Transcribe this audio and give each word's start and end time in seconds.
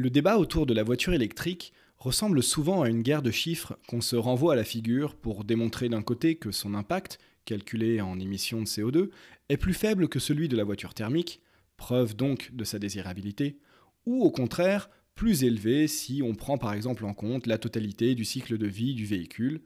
Le 0.00 0.10
débat 0.10 0.38
autour 0.38 0.64
de 0.64 0.74
la 0.74 0.84
voiture 0.84 1.12
électrique 1.12 1.72
ressemble 1.96 2.40
souvent 2.40 2.82
à 2.82 2.88
une 2.88 3.02
guerre 3.02 3.20
de 3.20 3.32
chiffres 3.32 3.76
qu'on 3.88 4.00
se 4.00 4.14
renvoie 4.14 4.52
à 4.52 4.56
la 4.56 4.62
figure 4.62 5.16
pour 5.16 5.42
démontrer 5.42 5.88
d'un 5.88 6.02
côté 6.02 6.36
que 6.36 6.52
son 6.52 6.74
impact, 6.74 7.18
calculé 7.44 8.00
en 8.00 8.20
émissions 8.20 8.62
de 8.62 8.66
CO2, 8.68 9.10
est 9.48 9.56
plus 9.56 9.74
faible 9.74 10.08
que 10.08 10.20
celui 10.20 10.46
de 10.46 10.56
la 10.56 10.62
voiture 10.62 10.94
thermique, 10.94 11.40
preuve 11.76 12.14
donc 12.14 12.50
de 12.52 12.62
sa 12.62 12.78
désirabilité, 12.78 13.58
ou 14.06 14.22
au 14.22 14.30
contraire 14.30 14.88
plus 15.16 15.42
élevé 15.42 15.88
si 15.88 16.22
on 16.22 16.36
prend 16.36 16.58
par 16.58 16.74
exemple 16.74 17.04
en 17.04 17.12
compte 17.12 17.48
la 17.48 17.58
totalité 17.58 18.14
du 18.14 18.24
cycle 18.24 18.56
de 18.56 18.68
vie 18.68 18.94
du 18.94 19.04
véhicule, 19.04 19.62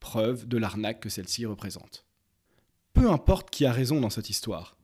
preuve 0.00 0.48
de 0.48 0.58
l'arnaque 0.58 0.98
que 0.98 1.08
celle-ci 1.08 1.46
représente. 1.46 2.06
Peu 2.92 3.08
importe 3.08 3.50
qui 3.50 3.64
a 3.64 3.72
raison 3.72 4.00
dans 4.00 4.10
cette 4.10 4.30
histoire, 4.30 4.75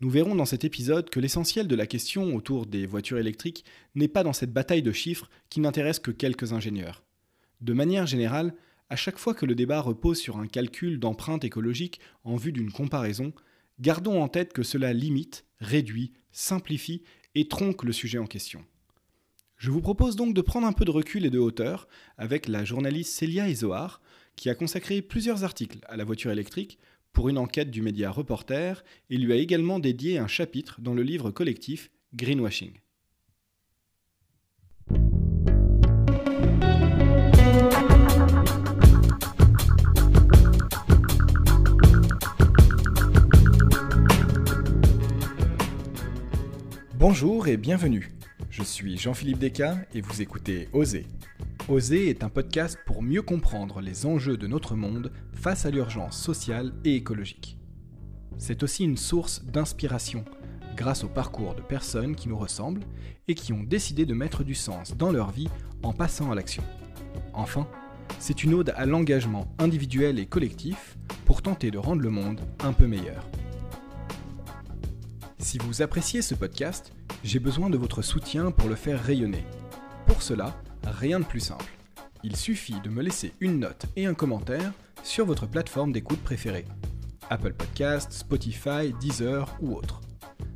nous 0.00 0.08
verrons 0.08 0.34
dans 0.34 0.46
cet 0.46 0.64
épisode 0.64 1.10
que 1.10 1.20
l'essentiel 1.20 1.68
de 1.68 1.76
la 1.76 1.86
question 1.86 2.34
autour 2.34 2.66
des 2.66 2.86
voitures 2.86 3.18
électriques 3.18 3.64
n'est 3.94 4.08
pas 4.08 4.22
dans 4.22 4.32
cette 4.32 4.52
bataille 4.52 4.82
de 4.82 4.92
chiffres 4.92 5.28
qui 5.50 5.60
n'intéresse 5.60 5.98
que 5.98 6.10
quelques 6.10 6.52
ingénieurs. 6.54 7.04
De 7.60 7.74
manière 7.74 8.06
générale, 8.06 8.54
à 8.88 8.96
chaque 8.96 9.18
fois 9.18 9.34
que 9.34 9.44
le 9.44 9.54
débat 9.54 9.80
repose 9.80 10.18
sur 10.18 10.38
un 10.38 10.46
calcul 10.46 10.98
d'empreinte 10.98 11.44
écologique 11.44 12.00
en 12.24 12.36
vue 12.36 12.52
d'une 12.52 12.72
comparaison, 12.72 13.34
gardons 13.78 14.22
en 14.22 14.28
tête 14.28 14.54
que 14.54 14.62
cela 14.62 14.94
limite, 14.94 15.44
réduit, 15.60 16.12
simplifie 16.32 17.02
et 17.34 17.46
tronque 17.46 17.84
le 17.84 17.92
sujet 17.92 18.18
en 18.18 18.26
question. 18.26 18.64
Je 19.58 19.70
vous 19.70 19.82
propose 19.82 20.16
donc 20.16 20.32
de 20.32 20.40
prendre 20.40 20.66
un 20.66 20.72
peu 20.72 20.86
de 20.86 20.90
recul 20.90 21.26
et 21.26 21.30
de 21.30 21.38
hauteur 21.38 21.86
avec 22.16 22.48
la 22.48 22.64
journaliste 22.64 23.12
Célia 23.12 23.48
Izoard, 23.48 24.00
qui 24.34 24.48
a 24.48 24.54
consacré 24.54 25.02
plusieurs 25.02 25.44
articles 25.44 25.80
à 25.86 25.98
la 25.98 26.04
voiture 26.04 26.30
électrique 26.30 26.78
pour 27.12 27.28
une 27.28 27.38
enquête 27.38 27.70
du 27.70 27.82
média 27.82 28.10
Reporter 28.10 28.84
et 29.08 29.16
lui 29.16 29.32
a 29.32 29.36
également 29.36 29.78
dédié 29.78 30.18
un 30.18 30.26
chapitre 30.26 30.80
dans 30.80 30.94
le 30.94 31.02
livre 31.02 31.30
collectif 31.30 31.90
Greenwashing. 32.14 32.72
Bonjour 46.98 47.48
et 47.48 47.56
bienvenue. 47.56 48.19
Je 48.50 48.64
suis 48.64 48.98
Jean-Philippe 48.98 49.38
Descas 49.38 49.76
et 49.94 50.00
vous 50.00 50.22
écoutez 50.22 50.68
Oser. 50.72 51.06
Oser 51.68 52.10
est 52.10 52.24
un 52.24 52.28
podcast 52.28 52.76
pour 52.84 53.00
mieux 53.00 53.22
comprendre 53.22 53.80
les 53.80 54.06
enjeux 54.06 54.36
de 54.36 54.48
notre 54.48 54.74
monde 54.74 55.12
face 55.32 55.66
à 55.66 55.70
l'urgence 55.70 56.20
sociale 56.20 56.72
et 56.84 56.96
écologique. 56.96 57.56
C'est 58.38 58.64
aussi 58.64 58.82
une 58.82 58.96
source 58.96 59.44
d'inspiration 59.44 60.24
grâce 60.76 61.04
au 61.04 61.08
parcours 61.08 61.54
de 61.54 61.62
personnes 61.62 62.16
qui 62.16 62.28
nous 62.28 62.36
ressemblent 62.36 62.82
et 63.28 63.36
qui 63.36 63.52
ont 63.52 63.62
décidé 63.62 64.04
de 64.04 64.14
mettre 64.14 64.42
du 64.42 64.56
sens 64.56 64.96
dans 64.96 65.12
leur 65.12 65.30
vie 65.30 65.48
en 65.84 65.92
passant 65.92 66.32
à 66.32 66.34
l'action. 66.34 66.64
Enfin, 67.32 67.68
c'est 68.18 68.42
une 68.42 68.54
ode 68.54 68.74
à 68.76 68.84
l'engagement 68.84 69.46
individuel 69.60 70.18
et 70.18 70.26
collectif 70.26 70.98
pour 71.24 71.40
tenter 71.40 71.70
de 71.70 71.78
rendre 71.78 72.02
le 72.02 72.10
monde 72.10 72.40
un 72.64 72.72
peu 72.72 72.88
meilleur. 72.88 73.24
Si 75.38 75.58
vous 75.58 75.82
appréciez 75.82 76.20
ce 76.20 76.34
podcast, 76.34 76.92
j'ai 77.22 77.38
besoin 77.38 77.70
de 77.70 77.76
votre 77.76 78.02
soutien 78.02 78.50
pour 78.50 78.68
le 78.68 78.74
faire 78.74 79.02
rayonner. 79.02 79.44
Pour 80.06 80.22
cela, 80.22 80.56
rien 80.84 81.20
de 81.20 81.24
plus 81.24 81.40
simple. 81.40 81.66
Il 82.22 82.36
suffit 82.36 82.80
de 82.80 82.90
me 82.90 83.02
laisser 83.02 83.32
une 83.40 83.60
note 83.60 83.86
et 83.96 84.06
un 84.06 84.14
commentaire 84.14 84.72
sur 85.02 85.26
votre 85.26 85.46
plateforme 85.46 85.92
d'écoute 85.92 86.20
préférée. 86.20 86.64
Apple 87.30 87.52
Podcast, 87.52 88.12
Spotify, 88.12 88.92
Deezer 89.00 89.56
ou 89.60 89.74
autre. 89.74 90.00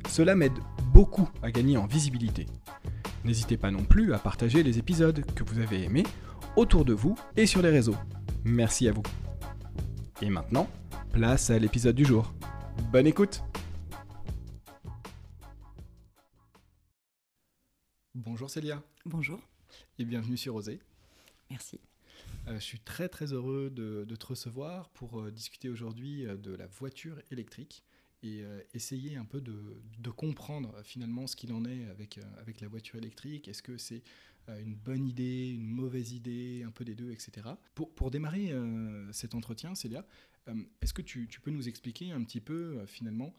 Cela 0.09 0.35
m'aide 0.35 0.59
beaucoup 0.93 1.29
à 1.41 1.51
gagner 1.51 1.77
en 1.77 1.85
visibilité. 1.85 2.45
N'hésitez 3.23 3.57
pas 3.57 3.71
non 3.71 3.83
plus 3.83 4.13
à 4.13 4.19
partager 4.19 4.61
les 4.61 4.77
épisodes 4.77 5.25
que 5.33 5.43
vous 5.43 5.59
avez 5.59 5.83
aimés 5.83 6.05
autour 6.55 6.85
de 6.85 6.93
vous 6.93 7.15
et 7.35 7.45
sur 7.45 7.61
les 7.61 7.69
réseaux. 7.69 7.95
Merci 8.43 8.87
à 8.87 8.91
vous. 8.91 9.03
Et 10.21 10.29
maintenant, 10.29 10.67
place 11.11 11.49
à 11.49 11.57
l'épisode 11.57 11.95
du 11.95 12.05
jour. 12.05 12.33
Bonne 12.91 13.07
écoute 13.07 13.43
Bonjour 18.15 18.49
Célia. 18.49 18.81
Bonjour. 19.05 19.41
Et 19.99 20.05
bienvenue 20.05 20.37
sur 20.37 20.55
Osée. 20.55 20.79
Merci. 21.49 21.81
Euh, 22.47 22.53
je 22.55 22.63
suis 22.63 22.79
très 22.79 23.09
très 23.09 23.33
heureux 23.33 23.69
de, 23.69 24.05
te 24.15 24.25
recevoir 24.25 24.87
pour 24.91 25.19
euh, 25.19 25.31
discuter 25.31 25.67
aujourd'hui 25.67 26.25
euh, 26.25 26.37
de 26.37 26.55
la 26.55 26.65
voiture 26.65 27.21
électrique 27.29 27.83
et 28.23 28.43
essayer 28.73 29.17
un 29.17 29.25
peu 29.25 29.39
de, 29.39 30.09
comprendre 30.09 30.73
finalement 30.83 31.27
ce 31.27 31.35
qu'il 31.35 31.53
en 31.53 31.63
est 31.65 31.85
avec, 31.89 32.19
avec 32.39 32.59
la 32.61 32.67
voiture 32.67 32.95
électrique. 32.95 33.47
Est-ce 33.47 33.61
que 33.61 33.77
c'est 33.77 34.01
une 34.47 34.73
bonne 34.73 35.05
idée, 35.05 35.49
une 35.49 35.67
mauvaise 35.67 36.13
idée, 36.13 36.63
un 36.65 36.71
peu 36.71 36.83
des 36.85 36.95
deux, 36.95 37.11
etc. 37.11 37.47
Pour, 37.75 37.93
pour 37.93 38.09
démarrer 38.09 38.51
cet 39.11 39.35
entretien, 39.35 39.75
Célia, 39.75 40.07
est-ce 40.81 40.91
que 40.91 41.03
tu, 41.03 41.27
tu, 41.27 41.39
peux 41.39 41.51
nous 41.51 41.69
expliquer 41.69 42.13
un 42.13 42.23
petit 42.23 42.41
peu 42.41 42.83
finalement 42.87 43.31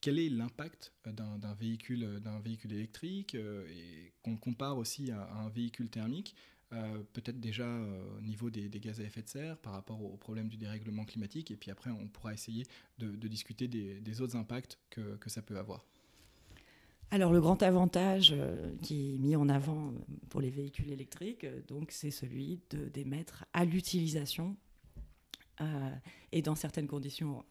quel 0.00 0.18
est 0.18 0.28
l'impact 0.28 0.92
d'un 1.04 1.54
véhicule, 1.54 2.20
véhicule 2.42 2.72
électrique 2.72 3.34
et 3.34 4.12
qu'on 4.22 4.36
compare 4.36 4.78
aussi 4.78 5.10
à 5.10 5.32
un 5.34 5.48
véhicule 5.50 5.90
thermique 5.90 6.34
euh, 6.72 7.02
peut-être 7.14 7.40
déjà 7.40 7.64
euh, 7.64 8.18
au 8.18 8.20
niveau 8.20 8.48
des, 8.48 8.68
gaz 8.68 9.00
à 9.00 9.02
effet 9.02 9.22
de 9.22 9.28
serre 9.28 9.56
par 9.58 9.72
rapport 9.72 10.00
au, 10.04 10.16
problème 10.16 10.48
du 10.48 10.56
dérèglement 10.56 11.04
climatique, 11.04 11.50
et 11.50 11.56
puis 11.56 11.72
après 11.72 11.90
on 11.90 12.06
pourra 12.06 12.32
essayer 12.32 12.64
de, 12.98 13.26
discuter 13.26 13.66
des, 13.66 14.20
autres 14.20 14.36
impacts 14.36 14.78
que, 14.88 15.18
ça 15.26 15.42
peut 15.42 15.58
avoir. 15.58 15.84
Alors 17.10 17.32
le 17.32 17.40
grand 17.40 17.60
avantage 17.64 18.32
euh, 18.32 18.72
qui 18.82 19.14
est 19.14 19.18
mis 19.18 19.34
en 19.34 19.48
avant 19.48 19.92
pour 20.28 20.40
les 20.40 20.50
véhicules 20.50 20.92
électriques, 20.92 21.44
donc 21.66 21.90
c'est 21.90 22.12
celui 22.12 22.60
d'émettre 22.70 23.44
à 23.52 23.64
l'utilisation 23.64 24.56
et 26.32 26.40
dans 26.40 26.54
certaines 26.54 26.86
conditions 26.86 27.44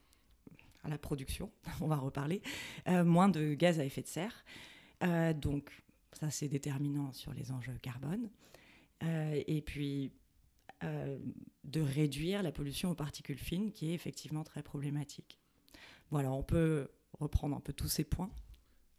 à 0.84 0.90
la 0.90 0.98
production, 0.98 1.52
on 1.82 1.88
va 1.88 1.98
reparler, 1.98 2.42
moins 2.88 3.30
de 3.30 3.54
gaz 3.54 3.80
à 3.80 3.86
effet 3.86 4.02
de 4.02 4.08
serre. 4.08 4.46
donc 5.36 5.84
ça 6.14 6.30
c'est 6.30 6.48
déterminant 6.48 7.12
sur 7.14 7.34
les 7.34 7.52
enjeux 7.52 7.78
carbone. 7.82 8.30
Euh, 9.04 9.42
et 9.48 9.62
puis 9.62 10.12
euh, 10.84 11.18
de 11.64 11.82
réduire 11.82 12.44
la 12.44 12.52
pollution 12.52 12.92
aux 12.92 12.96
particules 12.96 13.38
fines, 13.38 13.72
qui 13.72 13.92
est 13.92 13.94
effectivement 13.94 14.44
très 14.44 14.64
problématique. 14.64 15.40
Voilà, 16.10 16.32
on 16.32 16.44
peut 16.44 16.90
reprendre 17.20 17.56
un 17.56 17.60
peu 17.60 17.74
tous 17.74 17.88
ces 17.88 18.04
points. 18.04 18.32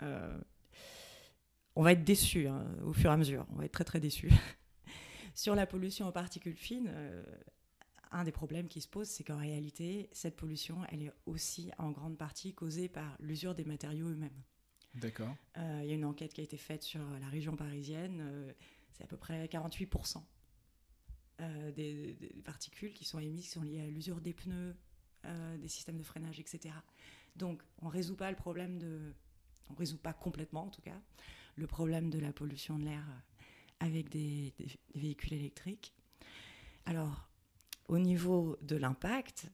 Euh, 0.03 0.39
on 1.77 1.83
va 1.83 1.93
être 1.93 2.05
déçus 2.05 2.47
hein, 2.47 2.67
au 2.85 2.93
fur 2.93 3.11
et 3.11 3.15
à 3.15 3.17
mesure, 3.17 3.47
on 3.53 3.57
va 3.57 3.65
être 3.65 3.73
très 3.73 3.85
très 3.85 4.01
déçus. 4.01 4.31
Sur 5.35 5.55
la 5.55 5.67
pollution 5.67 6.09
aux 6.09 6.13
particules 6.13 6.57
fines, 6.57 6.93
un 8.11 8.25
des 8.25 8.33
problèmes 8.33 8.69
qui 8.69 8.81
se 8.81 8.89
pose, 8.89 9.09
c'est 9.09 9.25
qu'en 9.25 9.39
réalité, 9.39 10.09
cette 10.13 10.37
pollution, 10.37 10.85
elle 10.91 11.03
est 11.03 11.13
aussi 11.27 11.71
en 11.79 11.91
grande 11.91 12.19
partie 12.19 12.55
causée 12.55 12.89
par 12.89 13.17
l'usure 13.21 13.55
des 13.55 13.65
matériaux 13.65 14.09
eux-mêmes. 14.09 14.43
D'accord. 14.95 15.35
Il 15.57 15.87
y 15.87 15.93
a 15.93 15.95
une 15.95 16.05
enquête 16.05 16.33
qui 16.33 16.41
a 16.41 16.45
été 16.45 16.57
faite 16.57 16.83
sur 16.83 17.01
la 17.21 17.29
région 17.29 17.55
parisienne 17.55 18.55
c'est 19.01 19.05
à 19.05 19.07
peu 19.07 19.17
près 19.17 19.47
48% 19.47 20.23
euh, 21.41 21.73
des, 21.73 22.17
particules 22.45 22.93
qui 22.93 23.07
sont 23.07 23.19
émises 23.19 23.45
qui 23.45 23.51
sont 23.51 23.63
liées 23.63 23.81
à 23.81 23.87
l'usure 23.87 24.21
des 24.21 24.35
pneus, 24.35 24.77
euh, 25.25 25.57
des 25.57 25.69
systèmes 25.69 25.97
de 25.97 26.03
freinage, 26.03 26.39
etc. 26.39 26.75
Donc, 27.35 27.63
on 27.79 27.87
ne 27.87 27.91
résout 27.91 28.17
pas 28.17 28.31
le 28.31 28.37
problème 28.37 28.79
de. 28.79 29.15
On 29.71 29.75
résout 29.75 29.97
pas 29.97 30.13
complètement, 30.13 30.65
en 30.65 30.71
tout 30.71 30.83
cas, 30.83 31.01
le 31.55 31.67
problème 31.67 32.11
de 32.11 32.19
la 32.19 32.33
pollution 32.33 32.79
de 32.79 32.85
l'air 32.85 33.05
avec 33.79 34.11
des, 34.11 34.53
véhicules 34.95 35.33
électriques. 35.33 35.95
Alors, 36.85 37.30
au 37.91 37.99
niveau 37.99 38.57
de 38.63 38.77
l'impact, 38.77 39.47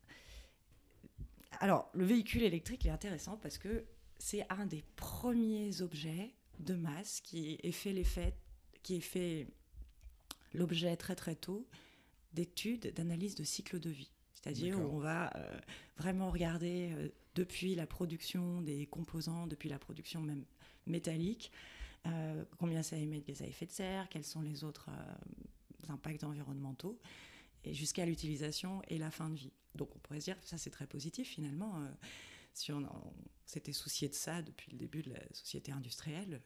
alors 1.60 1.88
le 1.94 2.04
véhicule 2.04 2.42
électrique 2.42 2.84
est 2.84 2.90
intéressant 2.90 3.38
parce 3.38 3.56
que 3.56 3.86
c'est 4.18 4.46
un 4.52 4.66
des 4.66 4.84
premiers 4.94 5.80
objets 5.80 6.34
de 6.60 6.74
masse 6.74 7.22
qui 7.22 7.58
est 7.62 7.72
fait 7.72 7.92
l'effet 7.92 8.34
qui 8.82 8.96
est 8.96 9.00
fait 9.00 9.48
l'objet 10.52 10.96
très 10.96 11.16
très 11.16 11.34
tôt 11.34 11.66
d'études, 12.34 12.92
d'analyses 12.94 13.36
de 13.36 13.42
cycle 13.42 13.80
de 13.80 13.88
vie. 13.88 14.12
C'est-à-dire 14.34 14.78
où 14.78 14.82
on 14.82 14.98
va 14.98 15.34
euh, 15.36 15.58
vraiment 15.96 16.30
regarder 16.30 16.92
euh, 16.92 17.08
depuis 17.34 17.74
la 17.74 17.86
production 17.86 18.60
des 18.60 18.86
composants, 18.86 19.46
depuis 19.46 19.70
la 19.70 19.78
production 19.78 20.20
même 20.20 20.44
métallique, 20.86 21.50
euh, 22.06 22.44
combien 22.58 22.82
ça 22.82 22.96
émet 22.96 23.20
de 23.20 23.24
gaz 23.24 23.40
à 23.40 23.46
effet 23.46 23.66
de 23.66 23.72
serre, 23.72 24.08
quels 24.10 24.24
sont 24.24 24.42
les 24.42 24.62
autres 24.62 24.90
impacts 25.88 26.22
environnementaux, 26.22 27.00
jusqu'à 27.74 28.06
l'utilisation 28.06 28.82
et 28.88 28.98
la 28.98 29.10
fin 29.10 29.30
de 29.30 29.36
vie. 29.36 29.52
Donc 29.74 29.94
on 29.94 29.98
pourrait 29.98 30.20
se 30.20 30.26
dire 30.26 30.38
ça 30.42 30.58
c'est 30.58 30.70
très 30.70 30.86
positif 30.86 31.28
finalement. 31.28 31.82
si 32.52 32.72
on, 32.72 32.86
s'était 33.44 33.72
soucié 33.72 34.08
de 34.08 34.14
ça 34.14 34.42
depuis 34.42 34.72
le 34.72 34.78
début 34.78 35.02
de 35.02 35.10
la 35.10 35.20
société 35.32 35.70
industrielle, 35.70 36.40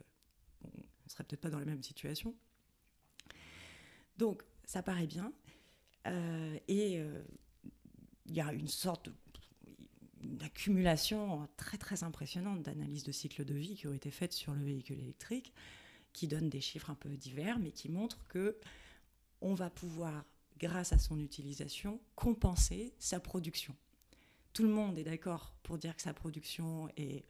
on 0.62 0.69
ne 0.69 1.11
serait 1.11 1.25
peut-être 1.25 1.40
pas 1.40 1.50
dans 1.50 1.58
la 1.58 1.64
même 1.64 1.82
situation. 1.82 2.34
Donc, 4.19 4.43
ça 4.64 4.82
paraît 4.82 5.06
bien. 5.06 5.32
Euh, 6.06 6.58
et 6.69 7.00
euh, 7.00 7.22
il 8.26 8.34
y 8.34 8.40
a 8.40 8.52
une 8.52 8.69
sorte 8.69 9.08
d'accumulation 10.22 11.49
très 11.56 11.78
très 11.78 12.05
impressionnante 12.05 12.62
d'analyses 12.62 13.05
de 13.05 13.12
cycle 13.12 13.44
de 13.46 13.55
vie 13.55 13.75
qui 13.75 13.87
ont 13.87 13.94
été 13.94 14.11
faites 14.11 14.34
sur 14.34 14.55
le 14.55 14.62
véhicule 14.62 15.00
électrique. 15.00 15.52
qui 16.12 16.26
donne 16.26 16.49
des 16.50 16.61
chiffres 16.61 16.90
un 16.90 16.96
peu 16.96 17.08
divers, 17.11 17.61
mais 17.61 17.70
qui 17.70 17.88
montre 17.88 18.26
que 18.26 18.58
on 19.40 19.55
va 19.55 19.70
pouvoir, 19.70 20.25
grâce 20.61 20.93
à 20.93 20.99
son 20.99 21.19
utilisation, 21.19 22.01
compenser 22.15 22.95
sa 22.99 23.19
production. 23.19 23.75
Tout 24.53 24.62
le 24.62 24.69
monde 24.69 24.99
est 24.99 25.05
d'accord 25.05 25.55
pour 25.62 25.79
dire 25.79 25.97
que 25.97 26.03
sa 26.03 26.15
production 26.15 26.89
est 26.97 27.25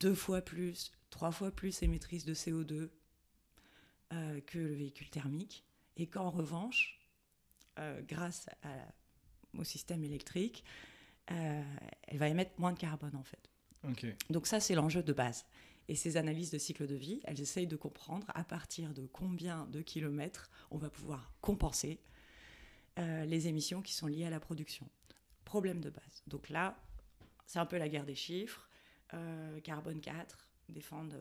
deux 0.00 0.14
fois 0.14 0.42
plus, 0.42 0.92
trois 1.10 1.30
fois 1.30 1.50
plus 1.50 1.82
émettrice 1.82 2.24
de 2.24 2.34
CO2 2.34 2.90
euh, 4.12 4.40
que 4.40 4.58
le 4.58 4.74
véhicule 4.74 5.08
thermique, 5.08 5.64
et 5.96 6.06
qu'en 6.06 6.30
revanche, 6.30 7.00
euh, 7.78 8.00
grâce 8.02 8.46
au 9.56 9.64
système 9.64 10.04
électrique, 10.04 10.64
euh, 11.30 11.62
elle 12.06 12.18
va 12.18 12.28
émettre 12.28 12.52
moins 12.58 12.72
de 12.72 12.78
carbone 12.78 13.16
en 13.16 13.22
fait. 13.22 13.50
Donc 14.30 14.46
ça, 14.46 14.60
c'est 14.60 14.74
l'enjeu 14.74 15.02
de 15.02 15.12
base. 15.12 15.46
Et 15.88 15.94
ces 15.94 16.16
analyses 16.16 16.50
de 16.50 16.58
cycle 16.58 16.86
de 16.86 16.94
vie, 16.94 17.20
elles 17.24 17.40
essayent 17.40 17.66
de 17.66 17.76
comprendre 17.76 18.26
à 18.34 18.44
partir 18.44 18.92
de 18.92 19.06
combien 19.06 19.66
de 19.66 19.80
kilomètres 19.80 20.50
on 20.70 20.76
va 20.76 20.90
pouvoir 20.90 21.32
compenser 21.40 21.98
euh, 22.98 23.24
les 23.24 23.48
émissions 23.48 23.82
qui 23.82 23.92
sont 23.92 24.06
liées 24.06 24.24
à 24.24 24.30
la 24.30 24.40
production. 24.40 24.88
Problème 25.44 25.80
de 25.80 25.90
base. 25.90 26.22
Donc 26.26 26.48
là, 26.48 26.76
c'est 27.46 27.58
un 27.58 27.66
peu 27.66 27.78
la 27.78 27.88
guerre 27.88 28.04
des 28.04 28.14
chiffres. 28.14 28.68
Euh, 29.14 29.60
carbone 29.60 30.00
4 30.00 30.48
défendent 30.68 31.18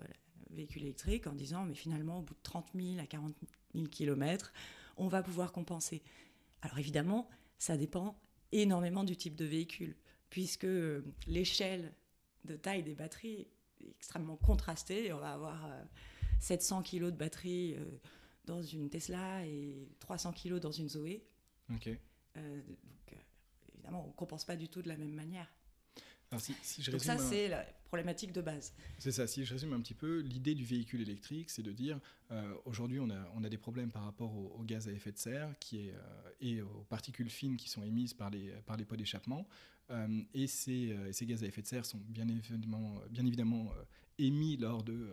le 0.50 0.56
véhicule 0.56 0.84
électrique 0.84 1.28
en 1.28 1.34
disant 1.34 1.66
mais 1.66 1.76
finalement 1.76 2.20
au 2.20 2.22
bout 2.22 2.34
de 2.34 2.40
30 2.44 2.70
000 2.76 3.00
à 3.00 3.06
40 3.06 3.34
000 3.76 3.88
kilomètres, 3.88 4.52
on 4.98 5.08
va 5.08 5.24
pouvoir 5.24 5.52
compenser. 5.52 6.02
Alors 6.62 6.80
évidemment, 6.80 7.30
ça 7.58 7.78
dépend 7.78 8.20
énormément 8.52 9.04
du 9.04 9.16
type 9.16 9.36
de 9.36 9.46
véhicule, 9.46 9.96
puisque 10.30 10.66
euh, 10.66 11.02
l'échelle 11.28 11.94
de 12.46 12.56
taille 12.56 12.84
des 12.84 12.96
batteries 12.96 13.48
extrêmement 13.90 14.38
contrasté. 14.38 15.14
On 15.14 15.20
va 15.20 15.34
avoir 15.34 15.70
700 16.40 16.80
euh, 16.80 16.82
kg 16.82 17.06
de 17.06 17.12
batterie 17.12 17.78
dans 18.46 18.62
une 18.62 18.90
Tesla 18.90 19.46
et 19.46 19.88
300 20.00 20.34
kg 20.34 20.60
dans 20.60 20.72
une 20.72 20.90
Zoé. 20.90 21.24
Ok. 21.74 21.90
Euh, 22.38 22.62
donc, 22.62 23.18
évidemment, 23.74 24.04
on 24.06 24.08
ne 24.08 24.14
compense 24.14 24.46
pas 24.46 24.56
du 24.56 24.70
tout 24.70 24.82
de 24.82 24.88
la 24.88 24.98
même 24.98 25.14
manière. 25.14 25.52
Alors, 26.30 26.42
si, 26.42 26.82
je 26.82 26.92
donc 26.92 27.02
ça, 27.02 27.18
c'est 27.18 27.48
la 27.48 27.64
problématique 27.86 28.34
de 28.34 28.42
base. 28.42 28.74
C'est 28.98 29.14
ça, 29.14 29.28
si 29.28 29.46
je 29.46 29.54
résume 29.54 29.72
un 29.72 29.80
petit 29.80 29.94
peu, 29.94 30.20
l'idée 30.20 30.56
du 30.56 30.66
véhicule 30.66 31.02
électrique, 31.02 31.50
c'est 31.50 31.64
de 31.64 31.72
dire, 31.72 32.02
aujourd'hui, 32.66 33.00
on 33.00 33.10
a, 33.10 33.32
on 33.34 33.46
a 33.46 33.50
des 33.50 33.58
problèmes 33.58 33.92
par 33.92 34.04
rapport 34.04 34.36
au, 34.36 34.62
gaz 34.66 34.90
à 34.90 34.92
effet 34.92 35.14
de 35.14 35.18
serre 35.18 35.58
qui 35.60 35.88
est, 35.88 35.94
et 36.42 36.62
aux 36.62 36.84
particules 36.90 37.30
fines 37.30 37.56
qui 37.56 37.70
sont 37.70 37.82
émises 37.82 38.14
par 38.14 38.30
les, 38.30 38.52
par 38.66 38.76
les 38.76 38.84
pots 38.84 38.98
d'échappement. 38.98 39.48
Euh, 39.90 40.22
et 40.34 40.48
ces, 40.48 40.92
euh, 40.92 41.12
ces, 41.12 41.26
gaz 41.26 41.44
à 41.44 41.48
effet 41.48 41.62
de 41.62 41.68
serre 41.68 41.86
sont 41.86 42.00
bien 42.10 42.28
évidemment, 42.28 43.02
bien 43.10 43.26
évidemment 43.26 43.72
euh, 43.72 43.84
émis 44.18 44.58
lors 44.58 44.84
de 44.84 45.10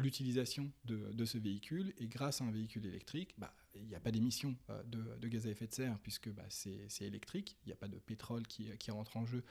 l'utilisation 0.00 0.70
de, 0.84 1.24
ce 1.24 1.38
véhicule. 1.38 1.92
Et 1.98 2.06
grâce 2.06 2.40
à 2.40 2.44
un 2.44 2.50
véhicule 2.50 2.86
électrique, 2.86 3.34
bah, 3.38 3.54
il 3.74 3.86
n'y 3.86 3.94
a 3.94 4.00
pas 4.00 4.10
d'émission 4.10 4.56
de, 4.86 5.16
de, 5.18 5.28
gaz 5.28 5.46
à 5.46 5.50
effet 5.50 5.66
de 5.66 5.72
serre 5.74 5.98
puisque 6.02 6.28
bah, 6.30 6.44
c'est 6.48 6.88
électrique. 7.02 7.56
Il 7.64 7.68
n'y 7.68 7.72
a 7.72 7.76
pas 7.76 7.88
de 7.88 7.98
pétrole 7.98 8.46
qui, 8.46 8.68
qui 8.78 8.90
rentre 8.90 9.16
en 9.16 9.26
jeu 9.26 9.44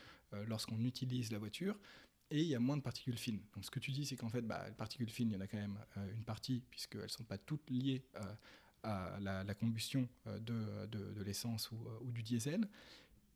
lorsqu'on 0.48 0.84
utilise 0.84 1.32
la 1.32 1.40
voiture. 1.40 1.80
Et 2.32 2.42
il 2.42 2.48
y 2.48 2.56
a 2.56 2.60
moins 2.60 2.78
de 2.78 2.82
particules 2.82 3.18
fines. 3.18 3.42
Donc 3.56 3.66
ce 3.66 3.72
que 3.72 3.80
tu 3.80 3.92
dis, 3.92 4.06
c'est 4.06 4.16
qu'en 4.16 4.30
fait, 4.30 4.42
bah, 4.42 4.66
les 4.68 4.76
particules 4.76 5.10
fines, 5.10 5.30
il 5.30 5.34
y 5.34 5.38
en 5.38 5.42
a 5.42 5.48
quand 5.48 5.58
même 5.58 5.78
une 6.14 6.24
partie, 6.24 6.62
puisqu'elles 6.70 7.04
ne 7.04 7.08
sont 7.08 7.24
pas 7.24 7.38
toutes 7.38 7.70
liées 7.70 8.04
à 8.84 9.20
la, 9.20 9.54
combustion 9.56 10.08
de, 10.26 11.24
l'essence 11.24 11.72
ou, 11.72 12.12
du 12.12 12.24
diesel. 12.24 12.68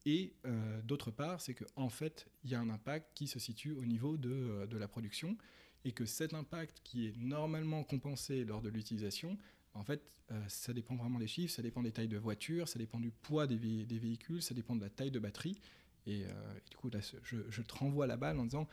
Et 0.05 0.33
euh, 0.45 0.81
d'autre 0.81 1.11
part, 1.11 1.39
c'est 1.41 1.53
qu'en 1.53 1.83
en 1.83 1.89
fait, 1.89 2.27
il 2.43 2.51
y 2.51 2.55
a 2.55 2.59
un 2.59 2.69
impact 2.69 3.11
qui 3.15 3.27
se 3.27 3.39
situe 3.39 3.71
au 3.71 3.85
niveau 3.85 4.17
euh, 4.25 4.67
de, 4.67 4.77
la 4.77 4.87
production 4.87 5.37
et 5.85 5.91
que 5.91 6.05
cet 6.05 6.33
impact 6.33 6.81
qui 6.83 7.07
est 7.07 7.17
normalement 7.17 7.83
compensé 7.83 8.45
lors 8.45 8.61
de 8.61 8.69
l'utilisation, 8.69 9.37
en 9.73 9.83
fait, 9.83 10.01
euh, 10.31 10.41
ça 10.47 10.73
dépend 10.73 10.95
vraiment 10.95 11.19
des 11.19 11.27
chiffres, 11.27 11.53
ça 11.53 11.61
dépend 11.61 11.81
des 11.81 11.91
tailles 11.91 12.07
de 12.07 12.17
voitures, 12.17 12.67
ça 12.67 12.79
dépend 12.79 12.99
du 12.99 13.11
poids 13.11 13.47
des, 13.47 13.57
véhicules, 13.57 14.41
ça 14.41 14.53
dépend 14.53 14.75
de 14.75 14.81
la 14.81 14.89
taille 14.89 15.11
de 15.11 15.19
batterie. 15.19 15.57
Et, 16.05 16.25
du 16.69 16.75
coup, 16.75 16.91
je, 17.23 17.61
te 17.61 17.75
renvoie 17.75 18.07
la 18.07 18.17
balle 18.17 18.37
en 18.37 18.43
disant, 18.43 18.67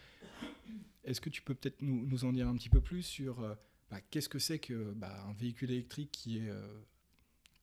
est-ce 1.04 1.20
que 1.20 1.30
tu 1.30 1.42
peux 1.42 1.54
peut-être 1.54 1.80
nous, 1.80 2.04
nous, 2.04 2.24
en 2.24 2.32
dire 2.32 2.48
un 2.48 2.56
petit 2.56 2.68
peu 2.68 2.80
plus 2.80 3.04
sur 3.04 3.56
bah, 3.88 4.00
qu'est-ce 4.10 4.28
que 4.28 4.40
c'est 4.40 4.58
qu'un 4.58 4.92
bah, 4.96 5.32
véhicule 5.38 5.70
électrique 5.70 6.10
qui 6.10 6.38
est 6.38 6.50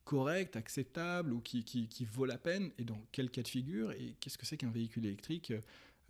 correct, 0.07 0.55
acceptable 0.55 1.33
ou 1.33 1.41
qui, 1.41 1.65
qui, 1.65 2.05
vaut 2.05 2.25
la 2.25 2.38
peine 2.38 2.71
et 2.77 2.85
dans 2.85 2.99
quel 3.11 3.29
cas 3.29 3.44
de 3.44 3.47
figure 3.47 3.91
et 3.91 4.15
qu'est-ce 4.21 4.38
que 4.38 4.45
c'est 4.45 4.55
qu'un 4.55 4.71
véhicule 4.71 5.05
électrique 5.05 5.51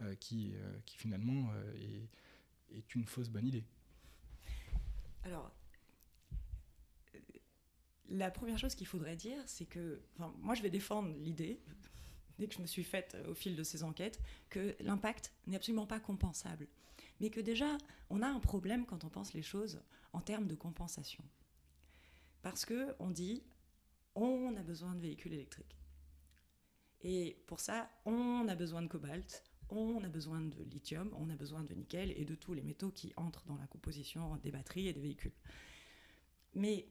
euh, 0.02 0.14
qui, 0.20 0.54
euh, 0.54 0.78
qui 0.86 0.98
finalement 0.98 1.50
euh, 1.56 1.74
est, 1.74 2.08
est, 2.72 2.96
une 2.96 3.06
fausse 3.06 3.30
bonne 3.30 3.48
idée 3.48 3.64
Alors, 5.24 5.52
la 8.10 8.32
première 8.32 8.58
chose 8.58 8.76
qu'il 8.76 8.88
faudrait 8.88 9.16
dire, 9.16 9.42
c'est 9.46 9.66
que 9.66 10.02
moi 10.40 10.56
je 10.56 10.62
vais 10.62 10.70
défendre 10.70 11.14
l'idée, 11.18 11.60
dès 12.40 12.48
que 12.48 12.56
je 12.56 12.62
me 12.62 12.68
suis 12.68 12.84
faite 12.84 13.18
au 13.28 13.34
fil 13.34 13.56
de 13.56 13.64
ces 13.64 13.84
enquêtes, 13.84 14.22
que 14.50 14.76
l'impact 14.80 15.34
n'est 15.48 15.56
absolument 15.58 15.88
pas 15.88 16.00
compensable. 16.00 16.68
Mais 17.20 17.30
que 17.30 17.42
déjà, 17.42 17.78
on 18.10 18.22
a 18.22 18.28
un 18.28 18.40
problème 18.40 18.86
quand 18.86 19.04
on 19.04 19.10
pense 19.10 19.34
les 19.34 19.42
choses 19.42 19.82
en 20.14 20.22
termes 20.22 20.48
de 20.48 20.56
compensation. 20.56 21.24
Parce 22.44 22.64
que 22.64 22.96
on 23.00 23.10
dit 23.10 23.44
on 24.16 24.56
a 24.56 24.64
besoin 24.64 24.96
de 24.96 25.00
véhicules 25.00 25.34
électriques. 25.34 25.78
Et 27.02 27.38
pour 27.46 27.60
ça, 27.60 27.90
on 28.06 28.48
a 28.48 28.56
besoin 28.56 28.82
de 28.82 28.88
cobalt, 28.88 29.44
on 29.70 30.04
a 30.04 30.10
besoin 30.10 30.42
de 30.42 30.64
lithium, 30.64 31.14
on 31.18 31.30
a 31.30 31.36
besoin 31.36 31.64
de 31.64 31.74
nickel 31.74 32.12
et 32.12 32.26
de 32.26 32.36
tous 32.36 32.54
les 32.54 32.64
métaux 32.64 32.92
qui 32.92 33.14
entrent 33.18 33.46
dans 33.46 33.58
la 33.58 33.68
composition 33.68 34.38
des 34.38 34.52
batteries 34.52 34.88
et 34.88 34.94
des 34.94 35.02
véhicules. 35.02 35.36
Mais 36.56 36.88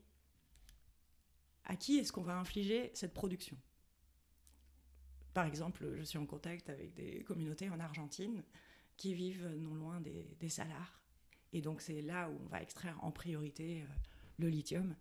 à 1.65 1.77
qui 1.77 1.99
est-ce 1.99 2.13
qu'on 2.13 2.23
va 2.23 2.39
infliger 2.39 2.91
cette 2.95 3.15
production? 3.15 3.57
Par 5.35 5.45
exemple, 5.47 5.95
je 5.97 6.03
suis 6.03 6.19
en 6.19 6.27
contact 6.27 6.71
avec 6.71 6.95
des 6.95 7.23
communautés 7.25 7.69
en 7.69 7.81
Argentine 7.81 8.43
qui 8.97 9.15
vivent 9.15 9.49
non 9.59 9.75
loin 9.75 10.01
des, 10.01 10.37
des 10.41 10.49
salars. 10.49 11.01
Et 11.53 11.61
donc 11.61 11.81
c'est 11.81 12.03
là 12.03 12.31
où 12.31 12.39
on 12.45 12.49
va 12.49 12.63
extraire 12.63 12.99
en 13.03 13.11
priorité 13.11 13.83
euh, 13.83 13.87
le 14.39 14.49
lithium 14.49 14.95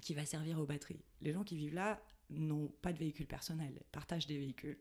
qui 0.00 0.14
va 0.14 0.24
servir 0.24 0.58
aux 0.58 0.66
batteries. 0.66 1.04
Les 1.20 1.32
gens 1.32 1.44
qui 1.44 1.56
vivent 1.56 1.74
là 1.74 2.02
n'ont 2.30 2.68
pas 2.68 2.92
de 2.92 2.98
véhicule 2.98 3.26
personnel, 3.26 3.82
partagent 3.92 4.26
des 4.26 4.38
véhicules. 4.38 4.78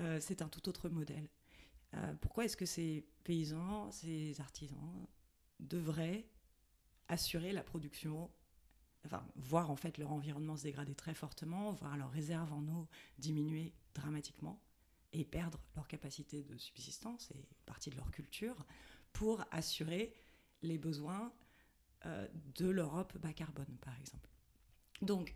Euh, 0.00 0.18
c'est 0.20 0.42
un 0.42 0.48
tout 0.48 0.68
autre 0.68 0.88
modèle. 0.88 1.28
Euh, 1.94 2.14
pourquoi 2.20 2.44
est-ce 2.44 2.56
que 2.56 2.66
ces 2.66 3.06
paysans, 3.24 3.90
ces 3.90 4.40
artisans 4.40 5.06
devraient 5.60 6.26
assurer 7.08 7.52
la 7.52 7.62
production, 7.62 8.30
voir 9.36 9.70
en 9.70 9.76
fait 9.76 9.96
leur 9.96 10.12
environnement 10.12 10.56
se 10.56 10.64
dégrader 10.64 10.94
très 10.94 11.14
fortement, 11.14 11.72
voir 11.72 11.96
leurs 11.96 12.10
réserves 12.10 12.52
en 12.52 12.62
eau 12.68 12.88
diminuer 13.18 13.72
dramatiquement 13.94 14.60
et 15.12 15.24
perdre 15.24 15.58
leur 15.74 15.88
capacité 15.88 16.42
de 16.42 16.56
subsistance 16.58 17.30
et 17.30 17.46
partie 17.64 17.88
de 17.88 17.96
leur 17.96 18.10
culture 18.10 18.66
pour 19.12 19.42
assurer 19.50 20.14
les 20.62 20.76
besoins 20.76 21.32
euh, 22.06 22.28
de 22.56 22.68
l'Europe 22.68 23.16
bas 23.18 23.32
carbone, 23.32 23.78
par 23.80 23.98
exemple. 23.98 24.28
Donc, 25.00 25.34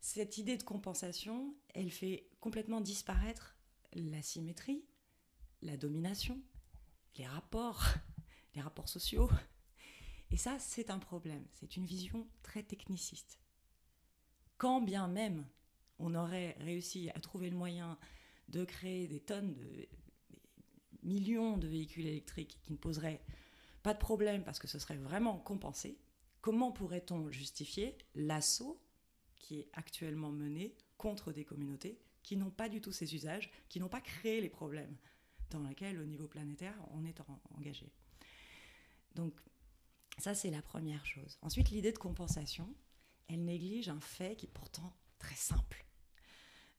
cette 0.00 0.38
idée 0.38 0.56
de 0.56 0.62
compensation, 0.62 1.54
elle 1.74 1.90
fait 1.90 2.28
complètement 2.40 2.80
disparaître 2.80 3.56
la 3.94 4.22
symétrie, 4.22 4.84
la 5.62 5.76
domination, 5.76 6.40
les 7.16 7.26
rapports, 7.26 7.84
les 8.54 8.60
rapports 8.60 8.88
sociaux. 8.88 9.30
Et 10.30 10.36
ça, 10.36 10.58
c'est 10.58 10.90
un 10.90 10.98
problème. 10.98 11.44
C'est 11.54 11.76
une 11.76 11.86
vision 11.86 12.28
très 12.42 12.62
techniciste. 12.62 13.40
Quand 14.58 14.80
bien 14.80 15.08
même 15.08 15.46
on 16.00 16.14
aurait 16.14 16.56
réussi 16.60 17.10
à 17.14 17.20
trouver 17.20 17.50
le 17.50 17.56
moyen 17.56 17.98
de 18.48 18.64
créer 18.64 19.06
des 19.06 19.20
tonnes 19.20 19.54
de 19.54 19.64
des 19.64 19.88
millions 21.02 21.56
de 21.56 21.66
véhicules 21.66 22.06
électriques 22.06 22.58
qui 22.62 22.72
ne 22.72 22.76
poseraient 22.76 23.22
pas 23.82 23.94
de 23.94 23.98
problème 23.98 24.44
parce 24.44 24.58
que 24.58 24.68
ce 24.68 24.78
serait 24.78 24.98
vraiment 24.98 25.38
compensé, 25.38 25.98
comment 26.42 26.72
pourrait-on 26.72 27.30
justifier 27.30 27.96
l'assaut 28.14 28.82
qui 29.36 29.60
est 29.60 29.70
actuellement 29.72 30.30
mené 30.30 30.76
contre 30.98 31.32
des 31.32 31.46
communautés 31.46 31.98
qui 32.22 32.36
n'ont 32.36 32.50
pas 32.50 32.68
du 32.68 32.80
tout 32.80 32.92
ces 32.92 33.14
usages, 33.14 33.50
qui 33.68 33.80
n'ont 33.80 33.88
pas 33.88 34.00
créé 34.00 34.40
les 34.40 34.48
problèmes 34.48 34.96
dans 35.50 35.62
lesquels, 35.62 35.98
au 36.00 36.04
niveau 36.04 36.28
planétaire, 36.28 36.74
on 36.92 37.04
est 37.04 37.20
engagé. 37.56 37.90
Donc, 39.14 39.34
ça, 40.18 40.34
c'est 40.34 40.50
la 40.50 40.62
première 40.62 41.04
chose. 41.06 41.38
Ensuite, 41.42 41.70
l'idée 41.70 41.92
de 41.92 41.98
compensation, 41.98 42.72
elle 43.28 43.44
néglige 43.44 43.88
un 43.88 44.00
fait 44.00 44.36
qui 44.36 44.46
est 44.46 44.52
pourtant 44.52 44.92
très 45.18 45.34
simple. 45.34 45.84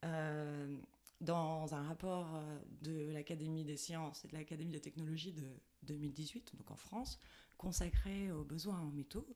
Euh, 0.04 0.78
dans 1.20 1.74
un 1.76 1.84
rapport 1.84 2.36
euh, 2.36 2.60
de 2.82 3.12
l'Académie 3.12 3.64
des 3.64 3.78
sciences 3.78 4.26
et 4.26 4.28
de 4.28 4.34
l'Académie 4.34 4.72
des 4.72 4.82
technologies 4.82 5.34
de 5.34 5.48
2018, 5.84 6.56
donc 6.58 6.72
en 6.72 6.76
France, 6.76 7.20
consacré 7.58 8.32
aux 8.32 8.44
besoins 8.44 8.80
en 8.80 8.90
métaux, 8.90 9.28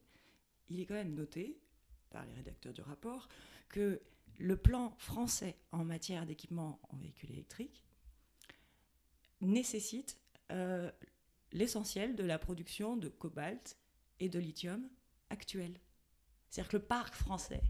il 0.70 0.80
est 0.80 0.86
quand 0.86 0.96
même 0.96 1.14
noté 1.14 1.60
par 2.10 2.26
les 2.26 2.34
rédacteurs 2.34 2.74
du 2.74 2.82
rapport 2.82 3.28
que 3.70 4.02
le 4.38 4.58
plan 4.58 4.94
français 4.98 5.58
en 5.72 5.84
matière 5.86 6.25
d'équipement 6.25 6.80
en 6.89 6.98
véhicules 6.98 7.32
électriques 7.32 7.84
nécessite 9.42 10.20
euh, 10.51 10.92
l'essentiel 11.51 12.15
de 12.15 12.24
la 12.24 12.39
production 12.39 12.98
de 12.98 13.10
cobalt 13.10 13.77
et 14.20 14.30
de 14.30 14.39
lithium 14.39 14.89
actuel. 15.30 15.80
C'est-à-dire 16.50 16.70
que 16.70 16.77
le 16.77 16.84
parc 16.84 17.13
français 17.15 17.62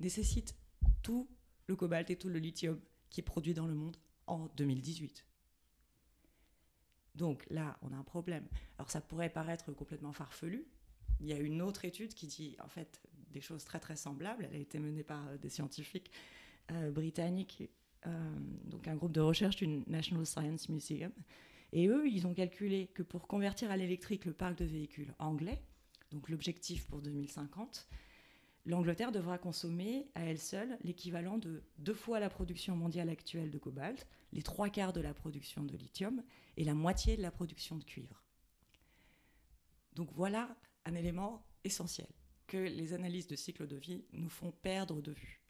nécessite 0.00 0.56
tout 1.02 1.28
le 1.66 1.76
cobalt 1.76 2.10
et 2.10 2.16
tout 2.16 2.28
le 2.28 2.38
lithium 2.38 2.80
qui 3.10 3.20
est 3.20 3.24
produit 3.24 3.54
dans 3.54 3.66
le 3.66 3.74
monde 3.74 3.96
en 4.26 4.46
2018. 4.56 5.26
Donc 7.14 7.44
là, 7.50 7.78
on 7.82 7.92
a 7.92 7.96
un 7.96 8.04
problème. 8.04 8.46
Alors 8.78 8.90
ça 8.90 9.00
pourrait 9.00 9.28
paraître 9.28 9.72
complètement 9.72 10.12
farfelu. 10.12 10.66
Il 11.22 11.28
y 11.28 11.32
a 11.32 11.38
une 11.38 11.62
autre 11.62 11.84
étude 11.84 12.14
qui 12.14 12.26
dit 12.26 12.56
en 12.62 12.68
fait 12.68 13.00
des 13.30 13.40
choses 13.40 13.64
très 13.64 13.78
très 13.78 13.96
semblables. 13.96 14.46
Elle 14.50 14.56
a 14.56 14.60
été 14.60 14.78
menée 14.78 15.04
par 15.04 15.26
euh, 15.28 15.38
des 15.38 15.48
scientifiques 15.48 16.10
euh, 16.72 16.90
britanniques, 16.90 17.62
euh, 18.06 18.34
donc 18.64 18.88
un 18.88 18.96
groupe 18.96 19.12
de 19.12 19.20
recherche 19.20 19.56
du 19.56 19.66
National 19.66 20.26
Science 20.26 20.68
Museum. 20.68 21.12
Et 21.72 21.86
eux, 21.86 22.06
ils 22.06 22.26
ont 22.26 22.34
calculé 22.34 22.88
que 22.88 23.02
pour 23.02 23.26
convertir 23.26 23.70
à 23.70 23.76
l'électrique 23.76 24.24
le 24.26 24.34
parc 24.34 24.58
de 24.58 24.64
véhicules 24.64 25.14
anglais, 25.18 25.62
donc 26.10 26.28
l'objectif 26.28 26.86
pour 26.88 27.00
2050, 27.00 27.88
l'Angleterre 28.66 29.12
devra 29.12 29.38
consommer 29.38 30.06
à 30.14 30.24
elle 30.24 30.38
seule 30.38 30.76
l'équivalent 30.82 31.38
de 31.38 31.62
deux 31.78 31.94
fois 31.94 32.20
la 32.20 32.28
production 32.28 32.76
mondiale 32.76 33.08
actuelle 33.08 33.50
de 33.50 33.58
cobalt, 33.58 34.06
les 34.32 34.42
trois 34.42 34.68
quarts 34.68 34.92
de 34.92 35.00
la 35.00 35.14
production 35.14 35.64
de 35.64 35.76
lithium 35.76 36.22
et 36.56 36.64
la 36.64 36.74
moitié 36.74 37.16
de 37.16 37.22
la 37.22 37.30
production 37.30 37.76
de 37.76 37.84
cuivre. 37.84 38.22
Donc 39.94 40.10
voilà 40.12 40.54
un 40.84 40.94
élément 40.94 41.44
essentiel 41.64 42.08
que 42.46 42.56
les 42.56 42.92
analyses 42.92 43.26
de 43.26 43.36
cycle 43.36 43.66
de 43.66 43.76
vie 43.76 44.04
nous 44.12 44.28
font 44.28 44.52
perdre 44.52 45.00
de 45.00 45.12
vue. 45.12 45.40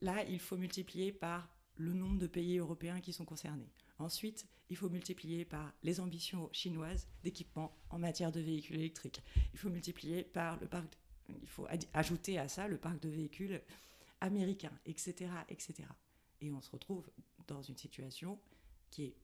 Là, 0.00 0.24
il 0.24 0.40
faut 0.40 0.56
multiplier 0.56 1.12
par 1.12 1.48
le 1.76 1.92
nombre 1.92 2.18
de 2.18 2.26
pays 2.26 2.58
européens 2.58 3.00
qui 3.00 3.12
sont 3.12 3.24
concernés. 3.24 3.70
Ensuite, 3.98 4.46
il 4.70 4.76
faut 4.76 4.88
multiplier 4.88 5.44
par 5.44 5.72
les 5.82 6.00
ambitions 6.00 6.48
chinoises 6.52 7.06
d'équipement 7.22 7.76
en 7.90 7.98
matière 7.98 8.32
de 8.32 8.40
véhicules 8.40 8.76
électriques. 8.76 9.22
Il 9.52 9.58
faut 9.58 9.70
multiplier 9.70 10.24
par 10.24 10.58
le 10.60 10.66
parc, 10.66 10.96
il 11.28 11.48
faut 11.48 11.66
ajouter 11.92 12.38
à 12.38 12.48
ça 12.48 12.66
le 12.66 12.78
parc 12.78 13.00
de 13.00 13.08
véhicules 13.08 13.60
américains, 14.20 14.76
etc., 14.86 15.30
etc. 15.48 15.74
Et 16.40 16.50
on 16.50 16.60
se 16.60 16.70
retrouve 16.70 17.08
dans 17.46 17.62
une 17.62 17.76
situation 17.76 18.40
qui 18.90 19.14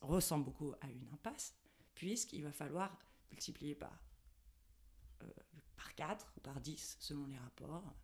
ressemble 0.00 0.44
beaucoup 0.44 0.72
à 0.80 0.90
une 0.90 1.06
impasse, 1.12 1.54
puisqu'il 1.94 2.42
va 2.42 2.52
falloir 2.52 2.98
multiplier 3.30 3.74
par, 3.74 3.98
euh, 5.22 5.26
par 5.76 5.94
4, 5.94 6.32
par 6.42 6.60
10, 6.60 6.96
selon 7.00 7.26
les 7.26 7.36
rapports, 7.36 7.94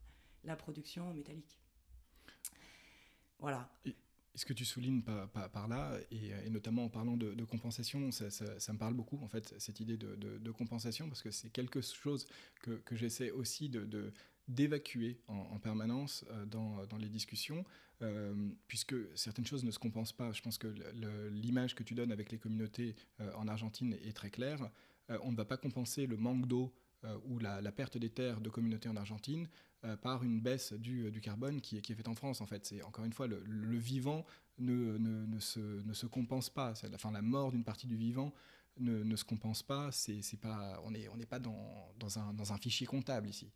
la 0.44 0.56
production 0.56 1.12
métallique. 1.12 1.58
Voilà. 3.38 3.68
ce 4.34 4.44
que 4.44 4.52
tu 4.52 4.64
soulignes 4.64 5.02
par, 5.02 5.28
par, 5.50 5.68
là, 5.68 5.98
et, 6.10 6.48
notamment 6.50 6.84
en 6.84 6.88
parlant 6.88 7.16
de, 7.16 7.44
compensation, 7.44 8.10
ça, 8.10 8.30
ça, 8.30 8.72
me 8.72 8.78
parle 8.78 8.94
beaucoup, 8.94 9.18
en 9.22 9.28
fait, 9.28 9.54
cette 9.58 9.80
idée 9.80 9.96
de, 9.96 10.50
compensation, 10.52 11.08
parce 11.08 11.22
que 11.22 11.30
c'est 11.30 11.50
quelque 11.50 11.80
chose 11.80 12.26
que, 12.62 12.70
que 12.70 12.96
j'essaie 12.96 13.30
aussi 13.30 13.68
de, 13.68 14.12
d'évacuer 14.48 15.20
en, 15.28 15.58
permanence 15.58 16.24
euh, 16.30 16.46
dans, 16.46 16.86
dans, 16.86 16.96
les 16.96 17.08
discussions, 17.08 17.64
euh, 18.02 18.50
puisque 18.66 18.94
certaines 19.14 19.46
choses 19.46 19.64
ne 19.64 19.70
se 19.70 19.78
compensent 19.78 20.16
pas. 20.16 20.32
Je 20.32 20.42
pense 20.42 20.58
que 20.58 20.68
l'image 21.30 21.74
que 21.74 21.82
tu 21.82 21.94
donnes 21.94 22.12
avec 22.12 22.32
les 22.32 22.38
communautés 22.38 22.94
en 23.36 23.46
Argentine 23.48 23.94
est 24.04 24.16
très 24.16 24.30
claire. 24.30 24.70
On 25.22 25.32
ne 25.32 25.36
va 25.36 25.44
pas 25.44 25.56
compenser 25.56 26.06
le 26.06 26.16
manque 26.16 26.46
d'eau 26.46 26.72
ou 27.26 27.38
la, 27.38 27.60
la, 27.60 27.72
perte 27.72 27.98
des 27.98 28.08
terres 28.08 28.40
de 28.40 28.48
communautés 28.48 28.88
en 28.88 28.96
Argentine 28.96 29.46
par 30.00 30.22
une 30.24 30.40
baisse 30.40 30.72
du, 30.72 31.20
carbone 31.20 31.60
qui, 31.60 31.76
est 31.76 31.94
faite 31.94 32.08
en 32.08 32.14
France. 32.14 32.40
En 32.40 32.46
fait, 32.46 32.64
c'est 32.64 32.82
encore 32.82 33.04
une 33.04 33.12
fois 33.12 33.26
le, 33.26 33.76
vivant 33.76 34.24
ne, 34.58 35.38
se, 35.38 36.06
compense 36.06 36.48
pas. 36.50 36.72
Enfin, 36.94 37.10
la 37.12 37.22
mort 37.22 37.52
d'une 37.52 37.64
partie 37.64 37.86
du 37.86 37.96
vivant 37.96 38.32
ne, 38.78 39.16
se 39.16 39.24
compense 39.24 39.62
pas. 39.62 39.90
On 40.84 40.90
n'est 40.90 41.26
pas 41.26 41.38
dans, 41.38 41.92
un, 42.18 42.58
fichier 42.58 42.86
comptable 42.86 43.28
ici. 43.28 43.50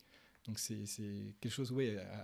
Donc 0.45 0.59
c'est 0.59 1.35
quelque 1.41 1.53
chose 1.53 1.75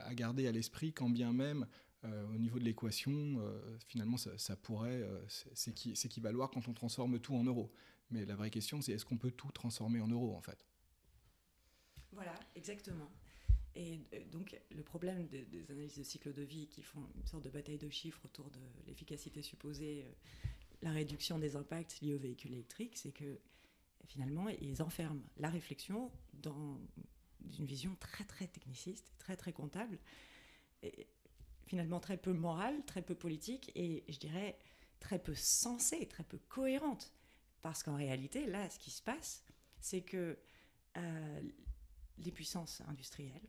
à, 0.06 0.14
garder 0.14 0.46
à 0.46 0.52
l'esprit, 0.52 0.92
quand 0.92 1.10
bien 1.10 1.32
même 1.32 1.66
euh, 2.04 2.26
au 2.34 2.38
niveau 2.38 2.58
de 2.58 2.64
l'équation, 2.64 3.12
euh, 3.12 3.78
finalement 3.88 4.16
ça, 4.16 4.56
pourrait 4.56 5.02
euh, 5.02 5.20
s'équivaloir 5.54 6.50
quand 6.50 6.68
on 6.68 6.74
transforme 6.74 7.18
tout 7.18 7.34
en 7.34 7.44
euros. 7.44 7.72
Mais 8.10 8.26
la 8.26 8.36
vraie 8.36 8.50
question 8.50 8.80
c'est 8.82 8.92
est-ce 8.92 9.04
qu'on 9.04 9.16
peut 9.16 9.30
tout 9.30 9.50
transformer 9.52 10.00
en 10.00 10.08
euros 10.08 10.34
en 10.36 10.42
fait? 10.42 10.66
Voilà, 12.12 12.34
exactement. 12.54 13.10
Et 13.76 14.00
donc 14.30 14.56
le 14.70 14.82
problème 14.82 15.26
des, 15.26 15.46
analyses 15.70 15.96
de 15.98 16.04
cycle 16.04 16.32
de 16.32 16.42
vie 16.42 16.68
qui 16.68 16.82
font 16.82 17.08
une 17.16 17.26
sorte 17.26 17.44
de 17.44 17.50
bataille 17.50 17.78
de 17.78 17.88
chiffres 17.90 18.20
autour 18.24 18.50
de 18.50 18.60
l'efficacité 18.86 19.42
supposée, 19.42 20.06
la 20.82 20.92
réduction 20.92 21.38
des 21.38 21.56
impacts 21.56 22.00
liés 22.00 22.14
aux 22.14 22.20
véhicules 22.20 22.52
électriques, 22.52 22.96
c'est 22.96 23.10
que 23.10 23.40
finalement 24.06 24.48
ils 24.48 24.80
enferment 24.82 25.22
la 25.38 25.48
réflexion 25.48 26.12
dans 26.34 26.78
d'une 27.40 27.66
vision 27.66 27.96
très 27.98 28.24
très 28.24 28.46
techniciste, 28.46 29.12
très 29.18 29.36
très 29.36 29.52
comptable, 29.52 29.98
et 30.82 31.08
finalement 31.66 32.00
très 32.00 32.16
peu 32.16 32.32
morale, 32.32 32.84
très 32.86 33.02
peu 33.02 33.14
politique 33.14 33.72
et 33.74 34.04
je 34.08 34.18
dirais 34.18 34.58
très 35.00 35.18
peu 35.18 35.34
sensée, 35.34 36.06
très 36.06 36.24
peu 36.24 36.38
cohérente. 36.48 37.12
Parce 37.62 37.82
qu'en 37.82 37.96
réalité, 37.96 38.46
là, 38.46 38.68
ce 38.68 38.78
qui 38.78 38.90
se 38.90 39.02
passe, 39.02 39.42
c'est 39.80 40.02
que 40.02 40.38
euh, 40.96 41.42
les 42.18 42.30
puissances 42.30 42.82
industrielles 42.86 43.48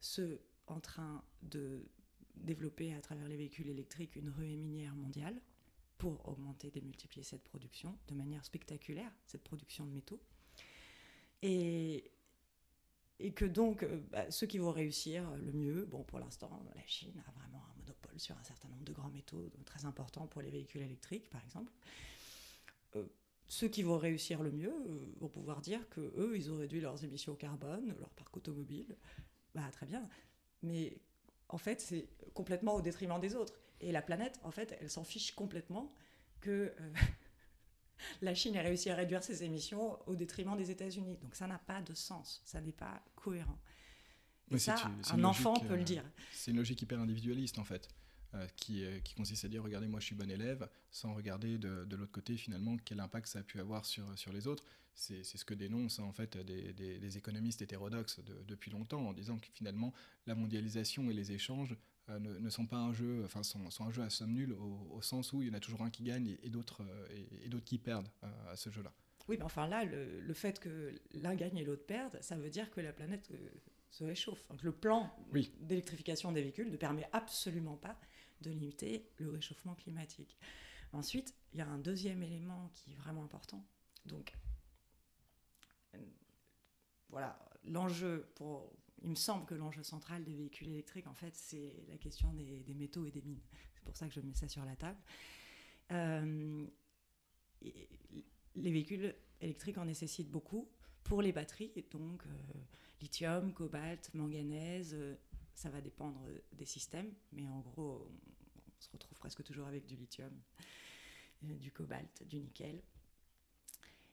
sont 0.00 0.38
en 0.66 0.80
train 0.80 1.24
de 1.42 1.88
développer 2.36 2.94
à 2.94 3.00
travers 3.00 3.28
les 3.28 3.36
véhicules 3.36 3.68
électriques 3.68 4.16
une 4.16 4.28
ruée 4.28 4.56
minière 4.56 4.94
mondiale 4.94 5.40
pour 5.98 6.28
augmenter, 6.28 6.70
démultiplier 6.70 7.24
cette 7.24 7.44
production 7.44 7.98
de 8.08 8.14
manière 8.14 8.44
spectaculaire, 8.44 9.10
cette 9.26 9.42
production 9.42 9.86
de 9.86 9.92
métaux. 9.92 10.20
Et 11.42 12.10
et 13.18 13.32
que 13.32 13.44
donc 13.44 13.82
euh, 13.82 14.00
bah, 14.10 14.30
ceux 14.30 14.46
qui 14.46 14.58
vont 14.58 14.70
réussir 14.70 15.30
le 15.36 15.52
mieux, 15.52 15.84
bon 15.86 16.02
pour 16.02 16.18
l'instant 16.18 16.62
la 16.74 16.86
Chine 16.86 17.14
a 17.26 17.30
vraiment 17.32 17.64
un 17.64 17.80
monopole 17.80 18.18
sur 18.18 18.36
un 18.36 18.42
certain 18.42 18.68
nombre 18.68 18.84
de 18.84 18.92
grands 18.92 19.10
métaux 19.10 19.50
très 19.64 19.84
importants 19.84 20.26
pour 20.26 20.42
les 20.42 20.50
véhicules 20.50 20.82
électriques 20.82 21.30
par 21.30 21.42
exemple. 21.44 21.72
Euh, 22.96 23.04
ceux 23.48 23.68
qui 23.68 23.82
vont 23.82 23.96
réussir 23.96 24.42
le 24.42 24.50
mieux 24.50 24.72
euh, 24.72 25.14
vont 25.20 25.28
pouvoir 25.28 25.60
dire 25.60 25.88
que 25.88 26.00
eux 26.16 26.36
ils 26.36 26.50
ont 26.50 26.56
réduit 26.56 26.80
leurs 26.80 27.04
émissions 27.04 27.34
carbone, 27.34 27.94
leur 27.98 28.10
parc 28.10 28.36
automobile, 28.36 28.96
bah 29.54 29.68
très 29.72 29.86
bien, 29.86 30.02
mais 30.62 30.98
en 31.48 31.58
fait 31.58 31.80
c'est 31.80 32.08
complètement 32.34 32.74
au 32.74 32.82
détriment 32.82 33.20
des 33.20 33.34
autres. 33.34 33.54
Et 33.80 33.92
la 33.92 34.02
planète 34.02 34.38
en 34.42 34.50
fait 34.50 34.76
elle 34.80 34.90
s'en 34.90 35.04
fiche 35.04 35.32
complètement 35.32 35.92
que 36.40 36.72
la 38.22 38.34
Chine 38.34 38.56
a 38.56 38.62
réussi 38.62 38.90
à 38.90 38.94
réduire 38.94 39.22
ses 39.22 39.44
émissions 39.44 39.98
au 40.08 40.14
détriment 40.14 40.56
des 40.56 40.70
États-Unis. 40.70 41.18
Donc 41.22 41.34
ça 41.34 41.46
n'a 41.46 41.58
pas 41.58 41.82
de 41.82 41.94
sens, 41.94 42.42
ça 42.44 42.60
n'est 42.60 42.72
pas 42.72 43.02
cohérent. 43.14 43.58
Et 44.50 44.58
ça, 44.58 44.76
un 45.10 45.24
enfant 45.24 45.54
peut 45.54 45.74
le 45.74 45.80
euh, 45.80 45.84
dire. 45.84 46.04
C'est 46.32 46.52
une 46.52 46.58
logique 46.58 46.80
hyper 46.82 47.00
individualiste 47.00 47.58
en 47.58 47.64
fait. 47.64 47.88
Euh, 48.34 48.46
qui, 48.56 48.84
euh, 48.84 48.98
qui, 49.00 49.14
consiste 49.14 49.44
à 49.44 49.48
dire 49.48 49.62
regardez 49.62 49.86
moi 49.86 50.00
je 50.00 50.06
suis 50.06 50.16
bon 50.16 50.28
élève 50.28 50.68
sans 50.90 51.14
regarder 51.14 51.58
de, 51.58 51.84
de 51.84 51.96
l'autre 51.96 52.10
côté 52.10 52.36
finalement 52.36 52.76
quel 52.84 52.98
impact 52.98 53.28
ça 53.28 53.38
a 53.38 53.42
pu 53.44 53.60
avoir 53.60 53.86
sur, 53.86 54.18
sur 54.18 54.32
les 54.32 54.48
autres 54.48 54.64
c'est 54.94 55.22
ce 55.22 55.44
que 55.44 55.54
dénoncent 55.54 56.00
en 56.00 56.12
fait 56.12 56.36
des, 56.36 56.72
des, 56.72 57.16
économistes 57.16 57.62
hétérodoxes 57.62 58.18
depuis 58.48 58.72
longtemps 58.72 59.06
en 59.06 59.12
disant 59.12 59.38
que 59.38 59.46
finalement 59.52 59.92
la 60.26 60.34
mondialisation 60.34 61.08
et 61.08 61.14
les 61.14 61.30
échanges 61.30 61.76
euh, 62.08 62.20
ne, 62.20 62.50
sont 62.50 62.66
pas 62.66 62.76
un 62.76 62.92
jeu, 62.92 63.22
enfin 63.24 63.42
sont, 63.42 63.60
un 63.80 63.90
jeu 63.90 64.02
à 64.02 64.10
somme 64.10 64.32
nulle 64.32 64.52
au, 64.52 65.02
sens 65.02 65.32
où 65.32 65.42
il 65.42 65.48
y 65.48 65.50
en 65.50 65.54
a 65.54 65.60
toujours 65.60 65.82
un 65.82 65.90
qui 65.90 66.04
gagne 66.04 66.36
et, 66.42 66.50
d'autres 66.50 66.82
euh, 66.82 67.24
et, 67.42 67.48
d'autres 67.48 67.64
qui 67.64 67.78
perdent 67.78 68.08
euh, 68.22 68.52
à 68.52 68.56
ce 68.56 68.70
jeu-là. 68.70 68.92
Oui, 69.28 69.36
mais 69.38 69.44
enfin 69.44 69.66
là, 69.66 69.84
le, 69.84 70.34
fait 70.34 70.60
que 70.60 70.94
l'un 71.14 71.34
gagne 71.34 71.56
et 71.56 71.64
l'autre 71.64 71.84
perde, 71.84 72.16
ça 72.20 72.36
veut 72.36 72.48
dire 72.48 72.70
que 72.70 72.80
la 72.80 72.92
planète 72.92 73.28
se 73.90 74.04
réchauffe. 74.04 74.48
le 74.62 74.70
plan 74.70 75.12
d'électrification 75.60 76.30
des 76.30 76.42
véhicules 76.42 76.70
ne 76.70 76.76
permet 76.76 77.08
absolument 77.12 77.76
pas 77.76 77.98
de 78.42 78.50
limiter 78.50 79.10
le 79.16 79.30
réchauffement 79.30 79.74
climatique. 79.74 80.38
Ensuite, 80.92 81.34
il 81.52 81.58
y 81.58 81.62
a 81.62 81.66
un 81.66 81.78
deuxième 81.78 82.22
élément 82.22 82.70
qui 82.72 82.92
est 82.92 82.96
vraiment 82.96 83.24
important. 83.24 83.66
Donc, 84.04 84.32
voilà, 87.08 87.36
l'enjeu 87.64 88.30
pour 88.36 88.72
il 89.06 89.10
me 89.10 89.14
semble 89.14 89.46
que 89.46 89.54
l'enjeu 89.54 89.84
central 89.84 90.24
des 90.24 90.34
véhicules 90.34 90.68
électriques, 90.68 91.06
en 91.06 91.14
fait, 91.14 91.34
c'est 91.36 91.72
la 91.88 91.96
question 91.96 92.32
des, 92.32 92.74
métaux 92.74 93.06
et 93.06 93.12
des 93.12 93.22
mines. 93.22 93.40
C'est 93.72 93.84
pour 93.84 93.96
ça 93.96 94.08
que 94.08 94.12
je 94.12 94.20
mets 94.20 94.34
ça 94.34 94.48
sur 94.48 94.64
la 94.64 94.74
table. 94.74 94.98
Euh, 95.92 96.66
les 97.62 98.72
véhicules 98.72 99.14
électriques 99.40 99.78
en 99.78 99.84
nécessitent 99.84 100.30
beaucoup 100.30 100.68
pour 101.04 101.22
les 101.22 101.30
batteries, 101.30 101.72
donc 101.92 102.26
euh, 102.26 102.30
lithium, 103.00 103.52
cobalt, 103.52 104.12
manganèse, 104.12 104.92
euh, 104.94 105.14
ça 105.54 105.70
va 105.70 105.80
dépendre 105.80 106.20
des 106.52 106.66
systèmes, 106.66 107.14
mais 107.30 107.46
en 107.46 107.60
gros, 107.60 108.10
on 108.10 108.80
se 108.80 108.90
retrouve 108.90 109.16
presque 109.20 109.44
toujours 109.44 109.68
avec 109.68 109.86
du 109.86 109.94
lithium, 109.94 110.32
du 111.42 111.70
cobalt, 111.70 112.26
du 112.26 112.40
nickel. 112.40 112.82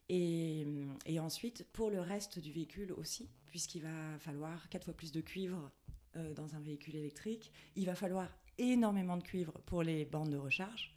Et, 0.10 0.66
et, 1.06 1.20
ensuite, 1.20 1.66
pour 1.72 1.90
le 1.90 2.02
reste 2.02 2.40
du 2.40 2.52
véhicule 2.52 2.92
aussi, 2.94 3.30
puisqu'il 3.48 3.84
va 3.84 4.20
falloir 4.20 4.70
quatre 4.70 4.86
fois 4.86 4.94
plus 4.94 5.12
de 5.12 5.22
cuivre 5.22 5.72
euh, 6.16 6.34
dans 6.34 6.56
un 6.56 6.60
véhicule 6.60 6.96
électrique, 6.96 7.52
il 7.76 7.86
va 7.86 7.96
falloir 7.96 8.30
énormément 8.58 9.18
de 9.18 9.24
cuivre 9.24 9.54
pour 9.66 9.82
les 9.82 10.06
bandes 10.06 10.30
de 10.30 10.38
recharge 10.38 10.96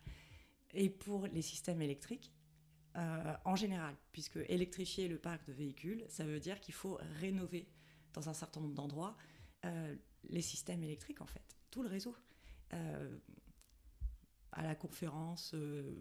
et 0.75 0.90
pour 0.90 1.26
les 1.28 1.42
systèmes 1.42 1.80
électriques. 1.80 2.32
en 3.44 3.56
général, 3.56 3.94
puisque 4.12 4.38
électrifier 4.48 5.06
le 5.08 5.18
parc 5.18 5.46
de 5.46 5.52
véhicules, 5.52 6.04
ça 6.08 6.25
veut 6.25 6.40
dire 6.40 6.60
qu'il 6.60 6.75
faut 6.75 6.98
rénover 7.20 7.68
dans 8.12 8.28
un 8.28 8.34
certain 8.34 8.60
nombre 8.60 8.75
d'endroits 8.75 9.16
les 10.28 10.42
systèmes 10.42 10.82
électriques, 10.82 11.20
en 11.20 11.26
fait, 11.26 11.42
tout 11.70 11.82
le 11.82 11.88
réseau. 11.88 12.14
À 14.56 14.62
la 14.62 14.75
conférence 14.75 15.54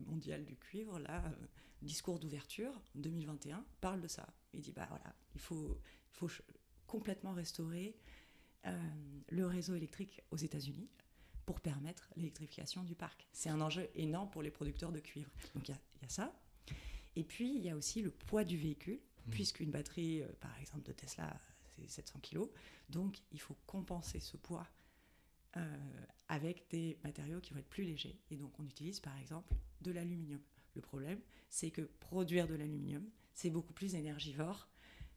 mondiale 0.07 0.45
du 0.45 0.55
cuivre, 0.55 0.97
là, 0.99 1.23
discours 1.81 2.19
d'ouverture 2.19 2.81
2021 2.95 3.63
parle 3.79 4.01
de 4.01 4.07
ça. 4.07 4.27
Il 4.53 4.61
dit 4.61 4.71
bah 4.71 4.87
voilà, 4.89 5.15
il 5.35 5.41
faut, 5.41 5.79
il 6.11 6.17
faut 6.17 6.29
complètement 6.87 7.33
restaurer 7.33 7.95
euh, 8.65 8.77
le 9.29 9.45
réseau 9.45 9.75
électrique 9.75 10.21
aux 10.31 10.37
États-Unis 10.37 10.89
pour 11.45 11.59
permettre 11.59 12.09
l'électrification 12.15 12.83
du 12.83 12.95
parc. 12.95 13.27
C'est 13.31 13.49
un 13.49 13.61
enjeu 13.61 13.87
énorme 13.95 14.29
pour 14.29 14.41
les 14.41 14.51
producteurs 14.51 14.91
de 14.91 14.99
cuivre. 14.99 15.29
Donc 15.53 15.69
il 15.69 15.71
y, 15.71 15.75
a 15.75 16.09
ça. 16.09 16.33
Et 17.15 17.23
puis 17.23 17.55
il 17.55 17.61
y 17.61 17.69
a 17.69 17.75
aussi 17.75 18.01
le 18.01 18.11
poids 18.11 18.43
du 18.43 18.57
véhicule, 18.57 18.99
mmh. 18.99 19.29
puisqu'une 19.29 19.71
batterie, 19.71 20.23
euh, 20.23 20.27
par 20.39 20.57
exemple 20.59 20.83
de 20.83 20.91
Tesla, 20.91 21.39
c'est 21.75 21.87
700 21.87 22.19
kg. 22.21 22.41
Donc 22.89 23.17
il 23.31 23.39
faut 23.39 23.55
compenser 23.67 24.19
ce 24.19 24.37
poids 24.37 24.65
euh, 24.65 24.74
avec 26.27 26.67
des 26.69 26.97
matériaux 27.03 27.39
qui 27.39 27.53
vont 27.53 27.59
être 27.59 27.69
plus 27.69 27.83
légers. 27.83 28.19
Et 28.31 28.35
donc 28.35 28.59
on 28.59 28.65
utilise 28.65 28.99
par 28.99 29.17
exemple 29.17 29.53
de 29.81 29.91
l'aluminium. 29.91 30.41
Le 30.75 30.81
problème, 30.81 31.19
c'est 31.49 31.71
que 31.71 31.81
produire 31.99 32.47
de 32.47 32.55
l'aluminium, 32.55 33.05
c'est 33.33 33.49
beaucoup 33.49 33.73
plus 33.73 33.95
énergivore 33.95 34.67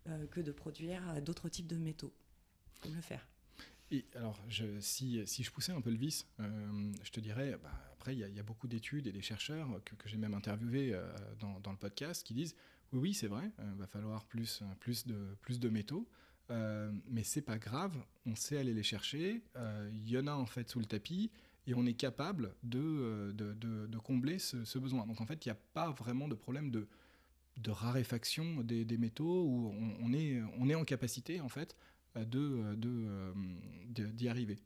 euh, 0.08 0.26
que 0.28 0.40
de 0.40 0.52
produire 0.52 1.06
euh, 1.10 1.20
d'autres 1.20 1.48
types 1.48 1.66
de 1.66 1.76
métaux, 1.76 2.14
comme 2.80 2.94
le 2.94 3.00
fer. 3.00 3.26
Et 3.90 4.04
alors, 4.14 4.38
si, 4.80 5.26
si, 5.26 5.42
je 5.42 5.50
poussais 5.50 5.72
un 5.72 5.80
peu 5.80 5.90
le 5.90 5.96
vis, 5.96 6.26
euh, 6.40 6.92
je 7.02 7.10
te 7.10 7.20
dirais, 7.20 7.58
bah, 7.62 7.72
après, 7.94 8.14
il 8.14 8.20
y, 8.20 8.38
a 8.38 8.42
beaucoup 8.42 8.68
d'études 8.68 9.06
et 9.06 9.12
des 9.12 9.22
chercheurs 9.22 9.82
que, 9.84 9.94
j'ai 10.06 10.18
même 10.18 10.34
interviewés 10.34 10.94
dans, 11.40 11.58
dans, 11.60 11.72
le 11.72 11.78
podcast 11.78 12.22
qui 12.26 12.34
disent, 12.34 12.54
oui, 12.92 13.00
oui, 13.00 13.14
c'est 13.14 13.26
vrai, 13.26 13.50
il 13.58 13.78
va 13.78 13.86
falloir 13.86 14.26
plus, 14.26 14.62
plus, 14.78 15.06
de, 15.06 15.36
plus 15.40 15.58
de 15.58 15.68
métaux, 15.70 16.06
mais 16.50 17.22
c'est 17.24 17.42
pas 17.42 17.58
grave, 17.58 17.96
on 18.26 18.34
sait 18.34 18.58
aller 18.58 18.74
les 18.74 18.82
chercher, 18.82 19.42
il 19.92 20.08
y 20.08 20.18
en 20.18 20.26
a 20.26 20.32
en 20.32 20.46
fait 20.46 20.68
sous 20.68 20.78
le 20.78 20.86
tapis, 20.86 21.30
et 21.66 21.74
on 21.74 21.84
est 21.84 21.94
capable 21.94 22.54
de, 22.62 23.32
de, 23.32 23.52
de, 23.52 23.98
combler 23.98 24.38
ce, 24.38 24.78
besoin. 24.78 25.06
Donc 25.06 25.20
en 25.20 25.26
fait, 25.26 25.44
il 25.44 25.48
n'y 25.48 25.52
a 25.52 25.60
pas 25.74 25.90
vraiment 25.90 26.26
de 26.26 26.34
problème 26.34 26.70
de, 26.70 26.88
de 27.58 27.70
raréfaction 27.70 28.62
des, 28.62 28.98
métaux 28.98 29.44
où 29.44 29.74
on, 30.00 30.12
est, 30.14 30.40
on 30.58 30.68
est 30.70 30.74
en 30.74 30.84
capacité 30.84 31.40
en 31.40 31.48
fait 31.50 31.76
de, 32.16 32.74
de, 32.74 33.34
d'y 33.88 34.28
arriver. 34.28 34.58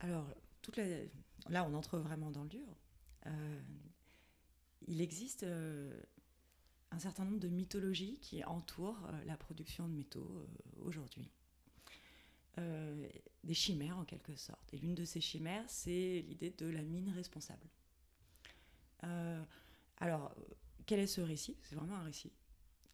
Alors, 0.00 0.34
toute 0.62 0.78
là, 1.48 1.64
on 1.64 1.74
entre 1.74 1.98
vraiment 1.98 2.30
dans 2.30 2.42
le 2.42 2.48
dur. 2.48 2.76
Euh, 3.26 3.60
il 4.86 5.00
existe 5.00 5.42
euh, 5.42 6.00
un 6.90 6.98
certain 6.98 7.24
nombre 7.24 7.40
de 7.40 7.48
mythologies 7.48 8.18
qui 8.20 8.44
entourent 8.44 9.06
euh, 9.06 9.24
la 9.24 9.36
production 9.36 9.88
de 9.88 9.94
métaux 9.94 10.46
aujourd'hui. 10.80 11.30
Euh, 12.58 13.08
des 13.44 13.54
chimères 13.54 13.98
en 13.98 14.04
quelque 14.04 14.34
sorte. 14.34 14.72
Et 14.72 14.78
l'une 14.78 14.94
de 14.94 15.04
ces 15.04 15.20
chimères, 15.20 15.64
c'est 15.68 16.24
l'idée 16.26 16.50
de 16.50 16.66
la 16.66 16.82
mine 16.82 17.10
responsable. 17.10 17.68
Euh, 19.04 19.42
alors, 19.98 20.34
quel 20.86 20.98
est 20.98 21.06
ce 21.06 21.20
récit? 21.20 21.56
C'est 21.62 21.76
vraiment 21.76 21.96
un 21.96 22.02
récit 22.02 22.32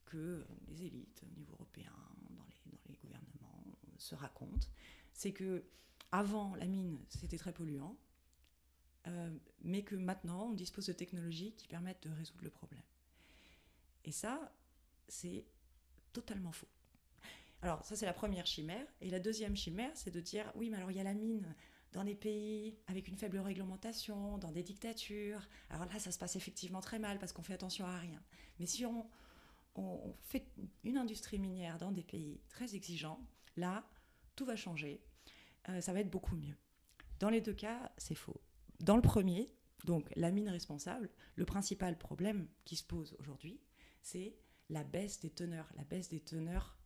que 0.05 0.45
les 0.69 0.83
élites 0.83 1.23
au 1.25 1.39
niveau 1.39 1.55
européen, 1.55 1.93
dans 2.31 2.45
les, 2.89 2.97
gouvernements, 2.97 3.65
se 3.97 4.15
racontent. 4.15 4.67
C'est 5.13 5.33
que 5.33 5.65
avant 6.11 6.55
la 6.57 6.67
mine, 6.67 6.99
c'était 7.09 7.39
très 7.39 7.53
polluant, 7.53 7.97
euh, 9.07 9.31
mais 9.63 9.85
que 9.85 9.95
maintenant, 9.95 10.49
on 10.49 10.53
dispose 10.53 10.87
de 10.87 10.93
technologies 10.93 11.55
qui 11.57 11.69
permettent 11.69 12.03
de 12.03 12.11
résoudre 12.11 12.43
le 12.43 12.51
problème. 12.51 12.83
Et 14.05 14.13
ça, 14.13 14.53
c'est 15.09 15.45
totalement 16.13 16.53
faux. 16.53 16.69
Alors 17.63 17.85
ça 17.85 17.95
c'est 17.95 18.07
la 18.07 18.13
première 18.13 18.47
chimère. 18.47 18.87
Et 19.01 19.11
la 19.11 19.21
deuxième 19.21 19.57
chimère, 19.57 19.93
c'est 19.95 20.11
de 20.11 20.21
dire, 20.21 20.53
oui, 20.57 20.69
mais 20.69 20.77
alors 20.77 20.91
il 20.91 20.97
y 20.97 21.01
a 21.01 21.05
la 21.05 21.15
mine 21.15 21.55
dans 21.93 22.05
des 22.05 22.15
pays 22.15 22.77
avec 22.87 23.09
une 23.09 23.17
faible 23.17 23.39
réglementation, 23.39 24.39
dans 24.39 24.51
des 24.51 24.63
dictatures. 24.63 25.47
Alors 25.71 25.87
là, 25.87 25.99
ça 25.99 26.11
se 26.11 26.19
passe 26.19 26.37
effectivement 26.37 26.81
très 26.81 26.99
mal 26.99 27.19
parce 27.19 27.33
qu'on 27.33 27.43
fait 27.43 27.55
attention 27.55 27.87
à 27.87 27.99
rien. 27.99 28.23
Mais 28.59 28.67
si 28.67 28.85
on, 28.85 29.07
fait 30.23 30.47
une 30.85 30.99
industrie 30.99 31.39
minière 31.39 31.79
dans 31.79 31.93
des 31.93 32.03
pays 32.03 32.41
très 32.51 32.75
exigeants, 32.75 33.21
là, 33.57 33.89
tout 34.37 34.45
va 34.45 34.55
changer. 34.55 35.01
Euh, 35.69 35.81
ça 35.81 35.95
va 35.95 36.01
être 36.01 36.11
beaucoup 36.11 36.37
mieux. 36.37 36.57
Dans 37.21 37.31
les 37.31 37.41
deux 37.41 37.55
cas, 37.55 37.91
c'est 37.97 38.15
faux. 38.15 38.41
Dans 38.81 38.97
le 38.97 39.03
premier, 39.03 39.49
donc 39.85 40.11
la 40.17 40.31
mine 40.31 40.51
responsable, 40.51 41.09
le 41.37 41.47
principal 41.47 41.97
problème 41.97 42.49
qui 42.65 42.77
se 42.77 42.85
pose 42.85 43.17
aujourd'hui, 43.19 43.61
c'est 44.03 44.37
la 44.69 44.85
baisse 44.85 45.21
des 45.21 45.31
teneurs, 45.31 45.71
la 45.77 45.85
baisse 45.85 46.09
des 46.09 46.21
teneurs 46.21 46.77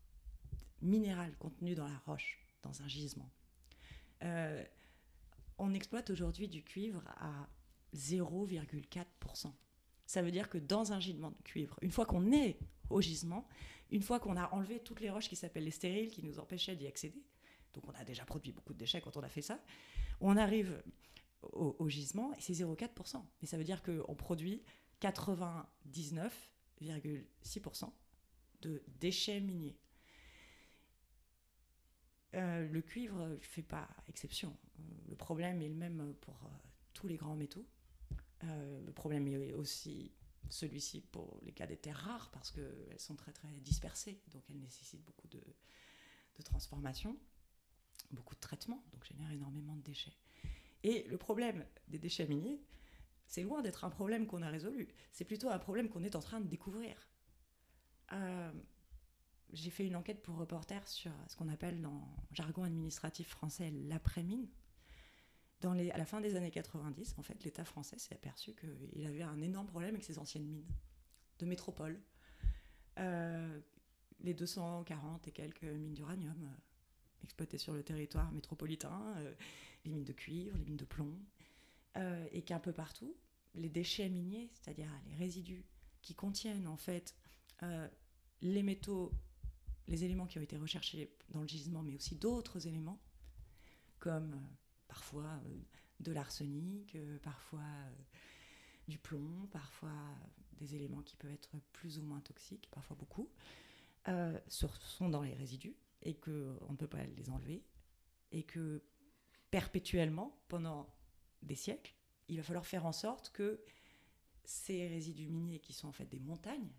minéral 0.82 1.34
contenu 1.38 1.74
dans 1.74 1.88
la 1.88 1.98
roche, 2.06 2.38
dans 2.62 2.82
un 2.82 2.88
gisement. 2.88 3.30
Euh, 4.22 4.64
on 5.58 5.72
exploite 5.74 6.10
aujourd'hui 6.10 6.48
du 6.48 6.62
cuivre 6.62 7.02
à 7.18 7.48
0,4%. 7.94 9.52
Ça 10.06 10.22
veut 10.22 10.30
dire 10.30 10.48
que 10.48 10.58
dans 10.58 10.92
un 10.92 11.00
gisement 11.00 11.30
de 11.30 11.42
cuivre, 11.42 11.78
une 11.82 11.90
fois 11.90 12.06
qu'on 12.06 12.30
est 12.32 12.58
au 12.90 13.00
gisement, 13.00 13.46
une 13.90 14.02
fois 14.02 14.20
qu'on 14.20 14.36
a 14.36 14.52
enlevé 14.52 14.80
toutes 14.80 15.00
les 15.00 15.10
roches 15.10 15.28
qui 15.28 15.36
s'appellent 15.36 15.64
les 15.64 15.70
stériles, 15.70 16.10
qui 16.10 16.22
nous 16.22 16.38
empêchaient 16.38 16.76
d'y 16.76 16.86
accéder, 16.86 17.24
donc 17.72 17.88
on 17.88 17.92
a 17.92 18.04
déjà 18.04 18.24
produit 18.24 18.52
beaucoup 18.52 18.72
de 18.72 18.78
déchets 18.78 19.00
quand 19.00 19.16
on 19.16 19.22
a 19.22 19.28
fait 19.28 19.42
ça, 19.42 19.60
on 20.20 20.36
arrive 20.36 20.82
au, 21.42 21.76
au 21.78 21.88
gisement 21.88 22.32
et 22.34 22.40
c'est 22.40 22.52
0,4%. 22.52 23.22
Mais 23.40 23.48
ça 23.48 23.56
veut 23.56 23.64
dire 23.64 23.82
qu'on 23.82 24.14
produit 24.14 24.62
99,6% 26.80 27.90
de 28.62 28.82
déchets 28.98 29.40
miniers. 29.40 29.78
Euh, 32.34 32.68
le 32.68 32.82
cuivre 32.82 33.28
ne 33.28 33.36
fait 33.38 33.62
pas 33.62 33.88
exception. 34.08 34.56
Euh, 34.78 34.82
le 35.08 35.16
problème 35.16 35.62
est 35.62 35.68
le 35.68 35.74
même 35.74 36.14
pour 36.20 36.34
euh, 36.44 36.48
tous 36.92 37.06
les 37.06 37.16
grands 37.16 37.36
métaux. 37.36 37.66
le 38.42 38.92
problème 38.92 39.26
est 39.28 39.54
aussi 39.54 40.12
celui-ci 40.50 41.00
pour 41.00 41.40
les 41.42 41.52
cas 41.52 41.66
des 41.66 41.76
terres 41.76 41.96
rares 41.96 42.30
parce 42.30 42.50
qu'elles 42.50 43.00
sont 43.00 43.16
très 43.16 43.32
très 43.32 43.48
dispersées, 43.60 44.20
donc 44.28 44.44
elles 44.50 44.60
nécessitent 44.60 45.04
beaucoup 45.04 45.26
de, 45.28 45.40
de 45.40 46.42
transformation, 46.42 47.18
beaucoup 48.12 48.34
de 48.34 48.40
traitement, 48.40 48.84
donc 48.92 49.04
génèrent 49.04 49.32
énormément 49.32 49.74
de 49.74 49.82
déchets. 49.82 50.16
Et 50.82 51.04
le 51.08 51.18
problème 51.18 51.66
des 51.88 51.98
déchets 51.98 52.26
miniers, 52.26 52.60
c'est 53.26 53.42
loin 53.42 53.62
d'être 53.62 53.84
un 53.84 53.90
problème 53.90 54.26
qu'on 54.26 54.42
a 54.42 54.48
résolu, 54.48 54.88
c'est 55.12 55.24
plutôt 55.24 55.50
un 55.50 55.58
problème 55.58 55.88
qu'on 55.88 56.02
est 56.02 56.16
en 56.16 56.20
train 56.20 56.40
de 56.40 56.48
découvrir 56.48 56.96
j'ai 59.52 59.70
fait 59.70 59.86
une 59.86 59.96
enquête 59.96 60.22
pour 60.22 60.36
reporter 60.36 60.86
sur 60.88 61.12
ce 61.28 61.36
qu'on 61.36 61.48
appelle 61.48 61.80
dans 61.80 62.08
jargon 62.32 62.64
administratif 62.64 63.28
français 63.28 63.70
l'après-mine. 63.88 64.48
À 65.62 65.98
la 65.98 66.04
fin 66.04 66.20
des 66.20 66.36
années 66.36 66.50
90, 66.50 67.16
en 67.18 67.22
fait, 67.22 67.42
l'État 67.42 67.64
français 67.64 67.98
s'est 67.98 68.14
aperçu 68.14 68.54
qu'il 68.54 69.04
avait 69.04 69.22
un 69.22 69.40
énorme 69.40 69.66
problème 69.66 69.94
avec 69.94 70.04
ses 70.04 70.18
anciennes 70.18 70.44
mines 70.44 70.66
de 71.38 71.46
métropole. 71.46 72.00
Euh, 72.98 73.60
les 74.20 74.32
240 74.32 75.26
et 75.26 75.32
quelques 75.32 75.64
mines 75.64 75.94
d'uranium 75.94 76.40
euh, 76.40 77.24
exploitées 77.24 77.58
sur 77.58 77.72
le 77.72 77.82
territoire 77.82 78.30
métropolitain, 78.30 79.14
euh, 79.16 79.34
les 79.84 79.90
mines 79.90 80.04
de 80.04 80.12
cuivre, 80.12 80.56
les 80.56 80.64
mines 80.64 80.76
de 80.76 80.84
plomb, 80.84 81.18
et 82.32 82.42
qu'un 82.42 82.58
peu 82.58 82.72
partout, 82.72 83.16
les 83.54 83.70
déchets 83.70 84.08
miniers, 84.08 84.50
c'est-à-dire 84.52 84.88
les 85.08 85.14
résidus 85.14 85.64
qui 86.02 86.14
contiennent 86.14 86.66
en 86.66 86.76
fait 86.76 87.14
les 88.42 88.62
métaux 88.62 89.12
les 89.88 90.04
éléments 90.04 90.26
qui 90.26 90.38
ont 90.38 90.42
été 90.42 90.56
recherchés 90.56 91.10
dans 91.30 91.42
le 91.42 91.48
gisement, 91.48 91.82
mais 91.82 91.94
aussi 91.94 92.16
d'autres 92.16 92.66
éléments, 92.66 93.00
comme 93.98 94.34
euh, 94.34 94.54
parfois 94.88 95.40
euh, 95.46 95.58
de 96.00 96.12
l'arsenic, 96.12 96.94
euh, 96.96 97.18
parfois 97.20 97.64
du 98.88 98.98
plomb, 98.98 99.48
parfois 99.50 99.94
des 100.58 100.74
éléments 100.74 101.02
qui 101.02 101.16
peuvent 101.16 101.32
être 101.32 101.50
plus 101.72 101.98
ou 101.98 102.02
moins 102.02 102.20
toxiques, 102.20 102.68
parfois 102.70 102.96
beaucoup, 102.96 103.28
sont 104.46 105.08
dans 105.08 105.22
les 105.22 105.34
résidus 105.34 105.74
et 106.02 106.14
qu'on 106.14 106.30
ne 106.70 106.76
peut 106.76 106.86
pas 106.86 107.02
les 107.04 107.28
enlever 107.28 107.64
et 108.30 108.44
que 108.44 108.80
perpétuellement, 109.50 110.40
pendant 110.46 110.88
des 111.46 111.54
siècles, 111.54 111.94
il 112.28 112.36
va 112.36 112.42
falloir 112.42 112.66
faire 112.66 112.86
en 112.86 112.92
sorte 112.92 113.30
que 113.30 113.62
ces 114.44 114.86
résidus 114.88 115.28
miniers 115.28 115.60
qui 115.60 115.72
sont 115.72 115.88
en 115.88 115.92
fait 115.92 116.06
des 116.06 116.20
montagnes 116.20 116.72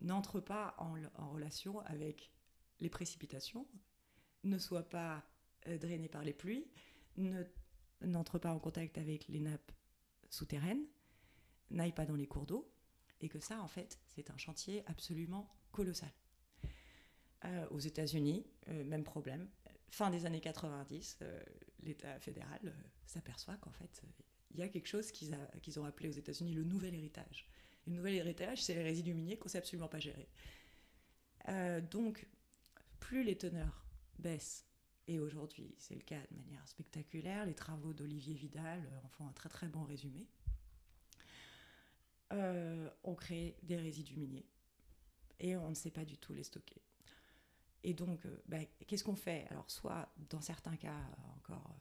n'entre 0.00 0.40
pas 0.40 0.74
en, 0.78 0.94
relation 1.30 1.80
avec 1.80 2.32
les 2.80 2.90
précipitations, 2.90 3.66
ne 4.42 4.58
soit 4.58 4.88
pas 4.88 5.24
euh, 5.68 5.78
drainé 5.78 6.08
par 6.08 6.24
les 6.24 6.32
pluies, 6.32 6.66
n'entre 8.00 8.38
pas 8.38 8.52
en 8.52 8.58
contact 8.58 8.98
avec 8.98 9.28
les 9.28 9.38
nappes 9.38 9.72
souterraines, 10.28 10.84
n'aille 11.70 11.92
pas 11.92 12.06
dans 12.06 12.16
les 12.16 12.26
cours 12.26 12.46
d'eau, 12.46 12.68
et 13.20 13.28
que 13.28 13.38
ça, 13.38 13.62
en 13.62 13.68
fait, 13.68 14.00
c'est 14.08 14.30
un 14.30 14.36
chantier 14.36 14.82
absolument 14.86 15.48
colossal. 15.70 16.12
Euh, 17.44 17.66
aux 17.70 17.80
États-Unis, 17.80 18.46
euh, 18.68 18.84
même 18.84 19.02
problème. 19.02 19.48
Fin 19.92 20.08
des 20.08 20.24
années 20.24 20.40
90, 20.40 21.18
l'État 21.82 22.18
fédéral 22.18 22.74
s'aperçoit 23.04 23.56
qu'en 23.58 23.72
fait, 23.72 24.02
il 24.52 24.58
y 24.58 24.62
a 24.62 24.68
quelque 24.68 24.86
chose 24.88 25.12
qu'ils 25.12 25.78
ont 25.78 25.84
appelé 25.84 26.08
aux 26.08 26.12
États-Unis 26.12 26.54
le 26.54 26.64
nouvel 26.64 26.94
héritage 26.94 27.46
Et 27.86 27.90
le 27.90 27.96
nouvel 27.96 28.14
héritage, 28.14 28.62
c'est 28.62 28.72
les 28.72 28.82
résidus 28.82 29.12
miniers 29.12 29.36
qu'on 29.36 29.48
ne 29.48 29.50
sait 29.50 29.58
absolument 29.58 29.88
pas 29.88 29.98
gérer. 29.98 30.30
Euh, 31.50 31.82
donc, 31.82 32.26
plus 33.00 33.22
les 33.22 33.36
teneurs 33.36 33.84
baissent, 34.18 34.64
et 35.08 35.18
aujourd'hui 35.18 35.74
c'est 35.76 35.94
le 35.94 36.00
cas 36.00 36.20
de 36.30 36.36
manière 36.38 36.66
spectaculaire, 36.66 37.44
les 37.44 37.54
travaux 37.54 37.92
d'Olivier 37.92 38.32
Vidal 38.32 38.80
en 39.04 39.08
font 39.08 39.26
un 39.26 39.32
très 39.32 39.50
très 39.50 39.68
bon 39.68 39.84
résumé, 39.84 40.26
euh, 42.32 42.88
on 43.04 43.14
crée 43.14 43.58
des 43.62 43.76
résidus 43.76 44.16
miniers 44.16 44.46
et 45.38 45.54
on 45.54 45.68
ne 45.68 45.74
sait 45.74 45.90
pas 45.90 46.06
du 46.06 46.16
tout 46.16 46.32
les 46.32 46.44
stocker. 46.44 46.80
Et 47.84 47.94
donc, 47.94 48.24
euh, 48.26 48.42
bah, 48.46 48.58
qu'est-ce 48.86 49.04
qu'on 49.04 49.16
fait? 49.16 49.46
Alors, 49.50 49.70
soit 49.70 50.12
dans 50.30 50.40
certains 50.40 50.76
cas, 50.76 50.96
encore, 51.36 51.76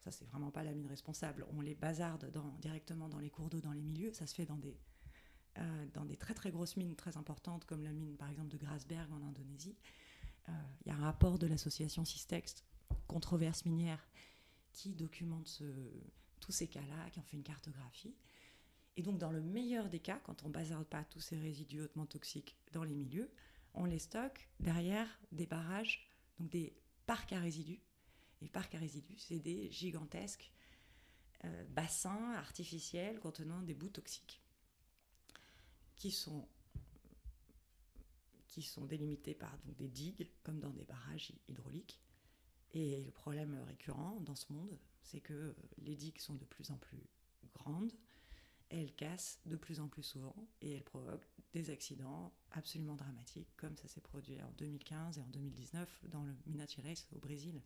ça 0.00 0.10
c'est 0.10 0.26
vraiment 0.26 0.50
pas 0.50 0.62
la 0.62 0.72
mine 0.72 0.86
responsable, 0.86 1.46
on 1.56 1.60
les 1.60 1.74
bazarde 1.74 2.30
directement 2.60 3.08
dans 3.08 3.18
les 3.18 3.30
cours 3.30 3.48
d'eau, 3.48 3.60
dans 3.60 3.72
les 3.72 3.82
milieux, 3.82 4.12
ça 4.12 4.26
se 4.26 4.34
fait 4.34 4.46
dans 4.46 4.58
des, 4.58 4.76
euh, 5.58 5.86
dans 5.94 6.04
des 6.04 6.16
très 6.16 6.34
très 6.34 6.50
grosses 6.50 6.76
mines 6.76 6.96
très 6.96 7.16
importantes 7.16 7.64
comme 7.64 7.82
la 7.82 7.92
mine 7.92 8.16
par 8.16 8.28
exemple 8.28 8.48
de 8.48 8.58
Grasberg 8.58 9.10
en 9.12 9.22
Indonésie. 9.22 9.76
Euh, 10.48 10.52
il 10.84 10.88
y 10.88 10.90
a 10.92 10.96
un 10.96 11.02
rapport 11.02 11.38
de 11.38 11.46
l'association 11.46 12.04
Systex, 12.04 12.64
controverse 13.06 13.64
minière, 13.64 14.06
qui 14.72 14.94
documente 14.94 15.62
tous 16.40 16.52
ces 16.52 16.68
cas-là, 16.68 17.10
qui 17.10 17.18
en 17.18 17.22
fait 17.22 17.36
une 17.36 17.42
cartographie. 17.42 18.14
Et 18.96 19.02
donc 19.02 19.18
dans 19.18 19.30
le 19.30 19.40
meilleur 19.40 19.88
des 19.88 19.98
cas, 19.98 20.20
quand 20.24 20.44
on 20.44 20.50
bazarde 20.50 20.86
pas 20.86 21.04
tous 21.04 21.20
ces 21.20 21.38
résidus 21.38 21.80
hautement 21.80 22.06
toxiques 22.06 22.56
dans 22.72 22.84
les 22.84 22.94
milieux, 22.94 23.30
on 23.78 23.84
les 23.84 23.98
stocke 23.98 24.48
derrière 24.60 25.08
des 25.32 25.46
barrages, 25.46 26.10
donc 26.38 26.50
des 26.50 26.76
parcs 27.06 27.32
à 27.32 27.38
résidus. 27.38 27.80
Et 28.42 28.48
parcs 28.48 28.74
à 28.74 28.78
résidus, 28.78 29.18
c'est 29.18 29.38
des 29.38 29.70
gigantesques 29.70 30.52
euh, 31.44 31.64
bassins 31.70 32.32
artificiels 32.34 33.18
contenant 33.20 33.62
des 33.62 33.74
bouts 33.74 33.88
toxiques 33.88 34.42
qui 35.96 36.10
sont, 36.10 36.46
qui 38.46 38.62
sont 38.62 38.84
délimités 38.84 39.34
par 39.34 39.56
des 39.64 39.88
digues, 39.88 40.30
comme 40.42 40.60
dans 40.60 40.70
des 40.70 40.84
barrages 40.84 41.32
hydrauliques. 41.48 42.00
Et 42.72 43.02
le 43.02 43.10
problème 43.10 43.60
récurrent 43.66 44.20
dans 44.20 44.34
ce 44.34 44.52
monde, 44.52 44.78
c'est 45.02 45.20
que 45.20 45.56
les 45.78 45.96
digues 45.96 46.18
sont 46.18 46.34
de 46.34 46.44
plus 46.44 46.70
en 46.70 46.76
plus 46.76 47.02
grandes, 47.54 47.92
elles 48.70 48.94
cassent 48.94 49.40
de 49.46 49.56
plus 49.56 49.80
en 49.80 49.88
plus 49.88 50.02
souvent 50.02 50.34
et 50.60 50.72
elles 50.72 50.84
provoquent 50.84 51.28
des 51.52 51.70
accidents 51.70 52.32
absolument 52.52 52.96
dramatiques, 52.96 53.48
comme 53.56 53.76
ça 53.76 53.88
s'est 53.88 54.00
produit 54.00 54.40
en 54.42 54.50
2015 54.58 55.18
et 55.18 55.20
en 55.22 55.28
2019 55.28 56.04
dans 56.10 56.22
le 56.22 56.34
Minas 56.46 56.74
Gerais 56.76 56.94
au 57.14 57.18
Brésil. 57.18 57.60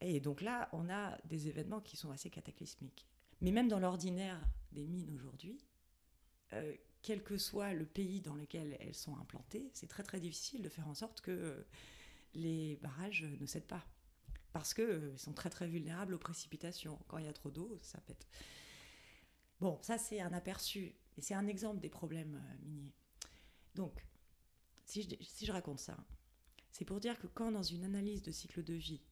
Et 0.00 0.18
donc 0.18 0.40
là, 0.40 0.68
on 0.72 0.90
a 0.90 1.16
des 1.24 1.46
événements 1.48 1.80
qui 1.80 1.96
sont 1.96 2.10
assez 2.10 2.28
cataclysmiques. 2.28 3.06
Mais 3.40 3.52
même 3.52 3.68
dans 3.68 3.78
l'ordinaire 3.78 4.40
des 4.72 4.86
mines 4.86 5.12
aujourd'hui, 5.14 5.64
euh, 6.54 6.74
quel 7.02 7.22
que 7.22 7.38
soit 7.38 7.72
le 7.72 7.86
pays 7.86 8.20
dans 8.20 8.34
lequel 8.34 8.76
elles 8.80 8.94
sont 8.94 9.16
implantées, 9.16 9.70
c'est 9.74 9.88
très 9.88 10.02
très 10.02 10.20
difficile 10.20 10.62
de 10.62 10.68
faire 10.68 10.88
en 10.88 10.94
sorte 10.94 11.20
que 11.20 11.64
les 12.34 12.76
barrages 12.82 13.24
ne 13.40 13.46
cèdent 13.46 13.66
pas. 13.66 13.84
Parce 14.52 14.74
qu'ils 14.74 14.84
euh, 14.84 15.16
sont 15.16 15.32
très 15.32 15.50
très 15.50 15.66
vulnérables 15.66 16.14
aux 16.14 16.18
précipitations. 16.18 16.98
Quand 17.08 17.18
il 17.18 17.24
y 17.24 17.28
a 17.28 17.32
trop 17.32 17.50
d'eau, 17.50 17.78
ça 17.80 18.00
pète. 18.00 18.26
Bon, 19.62 19.78
ça 19.80 19.96
c'est 19.96 20.20
un 20.20 20.32
aperçu, 20.32 20.92
et 21.16 21.22
c'est 21.22 21.34
un 21.34 21.46
exemple 21.46 21.78
des 21.78 21.88
problèmes 21.88 22.34
euh, 22.34 22.66
miniers. 22.66 22.96
Donc, 23.76 24.04
si 24.84 25.08
je, 25.40 25.52
raconte 25.52 25.78
ça, 25.78 25.96
c'est 26.72 26.84
pour 26.84 26.98
dire 26.98 27.16
que 27.16 27.28
quand 27.28 27.52
dans 27.52 27.62
une 27.62 27.84
analyse 27.84 28.24
de 28.24 28.32
cycle 28.32 28.64
de 28.64 28.74
vie 28.74 29.04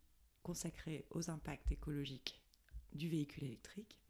consacrée 0.42 1.06
aux 1.12 1.30
impacts 1.30 1.70
écologiques 1.70 2.42
du 2.92 3.08
véhicule 3.08 3.44
électrique, 3.44 4.00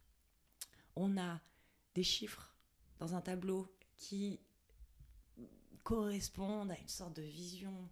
on 0.96 1.18
a 1.18 1.42
des 1.94 2.04
chiffres 2.04 2.56
dans 3.00 3.14
un 3.14 3.20
tableau 3.20 3.70
qui 3.98 4.40
correspondent 5.82 6.70
à 6.70 6.78
une 6.78 6.88
sorte 6.88 7.16
de 7.16 7.22
vision 7.22 7.90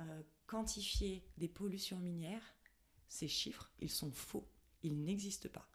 euh, 0.00 0.22
quantifiée 0.46 1.22
des 1.36 1.48
pollutions 1.48 1.98
minières, 1.98 2.54
ces 3.08 3.28
chiffres, 3.28 3.70
ils 3.78 3.90
sont 3.90 4.10
faux, 4.10 4.48
ils 4.82 5.04
n'existent 5.04 5.50
pas. 5.50 5.68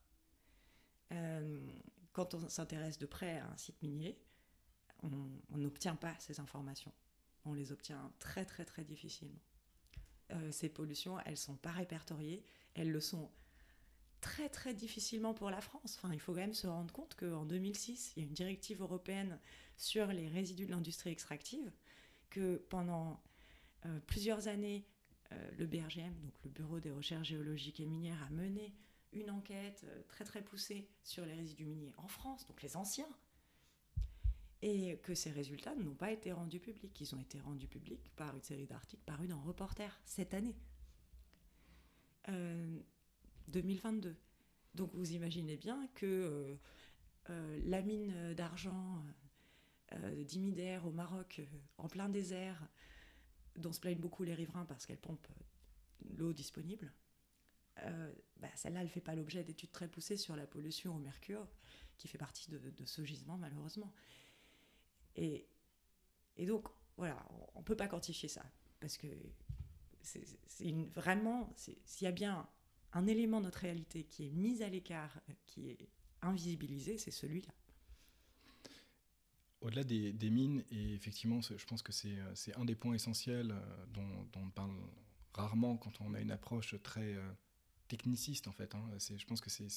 Euh, 1.12 1.72
quand 2.20 2.34
on 2.34 2.50
s'intéresse 2.50 2.98
de 2.98 3.06
près 3.06 3.38
à 3.38 3.48
un 3.48 3.56
site 3.56 3.82
minier, 3.82 4.20
on 5.04 5.58
n'obtient 5.58 5.96
pas 5.96 6.14
ces 6.20 6.42
informations. 6.42 6.92
On 7.46 7.54
les 7.54 7.72
obtient 7.72 8.12
très 8.20 8.44
très 8.44 8.66
très 8.66 8.84
difficilement. 8.84 9.40
Euh, 10.32 10.52
ces 10.52 10.68
pollutions, 10.68 11.18
elles 11.22 11.38
sont 11.38 11.56
pas 11.56 11.72
répertoriées, 11.72 12.44
elles 12.74 12.92
le 12.92 13.00
sont 13.00 13.32
très 14.20 14.50
très 14.50 14.74
difficilement 14.74 15.34
pour 15.34 15.50
la 15.50 15.62
France. 15.62 15.98
Enfin, 15.98 16.14
il 16.14 16.20
faut 16.20 16.34
quand 16.34 16.42
même 16.42 16.54
se 16.54 16.68
rendre 16.68 16.92
compte 16.92 17.16
qu'en 17.16 17.46
2006, 17.46 18.12
il 18.18 18.24
y 18.24 18.26
a 18.26 18.28
une 18.28 18.34
directive 18.34 18.82
européenne 18.82 19.40
sur 19.78 20.08
les 20.08 20.28
résidus 20.28 20.66
de 20.66 20.72
l'industrie 20.72 21.12
extractive, 21.12 21.72
que 22.30 22.58
pendant 22.70 23.24
euh, 23.86 23.98
plusieurs 24.08 24.50
années, 24.50 24.86
euh, 25.32 25.52
le 25.58 25.66
BRGM, 25.68 26.20
donc 26.20 26.34
le 26.44 26.50
Bureau 26.50 26.82
des 26.82 26.92
recherches 26.92 27.30
géologiques 27.30 27.80
et 27.80 27.86
minières, 27.86 28.22
a 28.24 28.30
mené 28.30 28.76
une 29.14 29.30
enquête 29.30 29.84
euh, 29.86 30.02
très 30.08 30.24
très 30.24 30.42
poussée 30.42 30.90
sur 31.04 31.26
les 31.26 31.34
résidus 31.34 31.66
miniers 31.66 31.94
en 31.98 32.08
France, 32.08 32.48
donc 32.48 32.62
les 32.62 32.78
anciens, 32.78 33.10
et 34.62 34.98
que 34.98 35.16
ces 35.16 35.32
résultats 35.32 35.76
n'ont 35.76 35.96
pas 35.96 36.12
été 36.12 36.32
rendus 36.32 36.60
publics. 36.60 37.00
Ils 37.00 37.16
ont 37.16 37.20
été 37.20 37.40
rendus 37.40 37.68
publics 37.68 38.12
par 38.16 38.36
une 38.36 38.44
série 38.44 38.68
d'articles 38.68 39.04
parus 39.06 39.30
dans 39.30 39.40
Reporter 39.40 40.00
cette 40.04 40.34
année. 40.34 40.56
2022. 43.50 44.16
Donc 44.76 44.94
vous 44.94 45.14
imaginez 45.14 45.58
bien 45.58 45.88
que 45.96 46.06
euh, 46.06 46.56
euh, 47.30 47.60
la 47.66 47.82
mine 47.82 48.34
d'argent 48.34 49.04
euh, 49.94 50.24
d'Imidaire 50.24 50.86
au 50.86 50.92
Maroc, 50.92 51.42
en 51.78 51.88
plein 51.88 52.10
désert, 52.10 52.68
dont 53.58 53.74
se 53.74 53.80
plaignent 53.80 54.00
beaucoup 54.00 54.24
les 54.24 54.34
riverains 54.34 54.66
parce 54.66 54.86
qu'elle 54.86 55.00
pompe 55.00 55.28
l'eau 56.18 56.34
disponible, 56.34 56.94
bah, 58.40 58.50
celle-là, 58.56 58.82
elle 58.82 58.88
ne 58.88 58.92
fait 58.92 59.02
pas 59.02 59.16
l'objet 59.16 59.44
d'études 59.44 59.72
très 59.72 59.88
poussées 59.88 60.18
sur 60.18 60.36
la 60.36 60.48
pollution 60.48 60.96
au 60.96 61.00
mercure, 61.00 61.48
qui 61.98 62.08
fait 62.08 62.18
partie 62.18 62.50
de, 62.50 62.86
ce 62.86 63.04
gisement, 63.04 63.38
malheureusement. 63.38 63.94
Et, 65.16 65.48
donc, 66.40 66.68
voilà, 66.98 67.24
on 67.56 67.60
ne 67.60 67.66
peut 67.66 67.76
pas 67.76 67.88
quantifier 67.88 68.30
ça, 68.30 68.44
parce 68.80 68.98
que 68.98 69.08
c'est 70.02 70.24
vraiment, 70.96 71.54
s'il 71.56 72.06
y 72.06 72.08
a 72.08 72.12
bien 72.12 72.48
un 72.94 73.06
élément 73.06 73.40
de 73.40 73.46
notre 73.46 73.60
réalité 73.60 74.04
qui 74.06 74.26
est 74.26 74.32
mis 74.32 74.64
à 74.64 74.70
l'écart, 74.70 75.20
euh, 75.30 75.34
qui 75.46 75.70
est 75.70 75.90
invisibilisé, 76.22 76.98
c'est 76.98 77.12
celui-là. 77.12 77.54
Au-delà 79.62 79.84
des, 79.84 80.30
mines, 80.30 80.64
et 80.72 80.94
effectivement, 80.94 81.42
je 81.42 81.66
pense 81.66 81.82
que 81.82 81.92
c'est 81.92 82.18
euh, 82.18 82.56
un 82.56 82.66
des 82.66 82.76
points 82.76 82.94
essentiels 82.94 83.52
euh, 83.52 83.86
dont, 83.88 84.28
on 84.36 84.50
parle 84.50 84.72
rarement 85.34 85.76
quand 85.78 86.00
on 86.02 86.14
a 86.14 86.22
une 86.22 86.32
approche 86.32 86.82
très 86.82 87.16
techniciste, 87.90 88.48
en 88.48 88.54
fait. 88.54 88.74
Hein. 88.76 88.90
Je 88.98 89.26
pense 89.26 89.42
que 89.42 89.50
c'est 89.50 89.68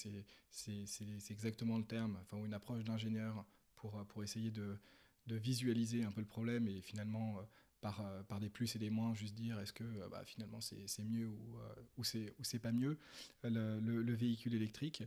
exactement 1.31 1.79
le 1.79 1.85
terme, 1.85 2.17
enfin, 2.23 2.45
une 2.45 2.55
approche 2.55 2.85
d'ingénieur 2.85 3.45
pour, 3.75 4.05
pour 4.07 4.23
essayer 4.23 4.53
de, 4.53 4.79
visualiser 5.27 6.05
un 6.05 6.13
peu 6.13 6.21
le 6.21 6.27
problème 6.27 6.69
et 6.69 6.81
finalement 6.81 7.39
euh, 7.85 8.23
par, 8.23 8.39
des 8.39 8.49
plus 8.49 8.77
et 8.77 8.79
des 8.79 8.91
moins, 8.91 9.13
juste 9.15 9.35
dire 9.35 9.59
est-ce 9.59 9.73
que 9.73 9.83
euh, 9.83 10.09
bah, 10.09 10.23
finalement 10.25 10.61
c'est 10.61 11.03
mieux 11.03 11.27
ou, 11.27 11.59
euh, 11.59 11.75
ou 11.97 12.05
c'est 12.05 12.59
pas 12.61 12.71
mieux 12.71 12.97
le, 13.43 14.13
véhicule 14.15 14.55
électrique. 14.55 15.03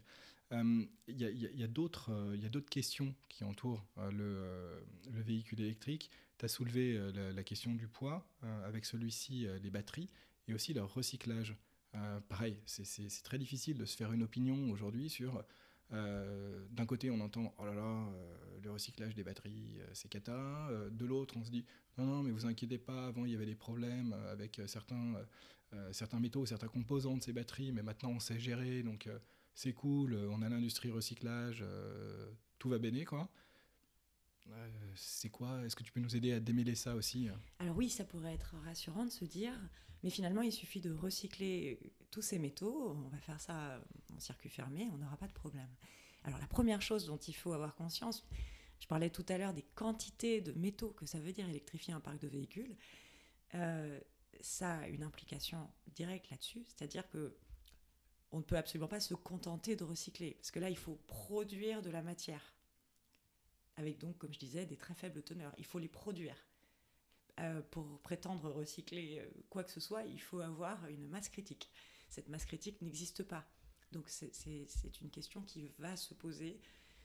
Il 0.51 0.87
y 1.07 1.25
a, 1.25 1.31
y 1.31 1.63
a 1.63 1.67
d'autres 1.67 2.11
questions 2.69 3.15
qui 3.29 3.45
entourent 3.45 3.85
le, 4.11 4.83
véhicule 5.09 5.61
électrique. 5.61 6.11
Tu 6.37 6.45
as 6.45 6.49
soulevé 6.49 6.99
la, 7.13 7.43
question 7.43 7.73
du 7.73 7.87
poids, 7.87 8.27
avec 8.65 8.85
celui-ci 8.85 9.47
les 9.61 9.69
batteries, 9.69 10.09
et 10.47 10.53
aussi 10.53 10.73
leur 10.73 10.93
recyclage. 10.93 11.55
Pareil, 12.27 12.57
c'est 12.65 13.23
très 13.23 13.37
difficile 13.37 13.77
de 13.77 13.85
se 13.85 13.95
faire 13.95 14.11
une 14.11 14.23
opinion 14.23 14.71
aujourd'hui 14.71 15.09
sur 15.09 15.43
euh, 15.93 16.65
d'un 16.71 16.85
côté, 16.85 17.11
on 17.11 17.19
entend 17.19 17.53
oh 17.57 17.65
là 17.65 17.73
là, 17.73 17.81
euh, 17.81 18.35
le 18.63 18.71
recyclage 18.71 19.13
des 19.13 19.23
batteries, 19.23 19.77
euh, 19.79 19.87
c'est 19.93 20.09
cata. 20.09 20.69
de 20.91 21.05
l'autre, 21.05 21.35
on 21.37 21.43
se 21.43 21.51
dit 21.51 21.65
non, 21.97 22.05
non, 22.05 22.23
mais 22.23 22.31
vous 22.31 22.45
inquiétez 22.45 22.77
pas, 22.77 23.07
avant 23.07 23.25
il 23.25 23.31
y 23.31 23.35
avait 23.35 23.45
des 23.45 23.55
problèmes 23.55 24.13
avec 24.31 24.61
certains, 24.67 25.15
certains 25.91 26.19
métaux, 26.19 26.45
certains 26.45 26.67
composants 26.67 27.17
de 27.17 27.23
ces 27.23 27.33
batteries, 27.33 27.71
mais 27.71 27.83
maintenant 27.83 28.09
on 28.09 28.19
sait 28.19 28.39
gérer, 28.39 28.83
donc 28.83 29.09
c'est 29.53 29.73
cool, 29.73 30.15
on 30.29 30.41
a 30.41 30.49
l'industrie 30.49 30.91
recyclage, 30.91 31.63
tout 32.59 32.69
va 32.69 32.79
béné, 32.79 33.05
quoi. 33.05 33.29
C'est 34.95 35.29
quoi? 35.29 35.63
Est-ce 35.65 35.75
que 35.75 35.83
tu 35.83 35.91
peux 35.91 35.99
nous 35.99 36.15
aider 36.15 36.33
à 36.33 36.39
démêler 36.39 36.75
ça 36.75 36.95
aussi? 36.95 37.29
Alors 37.59 37.75
oui, 37.75 37.89
ça 37.89 38.05
pourrait 38.05 38.33
être 38.33 38.55
rassurant 38.63 39.05
de 39.05 39.11
se 39.11 39.25
dire, 39.25 39.53
mais 40.03 40.09
finalement, 40.09 40.41
il 40.41 40.51
suffit 40.51 40.81
de 40.81 40.91
recycler 40.91 41.93
tous 42.11 42.21
ces 42.21 42.39
métaux, 42.39 42.91
on 42.91 43.09
va 43.09 43.17
faire 43.17 43.41
ça 43.41 43.81
en 44.15 44.19
circuit 44.19 44.49
fermé, 44.49 44.87
on 44.93 44.97
n'aura 44.97 45.17
pas 45.17 45.27
de 45.27 45.33
problème. 45.33 45.69
Alors 46.23 46.39
la 46.39 46.47
première 46.47 46.81
chose 46.81 47.05
dont 47.05 47.17
il 47.17 47.35
faut 47.35 47.53
avoir 47.53 47.75
conscience, 47.75 48.25
je 48.79 48.87
parlais 48.87 49.09
tout 49.09 49.25
à 49.29 49.37
l'heure 49.37 49.53
des 49.53 49.65
quantités 49.75 50.41
de 50.41 50.51
métaux 50.53 50.89
que 50.91 51.05
ça 51.05 51.19
veut 51.19 51.31
dire 51.31 51.47
électrifier 51.47 51.93
un 51.93 51.99
parc 51.99 52.19
de 52.19 52.27
véhicules, 52.27 52.75
euh, 53.53 53.99
ça 54.41 54.79
a 54.79 54.87
une 54.87 55.03
implication 55.03 55.69
directe 55.87 56.29
là-dessus, 56.29 56.65
c'est-à-dire 56.67 57.07
que 57.09 57.37
on 58.31 58.39
ne 58.39 58.43
peut 58.43 58.57
absolument 58.57 58.87
pas 58.87 58.99
se 58.99 59.13
contenter 59.13 59.75
de 59.75 59.83
recycler, 59.83 60.35
parce 60.35 60.51
que 60.51 60.59
là, 60.59 60.69
il 60.69 60.77
faut 60.77 60.99
produire 61.07 61.81
de 61.81 61.89
la 61.89 62.01
matière. 62.01 62.54
Avec 63.77 63.99
donc, 63.99 64.17
comme 64.17 64.33
je 64.33 64.39
disais, 64.39 64.65
des 64.65 64.77
très 64.77 64.93
faibles 64.93 65.21
teneurs. 65.23 65.53
Il 65.57 65.65
faut 65.65 65.79
les 65.79 65.87
produire. 65.87 66.35
Euh, 67.41 67.61
pour 67.69 67.99
prétendre 67.99 68.49
recycler 68.49 69.19
euh, 69.19 69.29
quoi 69.49 69.65
que 69.65 69.71
ce 69.71 69.81
soit, 69.81 70.03
il 70.05 70.21
faut 70.21 70.39
avoir 70.39 70.87
une 70.87 71.09
masse 71.09 71.27
critique. 71.27 71.69
Cette 72.09 72.29
masse 72.29 72.45
critique 72.45 72.81
n'existe 72.81 73.23
pas. 73.23 73.45
Donc 73.91 74.07
c'est 74.07 75.01
une 75.01 75.09
question 75.11 75.41
qui 75.41 75.73
va 75.77 75.97
se 75.97 76.13
poser 76.13 76.61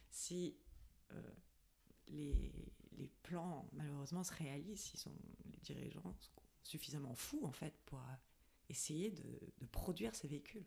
si 0.09 0.57
euh, 1.13 1.21
les, 2.07 2.53
plans, 3.25 3.69
malheureusement, 3.73 4.23
se 4.23 4.33
réalisent, 4.35 4.83
si 4.83 4.97
sont, 4.97 5.15
les 5.51 5.59
dirigeants 5.59 6.17
sont 6.21 6.43
suffisamment 6.63 7.15
fous, 7.15 7.45
en 7.45 7.53
fait, 7.53 7.75
pour 7.87 8.01
essayer 8.69 9.11
de 9.11 9.67
produire 9.73 10.15
ces 10.15 10.29
véhicules. 10.29 10.67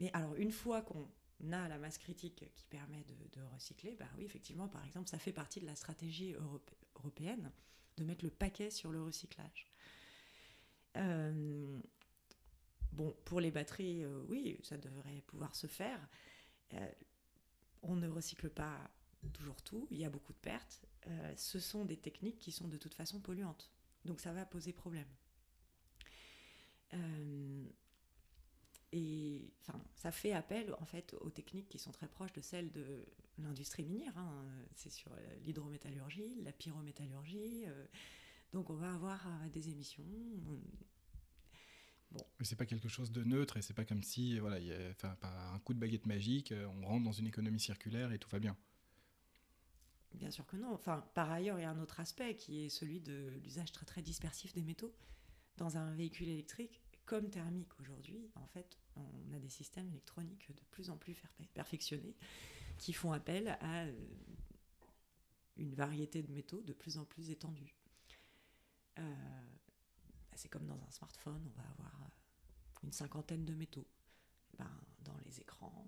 Mais 0.00 0.10
alors, 0.12 0.34
une 0.34 0.52
fois 0.52 0.82
qu'on 0.82 1.08
a 1.52 1.68
la 1.68 1.78
masse 1.78 1.98
critique 1.98 2.44
qui 2.54 2.64
permet 2.64 3.04
de, 3.32 3.40
recycler, 3.54 3.96
bah 3.96 4.08
oui, 4.16 4.24
effectivement, 4.24 4.68
par 4.68 4.84
exemple, 4.84 5.08
ça 5.08 5.18
fait 5.18 5.32
partie 5.32 5.60
de 5.60 5.66
la 5.66 5.76
stratégie 5.76 6.34
européenne 6.94 7.50
de 7.96 8.04
mettre 8.04 8.24
le 8.24 8.30
paquet 8.30 8.70
sur 8.70 8.90
le 8.90 9.02
recyclage. 9.02 9.66
Euh, 10.96 11.80
bon, 12.92 13.14
pour 13.24 13.40
les 13.40 13.50
batteries, 13.50 14.04
euh, 14.04 14.22
oui, 14.28 14.58
ça 14.62 14.76
devrait 14.76 15.22
pouvoir 15.26 15.54
se 15.54 15.66
faire. 15.66 16.00
Euh, 16.74 16.92
on 17.82 17.96
ne 17.96 18.08
recycle 18.08 18.50
pas 18.50 18.90
toujours 19.32 19.62
tout, 19.62 19.88
il 19.90 19.98
y 19.98 20.04
a 20.04 20.10
beaucoup 20.10 20.32
de 20.32 20.38
pertes. 20.38 20.84
ce 21.36 21.58
sont 21.58 21.84
des 21.84 21.96
techniques 21.96 22.38
qui 22.38 22.52
sont 22.52 22.68
de 22.68 22.76
toute 22.76 22.94
façon 22.94 23.20
polluantes, 23.20 23.70
donc 24.04 24.20
ça 24.20 24.32
va 24.32 24.44
poser 24.44 24.72
problème. 24.72 25.08
Et 28.96 29.50
enfin, 29.60 29.82
ça 29.96 30.12
fait 30.12 30.30
appel 30.30 30.72
en 30.78 30.84
fait 30.84 31.16
aux 31.20 31.30
techniques 31.30 31.68
qui 31.68 31.80
sont 31.80 31.90
très 31.90 32.06
proches 32.06 32.32
de 32.32 32.40
celles 32.40 32.70
de 32.70 33.04
l'industrie 33.38 33.82
minière. 33.82 34.16
Hein. 34.16 34.46
C'est 34.76 34.92
sur 34.92 35.10
l'hydrométallurgie, 35.44 36.40
la 36.44 36.52
pyrométallurgie. 36.52 37.64
Euh, 37.66 37.86
donc 38.52 38.70
on 38.70 38.76
va 38.76 38.94
avoir 38.94 39.26
euh, 39.26 39.48
des 39.48 39.68
émissions. 39.68 40.04
Bon. 42.12 42.22
C'est 42.42 42.54
pas 42.54 42.66
quelque 42.66 42.86
chose 42.86 43.10
de 43.10 43.24
neutre 43.24 43.56
et 43.56 43.62
c'est 43.62 43.74
pas 43.74 43.84
comme 43.84 44.04
si 44.04 44.38
voilà, 44.38 44.60
y 44.60 44.72
a, 44.72 44.94
par 45.16 45.52
un 45.52 45.58
coup 45.58 45.74
de 45.74 45.80
baguette 45.80 46.06
magique, 46.06 46.52
euh, 46.52 46.68
on 46.80 46.86
rentre 46.86 47.04
dans 47.04 47.10
une 47.10 47.26
économie 47.26 47.58
circulaire 47.58 48.12
et 48.12 48.20
tout 48.20 48.30
va 48.30 48.38
bien. 48.38 48.56
Bien 50.12 50.30
sûr 50.30 50.46
que 50.46 50.54
non. 50.56 50.72
Enfin, 50.72 51.04
par 51.14 51.32
ailleurs, 51.32 51.58
il 51.58 51.62
y 51.62 51.64
a 51.64 51.70
un 51.70 51.80
autre 51.80 51.98
aspect 51.98 52.36
qui 52.36 52.64
est 52.64 52.68
celui 52.68 53.00
de 53.00 53.32
l'usage 53.42 53.72
très 53.72 53.86
très 53.86 54.02
dispersif 54.02 54.52
des 54.52 54.62
métaux 54.62 54.94
dans 55.56 55.76
un 55.76 55.92
véhicule 55.96 56.28
électrique 56.28 56.83
comme 57.06 57.30
thermique 57.30 57.78
aujourd'hui, 57.80 58.30
en 58.36 58.46
fait, 58.46 58.78
on 58.96 59.32
a 59.32 59.38
des 59.38 59.48
systèmes 59.48 59.88
électroniques 59.88 60.48
de 60.54 60.62
plus 60.70 60.90
en 60.90 60.96
plus 60.96 61.14
perfectionnés 61.52 62.16
qui 62.78 62.92
font 62.92 63.12
appel 63.12 63.48
à 63.60 63.84
euh, 63.84 63.92
une 65.56 65.74
variété 65.74 66.22
de 66.22 66.32
métaux 66.32 66.62
de 66.62 66.72
plus 66.72 66.98
en 66.98 67.04
plus 67.04 67.30
étendue. 67.30 67.74
Euh, 68.98 69.02
bah, 69.02 70.36
c'est 70.36 70.48
comme 70.48 70.66
dans 70.66 70.82
un 70.82 70.90
smartphone, 70.90 71.42
on 71.46 71.60
va 71.60 71.68
avoir 71.70 72.02
euh, 72.02 72.84
une 72.84 72.92
cinquantaine 72.92 73.44
de 73.44 73.54
métaux. 73.54 73.86
Eh 74.54 74.56
ben, 74.56 74.70
dans 75.00 75.16
les 75.24 75.40
écrans, 75.40 75.86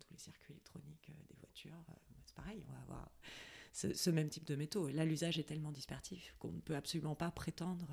tous 0.00 0.12
les 0.12 0.18
circuits 0.18 0.52
électroniques 0.52 1.10
des 1.28 1.36
voitures, 1.36 1.84
c'est 2.24 2.34
pareil, 2.34 2.62
on 2.68 2.72
va 2.72 2.78
avoir 2.80 3.10
ce, 3.72 3.94
ce, 3.94 4.10
même 4.10 4.28
type 4.28 4.44
de 4.44 4.56
métaux. 4.56 4.88
Et 4.88 4.92
là, 4.92 5.04
l'usage 5.04 5.38
est 5.38 5.44
tellement 5.44 5.72
dispersif 5.72 6.34
qu'on 6.38 6.52
ne 6.52 6.60
peut 6.60 6.76
absolument 6.76 7.14
pas 7.14 7.30
prétendre 7.30 7.88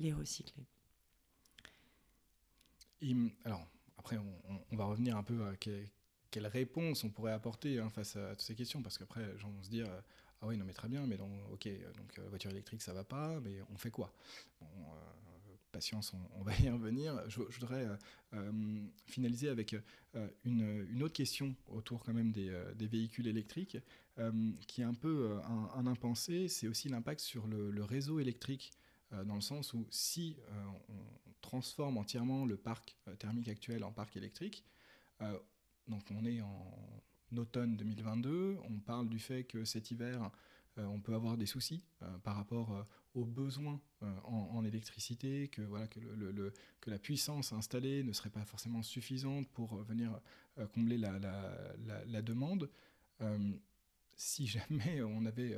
les 0.00 0.12
recycler 0.12 0.66
alors, 3.44 3.66
après, 3.98 4.18
on, 4.70 4.76
va 4.76 4.84
revenir 4.84 5.16
un 5.16 5.22
peu 5.22 5.44
à 5.44 5.56
quelle, 5.56 6.46
réponse 6.46 7.04
on 7.04 7.10
pourrait 7.10 7.32
apporter 7.32 7.78
hein, 7.78 7.90
face 7.90 8.16
à, 8.16 8.30
toutes 8.30 8.42
ces 8.42 8.54
questions, 8.54 8.82
parce 8.82 8.98
qu'après, 8.98 9.36
gens 9.38 9.50
vont 9.50 9.62
se 9.62 9.70
dire 9.70 9.86
Ah 10.40 10.46
oui, 10.46 10.56
non, 10.56 10.64
mais 10.64 10.72
très 10.72 10.88
bien, 10.88 11.06
mais 11.06 11.16
donc, 11.16 11.30
ok, 11.52 11.68
donc 11.96 12.18
euh, 12.18 12.28
voiture 12.28 12.50
électrique, 12.50 12.82
ça 12.82 12.92
va 12.92 13.04
pas, 13.04 13.40
mais 13.40 13.60
on 13.72 13.76
fait 13.76 13.90
quoi? 13.90 14.12
Euh, 14.62 14.66
Patience, 15.72 16.14
on, 16.38 16.42
va 16.44 16.56
y 16.58 16.68
revenir. 16.70 17.18
Je, 17.28 17.40
voudrais 17.40 17.88
euh, 18.32 18.52
finaliser 19.06 19.48
avec 19.48 19.74
une, 20.44 21.02
autre 21.02 21.14
question 21.14 21.54
autour 21.68 22.04
quand 22.04 22.14
même 22.14 22.30
des, 22.30 22.50
véhicules 22.86 23.26
électriques, 23.26 23.78
qui 24.68 24.82
est 24.82 24.84
un 24.84 24.94
peu 24.94 25.38
un, 25.74 25.86
impensé, 25.86 26.46
c'est 26.46 26.68
aussi 26.68 26.88
l'impact 26.88 27.20
sur 27.20 27.48
le 27.48 27.82
réseau 27.82 28.20
électrique 28.20 28.70
dans 29.24 29.34
le 29.34 29.40
sens 29.40 29.72
où 29.72 29.86
si 29.90 30.36
on, 30.88 31.23
transforme 31.44 31.98
entièrement 31.98 32.46
le 32.46 32.56
parc 32.56 32.96
euh, 33.06 33.14
thermique 33.16 33.48
actuel 33.48 33.84
en 33.84 33.92
parc 33.92 34.16
électrique. 34.16 34.64
Euh, 35.20 35.38
donc 35.88 36.02
on 36.10 36.24
est 36.24 36.40
en 36.40 37.36
automne 37.36 37.76
2022, 37.76 38.56
on 38.68 38.78
parle 38.80 39.08
du 39.08 39.18
fait 39.18 39.44
que 39.44 39.64
cet 39.64 39.90
hiver, 39.90 40.30
euh, 40.78 40.86
on 40.86 41.00
peut 41.00 41.14
avoir 41.14 41.36
des 41.36 41.46
soucis 41.46 41.84
par 42.22 42.36
rapport 42.36 42.86
aux 43.14 43.24
besoins 43.24 43.80
en, 44.24 44.64
électricité, 44.64 45.48
que, 45.48 45.62
voilà, 45.62 45.86
que, 45.88 46.00
la 46.86 46.98
puissance 46.98 47.52
installée 47.52 48.02
ne 48.02 48.12
serait 48.12 48.30
pas 48.30 48.44
forcément 48.44 48.82
suffisante 48.82 49.48
pour 49.48 49.76
venir 49.82 50.20
combler 50.72 50.98
la 50.98 52.22
demande. 52.22 52.70
si 54.16 54.46
jamais 54.46 55.02
on 55.02 55.26
avait 55.26 55.56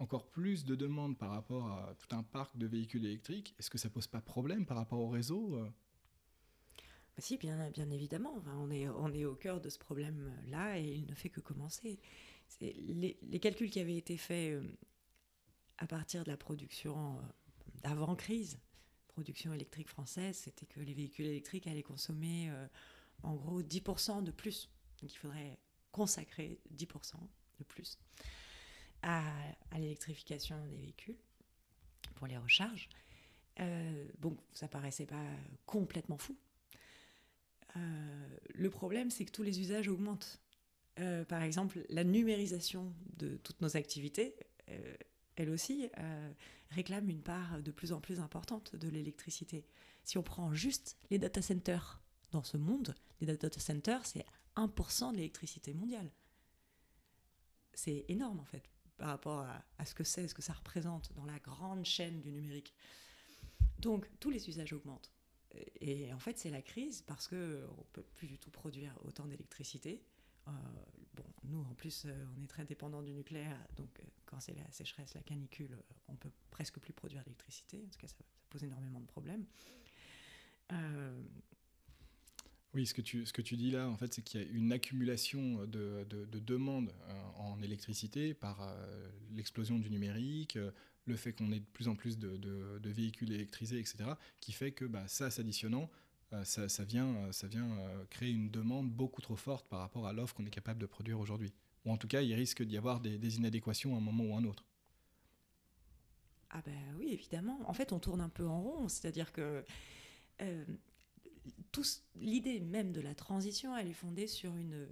encore 0.00 0.26
plus 0.26 0.64
de 0.64 0.74
demandes 0.74 1.16
par 1.16 1.30
rapport 1.30 1.66
à 1.68 1.94
tout 1.98 2.16
un 2.16 2.22
parc 2.22 2.56
de 2.56 2.66
véhicules 2.66 3.04
électriques, 3.04 3.54
est-ce 3.58 3.68
que 3.68 3.78
ça 3.78 3.90
pose 3.90 4.06
pas 4.06 4.20
problème 4.20 4.64
par 4.64 4.78
rapport 4.78 4.98
au 4.98 5.08
réseau 5.08 5.56
euh? 5.56 5.68
Bah 7.16 7.22
Si, 7.22 7.36
bien, 7.36 7.70
bien 7.70 7.90
évidemment. 7.90 8.42
on, 8.56 8.70
est, 8.70 9.24
au 9.24 9.34
cœur 9.34 9.60
de 9.60 9.68
ce 9.68 9.78
problème-là 9.78 10.78
et 10.78 10.94
il 10.94 11.06
ne 11.06 11.14
fait 11.14 11.28
que 11.28 11.40
commencer. 11.40 12.00
Les, 12.60 13.18
les, 13.22 13.40
calculs 13.40 13.70
qui 13.70 13.78
avaient 13.78 13.96
été 13.96 14.16
faits 14.16 14.54
euh, 14.54 14.66
à 15.78 15.86
partir 15.86 16.24
de 16.24 16.30
la 16.30 16.36
production 16.36 17.18
euh, 17.18 17.20
d'avant-crise, 17.82 18.58
production 19.08 19.52
électrique 19.52 19.88
française, 19.88 20.36
c'était 20.36 20.66
que 20.66 20.80
les 20.80 20.94
véhicules 20.94 21.26
électriques 21.26 21.66
allaient 21.66 21.82
consommer 21.82 22.50
en 23.22 23.34
gros 23.34 23.62
10% 23.62 24.22
de 24.22 24.30
plus. 24.30 24.70
Donc 25.00 25.12
il 25.12 25.16
faudrait 25.16 25.58
consacrer 25.92 26.58
10% 26.74 27.16
de 27.58 27.64
plus 27.64 27.98
à, 29.02 29.22
l'électrification 29.78 30.56
des 30.66 30.76
véhicules 30.76 31.16
pour 32.14 32.26
les 32.26 32.36
recharges. 32.36 32.88
Euh, 33.60 34.08
bon, 34.18 34.36
ça 34.52 34.68
paraissait 34.68 35.06
pas 35.06 35.24
complètement 35.66 36.18
fou. 36.18 36.36
Euh, 37.76 38.38
le 38.54 38.70
problème, 38.70 39.10
c'est 39.10 39.24
que 39.24 39.32
tous 39.32 39.42
les 39.42 39.60
usages 39.60 39.88
augmentent. 39.88 40.40
Euh, 40.98 41.24
par 41.24 41.42
exemple, 41.42 41.84
la 41.88 42.04
numérisation 42.04 42.92
de 43.16 43.36
toutes 43.38 43.60
nos 43.60 43.76
activités, 43.76 44.34
elle 45.36 45.50
aussi, 45.50 45.90
réclame 46.70 47.08
une 47.08 47.22
part 47.22 47.60
de 47.62 47.70
plus 47.72 47.92
en 47.92 48.00
plus 48.00 48.20
importante 48.20 48.76
de 48.76 48.88
l'électricité. 48.88 49.64
Si 50.04 50.16
on 50.16 50.22
prend 50.22 50.54
juste 50.54 50.96
les 51.10 51.18
data 51.18 51.42
centers 51.42 52.00
dans 52.30 52.44
ce 52.44 52.56
monde, 52.56 52.94
les 53.20 53.26
data 53.26 53.48
centers, 53.58 54.06
c'est 54.06 54.24
1% 54.56 55.10
de 55.10 55.16
l'électricité 55.16 55.74
mondiale. 55.74 56.10
C'est 57.74 58.04
énorme 58.08 58.38
en 58.38 58.44
fait 58.44 58.70
par 59.00 59.08
rapport 59.08 59.46
à, 59.78 59.84
ce 59.86 59.94
que 59.94 60.04
c'est, 60.04 60.28
ce 60.28 60.34
que 60.34 60.42
ça 60.42 60.52
représente 60.52 61.10
dans 61.14 61.24
la 61.24 61.38
grande 61.38 61.86
chaîne 61.86 62.20
du 62.20 62.30
numérique. 62.30 62.74
Donc 63.78 64.06
tous 64.20 64.28
les 64.28 64.46
usages 64.48 64.74
augmentent. 64.74 65.10
Et, 65.80 66.12
en 66.12 66.18
fait, 66.18 66.38
c'est 66.38 66.50
la 66.50 66.60
crise 66.60 67.02
parce 67.06 67.26
qu'on 67.26 67.34
ne 67.34 67.66
peut 67.92 68.04
plus 68.14 68.28
du 68.28 68.38
tout 68.38 68.50
produire 68.50 68.94
autant 69.04 69.26
d'électricité. 69.26 70.02
Euh, 70.46 70.50
bon, 71.14 71.24
nous, 71.44 71.60
en 71.62 71.74
plus, 71.74 72.04
euh, 72.04 72.26
on 72.36 72.44
est 72.44 72.46
très 72.46 72.66
dépendant 72.66 73.02
du 73.02 73.12
nucléaire, 73.12 73.58
donc 73.76 73.88
euh, 73.98 74.02
quand 74.26 74.38
c'est 74.38 74.54
la 74.54 74.70
sécheresse, 74.70 75.14
la 75.14 75.22
canicule, 75.22 75.76
on 76.08 76.14
peut 76.14 76.30
presque 76.50 76.78
plus 76.78 76.92
produire 76.92 77.24
d'électricité. 77.24 77.78
En 77.78 77.88
tout 77.88 77.98
cas, 77.98 78.06
ça, 78.06 78.14
ça, 78.18 78.24
pose 78.50 78.64
énormément 78.64 79.00
de 79.00 79.06
problèmes. 79.06 79.46
Oui, 82.72 82.86
ce 82.86 82.94
que, 82.94 83.00
tu, 83.00 83.26
ce 83.26 83.32
que 83.32 83.42
tu 83.42 83.56
dis 83.56 83.72
là, 83.72 83.88
en 83.88 83.96
fait, 83.96 84.14
c'est 84.14 84.22
qu'il 84.22 84.40
y 84.40 84.44
a 84.44 84.46
une 84.46 84.72
accumulation 84.72 85.64
de, 85.66 86.06
de, 86.08 86.38
demandes 86.38 86.92
euh, 87.08 87.12
en 87.36 87.60
électricité 87.62 88.32
par 88.32 88.62
euh, 88.62 89.10
l'explosion 89.32 89.78
du 89.78 89.90
numérique, 89.90 90.56
euh, 90.56 90.70
le 91.06 91.16
fait 91.16 91.32
qu'on 91.32 91.50
ait 91.50 91.58
de 91.58 91.66
plus 91.72 91.88
en 91.88 91.96
plus 91.96 92.16
de, 92.16 92.36
de, 92.36 92.90
véhicules 92.90 93.32
électrisés, 93.32 93.80
etc., 93.80 94.10
qui 94.38 94.52
fait 94.52 94.70
que 94.70 94.84
bah, 94.84 95.08
ça, 95.08 95.30
s'additionnant, 95.30 95.90
ça, 96.44 96.84
vient, 96.84 97.32
ça 97.32 97.48
vient 97.48 97.76
créer 98.08 98.30
une 98.30 98.50
demande 98.50 98.88
beaucoup 98.88 99.20
trop 99.20 99.34
forte 99.34 99.68
par 99.68 99.80
rapport 99.80 100.06
à 100.06 100.12
l'offre 100.12 100.32
qu'on 100.36 100.46
est 100.46 100.50
capable 100.50 100.78
de 100.78 100.86
produire 100.86 101.18
aujourd'hui. 101.18 101.52
Ou 101.84 101.90
en 101.90 101.96
tout 101.96 102.06
cas, 102.06 102.22
il 102.22 102.32
risque 102.34 102.62
d'y 102.62 102.76
avoir 102.76 103.00
des, 103.00 103.18
des, 103.18 103.36
inadéquations 103.38 103.96
à 103.96 103.98
un 103.98 104.00
moment 104.00 104.24
ou 104.24 104.34
à 104.36 104.38
un 104.38 104.44
autre. 104.44 104.64
Ah 106.50 106.62
ben 106.64 106.94
oui, 107.00 107.08
évidemment. 107.10 107.58
En 107.68 107.72
fait, 107.72 107.92
on 107.92 107.98
tourne 107.98 108.20
un 108.20 108.28
peu 108.28 108.46
en 108.46 108.62
rond, 108.62 108.88
c'est-à-dire 108.88 109.32
que 109.32 109.64
l'idée 112.16 112.60
même 112.60 112.92
de 112.92 113.00
la 113.00 113.14
transition, 113.14 113.76
elle 113.76 113.88
est 113.88 113.94
fondée 113.94 114.26
sur 114.26 114.56
une, 114.56 114.88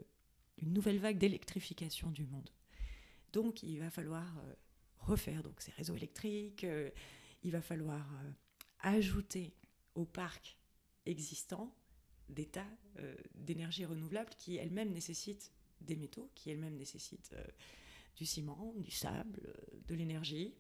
nouvelle 0.63 0.99
vague 0.99 1.19
d'électrification 1.19 2.11
du 2.11 2.25
monde. 2.25 2.51
Donc 3.33 3.63
il 3.63 3.79
va 3.79 3.91
falloir 3.91 4.39
euh, 4.39 4.55
refaire 4.99 5.43
donc, 5.43 5.61
ces 5.61 5.71
réseaux 5.73 5.95
électriques, 5.95 6.65
euh, 6.65 6.91
il 7.45 7.53
va 7.53 7.61
falloir 7.61 8.13
euh, 8.15 8.31
ajouter 8.81 9.55
au 9.95 10.05
parc 10.05 10.57
existant 11.07 11.75
des 12.29 12.47
tas 12.47 12.67
d'énergie 13.35 13.87
renouvelable 13.87 14.29
qui 14.37 14.57
elles-mêmes 14.57 14.93
nécessitent 14.93 15.51
des 15.81 15.97
métaux, 15.97 16.31
qui 16.35 16.51
elles-mêmes 16.51 16.77
nécessitent 16.77 17.35
du 18.17 18.27
ciment, 18.27 18.75
du 18.77 18.91
sable, 18.91 19.41
de 19.87 19.95
l'énergie, 19.95 20.53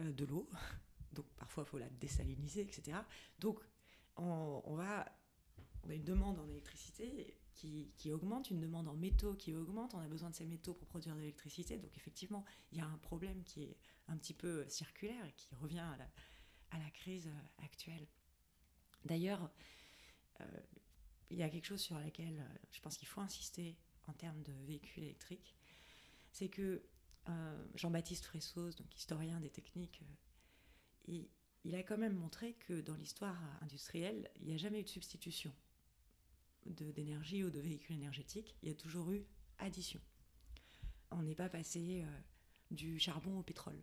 de 0.00 0.24
l'eau. 0.24 0.48
Donc 1.12 1.26
parfois, 1.36 1.62
il 1.64 1.70
faut 1.70 1.78
la 1.78 1.88
désaliniser, 1.90 2.62
etc. 2.62 2.98
Donc 3.38 3.60
on, 4.16 4.78
a 4.80 5.06
une 5.88 6.04
demande 6.04 6.38
en 6.38 6.48
électricité 6.48 7.36
qui, 7.54 7.92
qui, 7.96 8.12
augmente, 8.12 8.50
une 8.50 8.60
demande 8.60 8.88
en 8.88 8.94
métaux 8.94 9.34
qui 9.34 9.54
augmente. 9.54 9.94
On 9.94 10.00
a 10.00 10.08
besoin 10.08 10.30
de 10.30 10.34
ces 10.34 10.46
métaux 10.46 10.74
pour 10.74 10.88
produire 10.88 11.14
de 11.14 11.20
l'électricité. 11.20 11.78
Donc 11.78 11.96
effectivement, 11.96 12.44
il 12.70 12.78
y 12.78 12.80
a 12.80 12.86
un 12.86 12.98
problème 12.98 13.42
qui 13.44 13.64
est 13.64 13.76
un 14.08 14.16
petit 14.16 14.34
peu 14.34 14.68
circulaire 14.68 15.24
et 15.26 15.32
qui 15.32 15.54
revient 15.54 15.78
à 15.78 15.96
la, 15.96 16.08
à 16.70 16.78
la 16.78 16.90
crise 16.90 17.30
actuelle. 17.58 18.06
D'ailleurs, 19.04 19.50
euh, 20.40 20.44
il 21.30 21.38
y 21.38 21.42
a 21.42 21.48
quelque 21.48 21.66
chose 21.66 21.80
sur 21.80 21.98
laquelle 21.98 22.40
euh, 22.40 22.58
je 22.70 22.80
pense 22.80 22.96
qu'il 22.96 23.08
faut 23.08 23.20
insister 23.20 23.76
en 24.06 24.12
termes 24.12 24.42
de 24.42 24.52
véhicules 24.64 25.04
électriques, 25.04 25.56
c'est 26.30 26.48
que 26.48 26.82
euh, 27.28 27.66
Jean-Baptiste 27.74 28.24
Fressos, 28.24 28.74
donc 28.76 28.94
historien 28.96 29.40
des 29.40 29.50
techniques, 29.50 30.02
il, 31.64 31.74
a 31.74 31.82
quand 31.82 31.98
même 31.98 32.16
montré 32.16 32.54
que 32.54 32.80
dans 32.80 32.94
l'histoire 32.94 33.38
industrielle, 33.62 34.30
il 34.40 34.46
n'y 34.46 34.54
a 34.54 34.58
jamais 34.58 34.80
eu 34.80 34.84
de 34.84 34.88
substitution 34.88 35.52
d'énergie 36.64 37.42
ou 37.42 37.50
de 37.50 37.58
véhicules 37.58 37.96
énergétiques, 37.96 38.56
il 38.62 38.68
y 38.68 38.72
a 38.72 38.74
toujours 38.74 39.10
eu 39.10 39.26
addition. 39.58 40.00
On 41.10 41.22
n'est 41.22 41.34
pas 41.34 41.48
passé 41.48 42.04
du 42.70 43.00
charbon 43.00 43.40
au 43.40 43.42
pétrole 43.42 43.82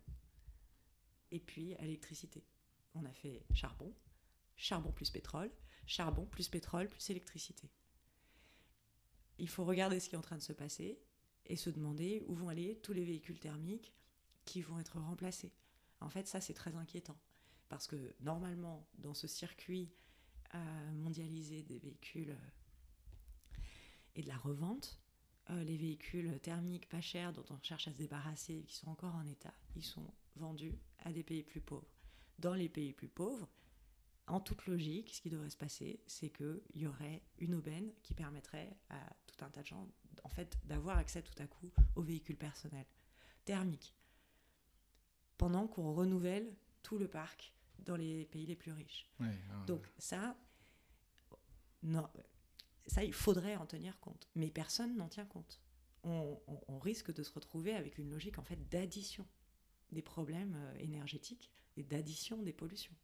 et 1.30 1.40
puis 1.40 1.74
à 1.76 1.82
l'électricité. 1.82 2.44
On 2.94 3.04
a 3.04 3.12
fait 3.12 3.44
charbon, 3.52 3.94
charbon 4.56 4.92
plus 4.92 5.10
pétrole, 5.10 5.50
charbon 5.86 6.26
plus 6.26 6.48
pétrole 6.48 6.88
plus 6.88 7.10
électricité. 7.10 7.70
Il 9.38 9.48
faut 9.48 9.64
regarder 9.64 10.00
ce 10.00 10.08
qui 10.08 10.14
est 10.14 10.18
en 10.18 10.22
train 10.22 10.36
de 10.36 10.42
se 10.42 10.52
passer 10.52 11.00
et 11.46 11.56
se 11.56 11.70
demander 11.70 12.22
où 12.26 12.34
vont 12.34 12.48
aller 12.48 12.76
tous 12.82 12.92
les 12.92 13.04
véhicules 13.04 13.38
thermiques 13.38 13.94
qui 14.44 14.60
vont 14.62 14.78
être 14.78 14.98
remplacés. 14.98 15.52
En 16.00 16.10
fait, 16.10 16.26
ça, 16.26 16.40
c'est 16.40 16.54
très 16.54 16.74
inquiétant. 16.76 17.16
Parce 17.70 17.86
que 17.86 18.14
normalement, 18.20 18.86
dans 18.98 19.14
ce 19.14 19.28
circuit 19.28 19.88
euh, 20.54 20.92
mondialisé 20.92 21.62
des 21.62 21.78
véhicules 21.78 22.32
euh, 22.32 23.58
et 24.16 24.22
de 24.22 24.28
la 24.28 24.36
revente, 24.36 25.00
euh, 25.50 25.62
les 25.62 25.76
véhicules 25.76 26.38
thermiques 26.40 26.88
pas 26.88 27.00
chers 27.00 27.32
dont 27.32 27.44
on 27.48 27.58
cherche 27.62 27.86
à 27.86 27.92
se 27.92 27.96
débarrasser 27.98 28.54
et 28.54 28.64
qui 28.64 28.74
sont 28.74 28.90
encore 28.90 29.14
en 29.14 29.24
état, 29.24 29.54
ils 29.76 29.84
sont 29.84 30.12
vendus 30.34 30.76
à 30.98 31.12
des 31.12 31.22
pays 31.22 31.44
plus 31.44 31.60
pauvres. 31.60 31.86
Dans 32.40 32.54
les 32.54 32.68
pays 32.68 32.92
plus 32.92 33.08
pauvres, 33.08 33.48
en 34.26 34.40
toute 34.40 34.66
logique, 34.66 35.14
ce 35.14 35.20
qui 35.20 35.30
devrait 35.30 35.50
se 35.50 35.56
passer, 35.56 36.00
c'est 36.08 36.30
qu'il 36.30 36.60
y 36.74 36.88
aurait 36.88 37.22
une 37.38 37.54
aubaine 37.54 37.92
qui 38.02 38.14
permettrait 38.14 38.76
à 38.88 38.98
tout 39.28 39.44
un 39.44 39.50
tas 39.50 39.62
de 39.62 39.66
gens, 39.68 39.88
en 40.24 40.28
fait, 40.28 40.58
d'avoir 40.64 40.98
accès 40.98 41.22
tout 41.22 41.40
à 41.40 41.46
coup 41.46 41.70
aux 41.94 42.02
véhicules 42.02 42.36
personnels 42.36 42.86
thermiques, 43.44 43.94
pendant 45.38 45.68
qu'on 45.68 45.94
renouvelle 45.94 46.52
tout 46.82 46.98
le 46.98 47.06
parc 47.06 47.54
dans 47.84 47.96
les 47.96 48.26
pays 48.26 48.46
les 48.46 48.56
plus 48.56 48.72
riches. 48.72 49.08
Donc 49.66 49.86
ça, 49.98 50.36
non, 51.82 52.08
ça, 52.86 53.04
il 53.04 53.12
faudrait 53.12 53.56
en 53.56 53.66
tenir 53.66 53.98
compte, 54.00 54.28
mais 54.34 54.50
personne 54.50 54.96
n'en 54.96 55.08
tient 55.08 55.26
compte. 55.26 55.60
On, 56.02 56.40
on, 56.68 56.78
risque 56.78 57.12
de 57.12 57.22
se 57.22 57.30
retrouver 57.30 57.74
avec 57.74 57.98
une 57.98 58.08
logique 58.08 58.38
en 58.38 58.42
fait 58.42 58.68
d'addition 58.70 59.26
des 59.92 60.00
problèmes 60.00 60.56
euh, 60.56 60.74
énergétiques 60.78 61.50
et 61.76 61.82
d'addition 61.82 62.42
des 62.42 62.54
pollutions. 62.54 62.94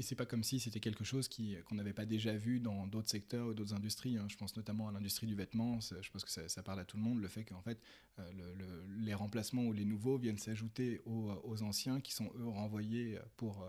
Et 0.00 0.02
c'est 0.02 0.14
pas 0.14 0.24
comme 0.24 0.42
si 0.42 0.58
c'était 0.58 0.80
quelque 0.80 1.04
chose 1.04 1.28
qui, 1.28 1.58
qu'on 1.66 1.74
n'avait 1.74 1.92
pas 1.92 2.06
déjà 2.06 2.34
vu 2.34 2.58
dans 2.58 2.86
d'autres 2.86 3.10
secteurs 3.10 3.48
ou 3.48 3.52
d'autres 3.52 3.74
industries. 3.74 4.16
Hein. 4.16 4.24
Je 4.30 4.36
pense 4.38 4.56
notamment 4.56 4.88
à 4.88 4.92
l'industrie 4.92 5.26
du 5.26 5.34
vêtement. 5.34 5.78
Je 5.80 6.10
pense 6.10 6.24
que 6.24 6.30
ça, 6.48 6.62
parle 6.62 6.80
à 6.80 6.86
tout 6.86 6.96
le 6.96 7.02
monde. 7.02 7.20
Le 7.20 7.28
fait 7.28 7.44
qu'en 7.44 7.60
fait, 7.60 7.78
euh, 8.18 8.24
les 9.00 9.12
remplacements 9.12 9.64
ou 9.64 9.74
les 9.74 9.84
nouveaux 9.84 10.16
viennent 10.16 10.38
s'ajouter 10.38 11.02
aux, 11.04 11.62
anciens 11.62 12.00
qui 12.00 12.14
sont 12.14 12.32
eux 12.38 12.48
renvoyés 12.48 13.18
pour, 13.36 13.62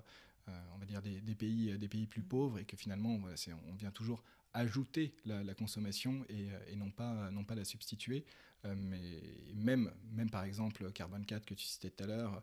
euh, 0.48 0.52
on 0.74 0.78
va 0.78 0.86
dire, 0.86 1.02
des, 1.02 1.36
pays, 1.36 1.78
des 1.78 1.90
pays 1.90 2.08
plus 2.08 2.24
pauvres 2.24 2.60
et 2.60 2.64
que 2.64 2.78
finalement, 2.78 3.20
on 3.68 3.74
vient 3.74 3.92
toujours 3.92 4.24
ajouter 4.54 5.14
la, 5.26 5.54
consommation 5.54 6.24
et, 6.30 6.78
non, 6.78 6.92
pas, 6.92 7.30
non 7.32 7.44
pas 7.44 7.56
la 7.56 7.66
substituer. 7.66 8.24
Euh, 8.64 8.74
mais 8.78 9.22
même, 9.54 9.92
même 10.14 10.30
par 10.30 10.46
exemple, 10.46 10.94
Carbon 10.94 11.22
4 11.22 11.46
que 11.46 11.56
tu 11.56 11.66
citais 11.66 11.90
tout 11.90 12.06
à 12.06 12.08
l'heure 12.08 12.42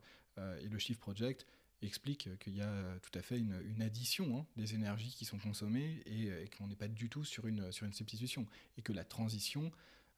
et 0.63 0.69
le 0.69 0.79
Shift 0.79 1.01
Project, 1.01 1.47
explique 1.83 2.29
qu'il 2.39 2.57
y 2.57 2.61
a 2.61 2.99
tout 3.01 3.17
à 3.17 3.23
fait 3.23 3.39
une, 3.39 3.83
addition 3.83 4.39
hein, 4.39 4.47
des 4.57 4.75
énergies 4.75 5.11
qui 5.11 5.25
sont 5.25 5.39
consommées 5.39 6.03
et, 6.07 6.49
qu'on 6.57 6.67
n'est 6.67 6.77
pas 6.77 6.89
du 6.89 7.09
tout 7.09 7.25
sur 7.25 7.47
une, 7.47 7.71
sur 7.73 7.87
une 7.87 7.93
substitution. 7.93 8.47
Et 8.77 8.83
que 8.83 8.93
la 8.93 9.05
transition 9.05 9.71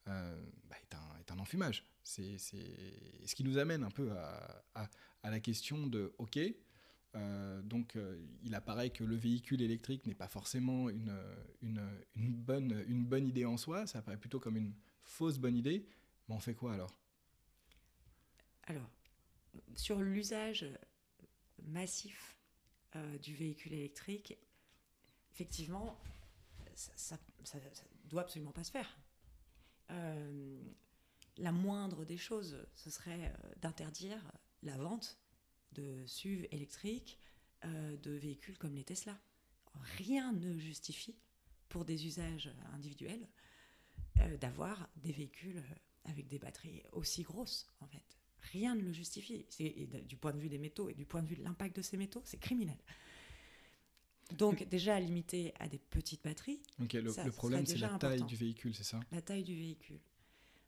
euh, 0.07 0.41
bah, 0.69 0.75
est, 0.81 0.95
un, 0.95 1.19
est, 1.19 1.31
un, 1.31 1.39
enfumage. 1.39 1.85
C'est 2.03 2.37
ce 2.39 3.35
qui 3.35 3.43
nous 3.43 3.59
amène 3.59 3.83
un 3.83 3.91
peu 3.91 4.11
à, 4.17 4.89
à, 5.21 5.29
la 5.29 5.39
question 5.39 5.85
de, 5.85 6.13
OK, 6.17 6.39
euh, 7.13 7.61
donc 7.61 7.95
euh, 7.95 8.19
il 8.43 8.55
apparaît 8.55 8.89
que 8.89 9.03
le 9.03 9.15
véhicule 9.15 9.61
électrique 9.61 10.07
n'est 10.07 10.15
pas 10.15 10.27
forcément 10.27 10.89
une, 10.89 11.15
une, 11.61 11.81
une, 12.15 12.33
bonne, 12.33 12.83
une 12.87 13.05
bonne 13.05 13.27
idée 13.27 13.45
en 13.45 13.57
soi, 13.57 13.85
ça 13.85 13.99
apparaît 13.99 14.17
plutôt 14.17 14.39
comme 14.39 14.57
une 14.57 14.73
fausse 15.03 15.37
bonne 15.37 15.55
idée, 15.55 15.85
mais 16.27 16.35
on 16.35 16.39
fait 16.39 16.55
quoi 16.55 16.73
alors? 16.73 16.95
Alors, 18.63 18.89
sur 19.75 20.01
l'usage 20.01 20.65
massif 21.65 22.37
euh, 22.95 23.17
du 23.19 23.35
véhicule 23.35 23.73
électrique, 23.73 24.37
effectivement, 25.33 25.97
ça, 26.75 27.17
ça, 27.43 27.57
doit 28.05 28.21
absolument 28.21 28.51
pas 28.51 28.63
se 28.63 28.71
faire. 28.71 28.97
Euh, 29.91 30.61
la 31.37 31.51
moindre 31.51 32.05
des 32.05 32.17
choses, 32.17 32.65
ce 32.75 32.89
serait 32.89 33.33
euh, 33.33 33.53
d'interdire 33.61 34.19
la 34.63 34.77
vente 34.77 35.17
de 35.73 36.05
SUV 36.05 36.53
électriques, 36.53 37.17
de 37.63 38.11
véhicules 38.11 38.57
comme 38.57 38.73
les 38.73 38.83
Tesla. 38.83 39.17
Rien 39.97 40.33
ne 40.33 40.57
justifie, 40.57 41.15
pour 41.69 41.85
des 41.85 42.07
usages 42.07 42.51
individuels, 42.73 43.29
d'avoir 44.39 44.89
des 44.95 45.11
véhicules 45.11 45.63
avec 46.05 46.27
des 46.27 46.39
batteries 46.39 46.81
aussi 46.91 47.21
grosses, 47.21 47.67
en 47.79 47.87
fait. 47.87 48.20
Rien 48.51 48.75
ne 48.75 48.81
le 48.81 48.91
justifie. 48.91 49.45
Et 49.59 49.87
du 50.07 50.17
point 50.17 50.33
de 50.33 50.39
vue 50.39 50.49
des 50.49 50.57
métaux 50.57 50.89
et 50.89 50.93
du 50.93 51.05
point 51.05 51.21
de 51.21 51.27
vue 51.27 51.35
de 51.35 51.43
l'impact 51.43 51.75
de 51.75 51.81
ces 51.81 51.97
métaux, 51.97 52.21
c'est 52.25 52.39
criminel. 52.39 52.77
Donc 54.37 54.67
déjà 54.69 54.99
limité 54.99 55.53
à 55.59 55.67
des 55.67 55.77
petites 55.77 56.23
batteries. 56.23 56.61
Ok, 56.81 56.93
le, 56.93 57.31
problème 57.31 57.65
c'est 57.65 57.77
la 57.77 57.97
taille 57.97 58.23
du 58.23 58.35
véhicule, 58.35 58.73
c'est 58.73 58.83
ça? 58.83 58.99
La 59.11 59.21
taille 59.21 59.43
du 59.43 59.55
véhicule. 59.55 59.99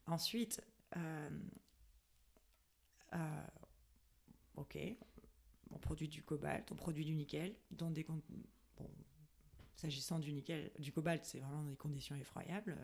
Ensuite, 0.06 0.62
euh, 0.98 1.30
euh, 3.14 3.46
ok, 4.56 4.78
on 5.72 5.78
produit 5.80 6.10
du 6.10 6.24
cobalt, 6.24 6.72
on 6.72 6.76
produit 6.76 7.06
du 7.06 7.16
nickel 7.16 7.56
dans 7.72 7.90
des 7.90 8.04
bon, 8.04 8.22
s'agissant 9.76 10.20
du 10.20 10.34
nickel, 10.34 10.72
du 10.80 10.92
cobalt, 10.92 11.24
c'est 11.24 11.40
vraiment 11.40 11.64
dans 11.64 11.70
des 11.70 11.78
conditions 11.78 12.16
effroyables. 12.16 12.78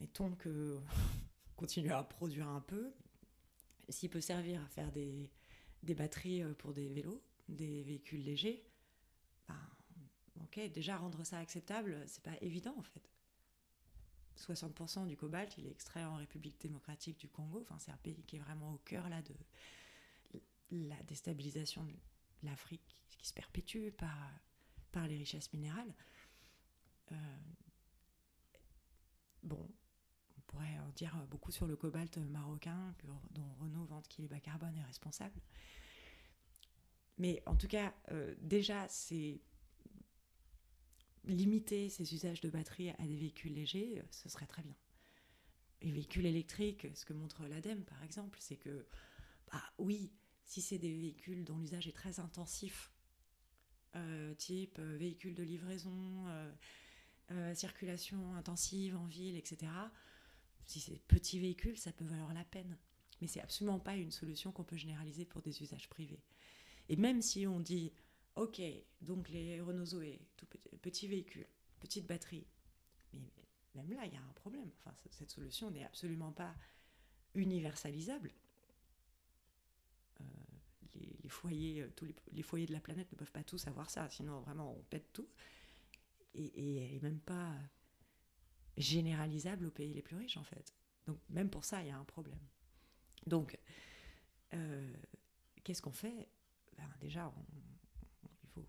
Mettons 0.00 0.34
que 0.34 0.80
continue 1.56 1.92
à 1.92 2.02
produire 2.02 2.48
un 2.48 2.60
peu, 2.60 2.92
s'il 3.88 4.10
peut 4.10 4.20
servir 4.20 4.62
à 4.62 4.68
faire 4.68 4.92
des, 4.92 5.30
des, 5.82 5.94
batteries 5.94 6.42
euh, 6.42 6.54
pour 6.54 6.72
des 6.72 6.88
vélos, 6.88 7.22
des 7.48 7.82
véhicules 7.82 8.22
légers, 8.22 8.64
ben, 9.48 9.58
ok, 10.42 10.60
déjà 10.72 10.96
rendre 10.96 11.24
ça 11.24 11.38
acceptable, 11.38 12.02
c'est 12.06 12.22
pas 12.22 12.36
évident 12.40 12.74
en 12.76 12.82
fait. 12.82 13.08
60% 14.38 15.06
du 15.06 15.16
cobalt, 15.16 15.54
il 15.58 15.66
est 15.66 15.70
extrait 15.70 16.04
en 16.04 16.16
République 16.16 16.60
démocratique 16.60 17.18
du 17.18 17.28
Congo. 17.28 17.60
Enfin, 17.60 17.78
c'est 17.78 17.90
un 17.90 17.98
pays 17.98 18.22
qui 18.24 18.36
est 18.36 18.40
vraiment 18.40 18.72
au 18.72 18.78
cœur 18.78 19.08
là 19.08 19.20
de 19.22 19.34
la 20.70 21.00
déstabilisation 21.02 21.84
de 21.84 21.92
l'Afrique 22.42 22.96
qui 23.10 23.26
se 23.26 23.34
perpétue 23.34 23.90
par, 23.90 24.16
par 24.90 25.06
les 25.06 25.16
richesses 25.16 25.52
minérales. 25.52 25.94
Euh, 27.12 27.14
bon, 29.42 29.68
pourrait 30.52 30.78
en 30.86 30.90
dire 30.90 31.16
beaucoup 31.30 31.50
sur 31.50 31.66
le 31.66 31.76
cobalt 31.76 32.18
marocain 32.18 32.94
dont 33.30 33.48
Renault 33.60 33.84
vante 33.86 34.06
qu'il 34.08 34.24
est 34.24 34.28
bas 34.28 34.40
carbone 34.40 34.76
et 34.76 34.84
responsable. 34.84 35.40
Mais 37.18 37.42
en 37.46 37.56
tout 37.56 37.68
cas, 37.68 37.94
euh, 38.10 38.34
déjà, 38.40 38.88
c'est 38.88 39.40
limiter 41.24 41.88
ces 41.88 42.14
usages 42.14 42.40
de 42.40 42.50
batterie 42.50 42.90
à 42.90 43.06
des 43.06 43.16
véhicules 43.16 43.54
légers, 43.54 43.98
euh, 43.98 44.02
ce 44.10 44.28
serait 44.28 44.46
très 44.46 44.62
bien. 44.62 44.74
Les 45.82 45.92
véhicules 45.92 46.26
électriques, 46.26 46.86
ce 46.94 47.04
que 47.04 47.12
montre 47.12 47.46
l'ADEME 47.46 47.84
par 47.84 48.02
exemple, 48.02 48.38
c'est 48.40 48.56
que, 48.56 48.86
bah 49.50 49.62
oui, 49.78 50.12
si 50.44 50.60
c'est 50.60 50.78
des 50.78 50.92
véhicules 50.92 51.44
dont 51.44 51.58
l'usage 51.58 51.86
est 51.86 51.92
très 51.92 52.20
intensif, 52.20 52.92
euh, 53.94 54.34
type 54.34 54.78
véhicules 54.78 55.34
de 55.34 55.42
livraison, 55.42 56.26
circulation 57.54 58.34
intensive 58.34 58.94
en 58.96 59.06
ville, 59.06 59.36
etc., 59.36 59.70
si 60.66 60.80
c'est 60.80 60.98
petits 61.08 61.38
véhicules, 61.38 61.78
ça 61.78 61.92
peut 61.92 62.04
valoir 62.04 62.32
la 62.34 62.44
peine. 62.44 62.76
Mais 63.20 63.26
c'est 63.26 63.40
absolument 63.40 63.78
pas 63.78 63.96
une 63.96 64.10
solution 64.10 64.52
qu'on 64.52 64.64
peut 64.64 64.76
généraliser 64.76 65.24
pour 65.24 65.42
des 65.42 65.62
usages 65.62 65.88
privés. 65.88 66.22
Et 66.88 66.96
même 66.96 67.22
si 67.22 67.46
on 67.46 67.60
dit, 67.60 67.92
ok, 68.34 68.60
donc 69.00 69.28
les 69.28 69.60
Renault 69.60 69.84
Zoé, 69.84 70.20
tout 70.36 70.46
petit, 70.46 70.68
petits 70.78 71.08
véhicules, 71.08 71.46
petite 71.80 72.06
batterie, 72.06 72.46
même 73.74 73.92
là, 73.92 74.04
il 74.06 74.12
y 74.12 74.16
a 74.16 74.22
un 74.22 74.32
problème. 74.34 74.70
Enfin, 74.78 74.94
cette 75.10 75.30
solution 75.30 75.70
n'est 75.70 75.84
absolument 75.84 76.32
pas 76.32 76.54
universalisable. 77.34 78.32
Euh, 80.20 80.24
les, 81.22 81.28
foyers, 81.28 81.86
tous 81.96 82.06
les, 82.32 82.42
foyers 82.42 82.66
de 82.66 82.72
la 82.72 82.80
planète 82.80 83.10
ne 83.12 83.16
peuvent 83.16 83.32
pas 83.32 83.44
tous 83.44 83.66
avoir 83.66 83.88
ça, 83.88 84.08
sinon 84.10 84.40
vraiment 84.40 84.76
on 84.76 84.82
pète 84.82 85.12
tout. 85.12 85.28
Et, 86.34 86.44
et 86.44 86.94
elle 86.94 87.02
même 87.02 87.20
pas 87.20 87.54
généralisable 88.76 89.66
aux 89.66 89.70
pays 89.70 89.92
les 89.92 90.02
plus 90.02 90.16
riches 90.16 90.36
en 90.36 90.44
fait. 90.44 90.74
Donc 91.06 91.18
même 91.28 91.50
pour 91.50 91.64
ça, 91.64 91.82
il 91.82 91.88
y 91.88 91.90
a 91.90 91.96
un 91.96 92.04
problème. 92.04 92.40
Donc, 93.26 93.58
euh, 94.54 94.92
qu'est-ce 95.64 95.82
qu'on 95.82 95.92
fait? 95.92 96.28
Ben, 96.76 96.88
Déjà, 97.00 97.32
il 98.42 98.48
faut 98.48 98.66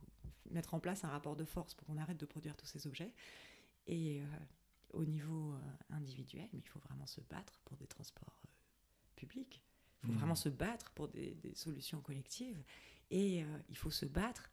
mettre 0.51 0.73
en 0.73 0.79
place 0.79 1.03
un 1.03 1.09
rapport 1.09 1.35
de 1.35 1.45
force 1.45 1.73
pour 1.73 1.87
qu'on 1.87 1.97
arrête 1.97 2.17
de 2.17 2.25
produire 2.25 2.55
tous 2.55 2.65
ces 2.65 2.87
objets. 2.87 3.13
Et 3.87 4.21
euh, 4.21 4.25
au 4.91 5.05
niveau 5.05 5.53
euh, 5.53 5.59
individuel, 5.89 6.47
mais 6.53 6.59
il 6.59 6.67
faut 6.67 6.79
vraiment 6.79 7.07
se 7.07 7.21
battre 7.21 7.59
pour 7.65 7.77
des 7.77 7.87
transports 7.87 8.39
publics. 9.15 9.61
Il 10.01 10.07
faut 10.07 10.13
mmh. 10.13 10.17
vraiment 10.17 10.35
se 10.35 10.49
battre 10.49 10.91
pour 10.91 11.07
des, 11.07 11.37
solutions 11.55 12.01
collectives. 12.01 12.61
Et 13.09 13.45
il 13.69 13.77
faut 13.77 13.91
se 13.91 14.07
battre 14.07 14.49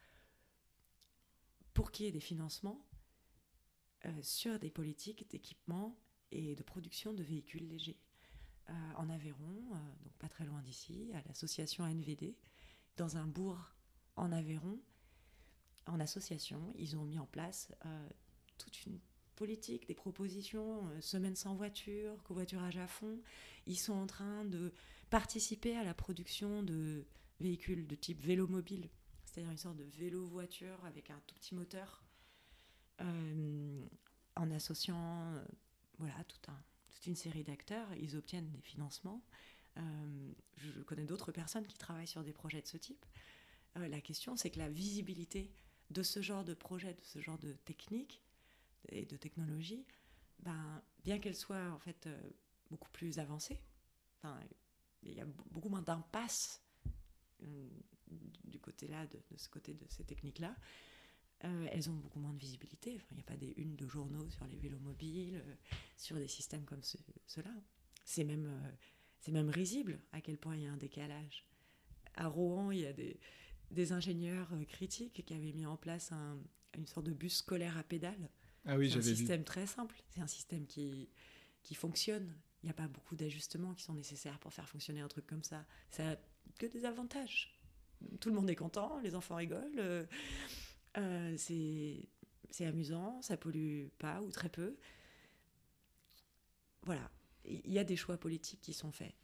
pour 1.73 1.91
qu'il 1.91 2.05
y 2.05 2.09
ait 2.11 2.13
des 2.13 2.21
financements 2.21 2.85
sur 4.23 4.59
des 4.59 4.71
politiques 4.71 5.29
d'équipement 5.31 5.97
et 6.33 6.55
de 6.55 6.63
production 6.63 7.13
de 7.13 7.23
véhicules 7.23 7.69
légers. 7.69 7.99
Euh, 8.71 8.73
en 8.97 9.09
Aveyron, 9.09 9.73
euh, 9.73 9.77
donc 10.05 10.13
pas 10.19 10.29
très 10.29 10.45
loin 10.45 10.63
d'ici, 10.63 11.11
à 11.15 11.23
l'association 11.27 11.87
NVD, 11.87 12.37
dans 12.97 13.17
un 13.17 13.27
bourg 13.27 13.59
en 14.15 14.31
Aveyron, 14.31 14.79
en 15.87 15.99
association, 15.99 16.73
ils 16.79 16.97
ont 16.97 17.05
mis 17.05 17.19
en 17.19 17.27
place 17.27 17.73
euh, 17.85 18.09
toute 18.59 18.85
une 18.87 19.01
politique, 19.35 19.89
des 19.89 19.95
propositions, 19.95 20.89
semaine 21.01 21.35
sans 21.35 21.55
voiture, 21.55 22.23
covoiturage 22.23 22.77
à 22.77 22.87
fond. 22.87 23.19
Ils 23.67 23.79
sont 23.79 23.95
en 23.95 24.07
train 24.07 24.45
de 24.45 24.73
participer 25.09 25.77
à 25.77 25.83
la 25.83 25.95
production 25.95 26.63
de 26.63 27.07
véhicules 27.41 27.87
de 27.87 27.95
type 27.97 28.21
vélo 28.21 28.47
mobile, 28.47 28.89
c'est-à-dire 29.25 29.51
une 29.51 29.59
sorte 29.59 29.79
de 29.79 29.85
vélo-voiture 29.99 30.85
avec 30.85 31.11
un 31.11 31.21
tout 31.27 31.35
petit 31.35 31.55
moteur, 31.55 32.05
en 33.01 34.51
associant 34.51 35.35
voilà, 35.99 36.25
tout 36.25 36.51
un, 36.51 36.63
toute 36.91 37.07
une 37.07 37.17
série 37.17 37.45
d'acteurs, 37.45 37.89
ils 37.95 38.17
obtiennent 38.17 38.51
des 38.51 38.61
financements. 38.61 39.23
Euh, 39.79 40.33
je 40.57 40.81
connais 40.83 41.05
d'autres 41.05 41.33
personnes 41.33 41.67
qui 41.67 41.79
travaillent 41.79 42.07
sur 42.07 42.25
des 42.25 42.33
projets 42.33 42.61
de 42.61 42.67
ce 42.67 42.77
type. 42.77 43.05
Euh, 43.77 43.89
la 43.89 44.01
question, 44.01 44.37
c'est 44.37 44.51
que 44.51 44.59
la 44.59 44.69
visibilité 44.69 45.51
de 45.91 46.03
ce 46.03 46.21
genre 46.21 46.45
de 46.45 46.55
projet, 46.55 46.95
de 46.95 47.05
ce 47.05 47.21
genre 47.21 47.39
de 47.39 47.53
technique 47.65 48.23
et 48.89 49.07
de 49.07 49.17
technologie, 49.17 49.87
ben, 50.41 50.83
bien 51.05 51.19
qu'elle 51.19 51.37
soit 51.37 51.71
en 51.71 51.79
fait 51.79 52.07
euh, 52.07 52.21
beaucoup 52.71 52.91
plus 52.91 53.19
avancée, 53.19 53.61
il 55.03 55.15
y 55.15 55.21
a 55.21 55.25
beaucoup 55.51 55.71
moins 55.71 55.81
d'impasse 55.81 56.61
du 58.45 58.61
côté 58.61 58.87
là, 58.87 59.07
de, 59.07 59.19
ce 59.37 59.49
côté 59.49 59.73
de 59.73 59.87
ces 59.89 60.05
techniques-là. 60.05 60.55
Euh, 61.45 61.69
elles 61.73 61.89
ont 61.89 61.95
beaucoup 61.95 62.21
moins 62.21 62.35
de 62.35 62.39
visibilité. 62.39 63.01
il 63.11 63.15
n'y 63.15 63.21
a 63.21 63.25
pas 63.25 63.37
des 63.37 63.55
unes 63.57 63.75
de 63.75 63.87
journaux 63.87 64.29
sur 64.31 64.47
les 64.47 64.59
vélos 64.59 64.79
mobiles, 64.81 65.37
euh, 65.37 65.55
sur 65.97 66.17
des 66.17 66.29
systèmes 66.29 66.65
comme 66.65 66.83
ceux-là. 66.83 67.55
C'est 68.05 68.25
même, 68.25 68.47
euh, 68.47 68.71
c'est 69.21 69.33
même 69.33 69.49
risible 69.49 70.01
à 70.13 70.21
quel 70.21 70.37
point 70.37 70.57
il 70.57 70.63
y 70.65 70.67
a 70.67 70.73
un 70.73 70.77
décalage. 70.77 71.47
À 72.15 72.27
Rouen, 72.27 72.73
il 72.73 72.81
y 72.81 72.87
a 72.87 72.93
des, 72.93 73.19
des 73.71 73.93
ingénieurs 73.93 74.51
critiques 74.69 75.25
qui 75.25 75.33
avaient 75.33 75.53
mis 75.53 75.65
en 75.65 75.77
place 75.77 76.13
un, 76.13 76.39
une 76.77 76.87
sorte 76.87 77.07
de 77.07 77.13
bus 77.13 77.37
scolaire 77.37 77.79
à 77.79 77.85
pédales. 77.85 78.29
Ah 78.67 78.77
oui, 78.77 78.91
c'est 78.91 78.99
un 78.99 79.03
système 79.03 79.45
très 79.45 79.67
simple. 79.67 80.03
C'est 80.11 80.21
un 80.21 80.27
système 80.27 80.67
qui, 80.67 81.09
qui 81.63 81.75
fonctionne. 81.75 82.35
Il 82.63 82.67
n'y 82.67 82.71
a 82.71 82.75
pas 82.75 82.89
beaucoup 82.89 83.17
d'ajustements 83.17 83.73
qui 83.73 83.83
sont 83.83 83.95
nécessaires 83.95 84.39
pour 84.41 84.53
faire 84.53 84.69
fonctionner 84.69 85.01
un 85.01 85.09
truc 85.09 85.27
comme 85.27 85.43
ça. 85.43 85.65
Ça 85.91 86.11
a 86.11 86.17
que 86.59 86.67
des 86.67 86.85
avantages. 86.85 87.59
Tout 88.21 88.29
le 88.29 88.35
monde 88.35 88.51
est 88.51 88.57
content, 88.57 88.99
les 89.01 89.15
enfants 89.15 89.37
rigolent. 89.37 90.07
Euh, 90.97 91.35
c'est 91.37 92.67
amusant, 92.67 93.23
ça 93.23 93.37
pollue 93.37 93.87
pas 93.99 94.21
ou 94.23 94.31
très 94.31 94.49
peu. 94.49 94.77
Voilà, 96.83 97.11
il 97.45 97.71
y 97.71 97.79
a 97.79 97.85
des 97.85 97.97
choix 97.97 98.17
politiques 98.17 98.61
qui 98.61 98.73
sont 98.73 98.93
faits. 98.93 99.15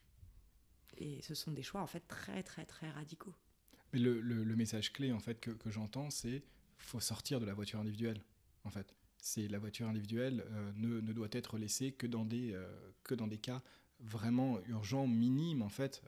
Et 0.98 1.20
ce 1.22 1.34
sont 1.34 1.52
des 1.52 1.62
choix 1.62 1.82
en 1.82 1.86
fait 1.86 2.06
très 2.08 2.42
très 2.42 2.64
très 2.64 2.90
radicaux. 2.90 3.34
Mais 3.92 3.98
le, 3.98 4.20
le, 4.20 4.56
message 4.56 4.92
clé 4.92 5.12
en 5.12 5.20
fait 5.20 5.40
que, 5.40 5.50
que 5.50 5.70
j'entends, 5.70 6.10
c'est 6.10 6.42
faut 6.78 7.00
sortir 7.00 7.40
de 7.40 7.46
la 7.46 7.54
voiture 7.54 7.80
individuelle. 7.80 8.22
En 8.64 8.70
fait, 8.70 8.94
c'est 9.18 9.48
la 9.48 9.58
voiture 9.58 9.88
individuelle 9.88 10.44
euh, 10.50 10.72
ne, 10.76 11.00
ne, 11.00 11.12
doit 11.12 11.28
être 11.32 11.58
laissée 11.58 11.92
que 11.92 12.06
dans 12.06 12.24
des 12.24 12.52
euh, 12.52 12.66
que 13.02 13.14
dans 13.14 13.26
des 13.26 13.38
cas 13.38 13.62
vraiment 14.01 14.59
urgents, 14.66 15.07
minimes 15.07 15.62
en 15.62 15.68
fait, 15.68 16.03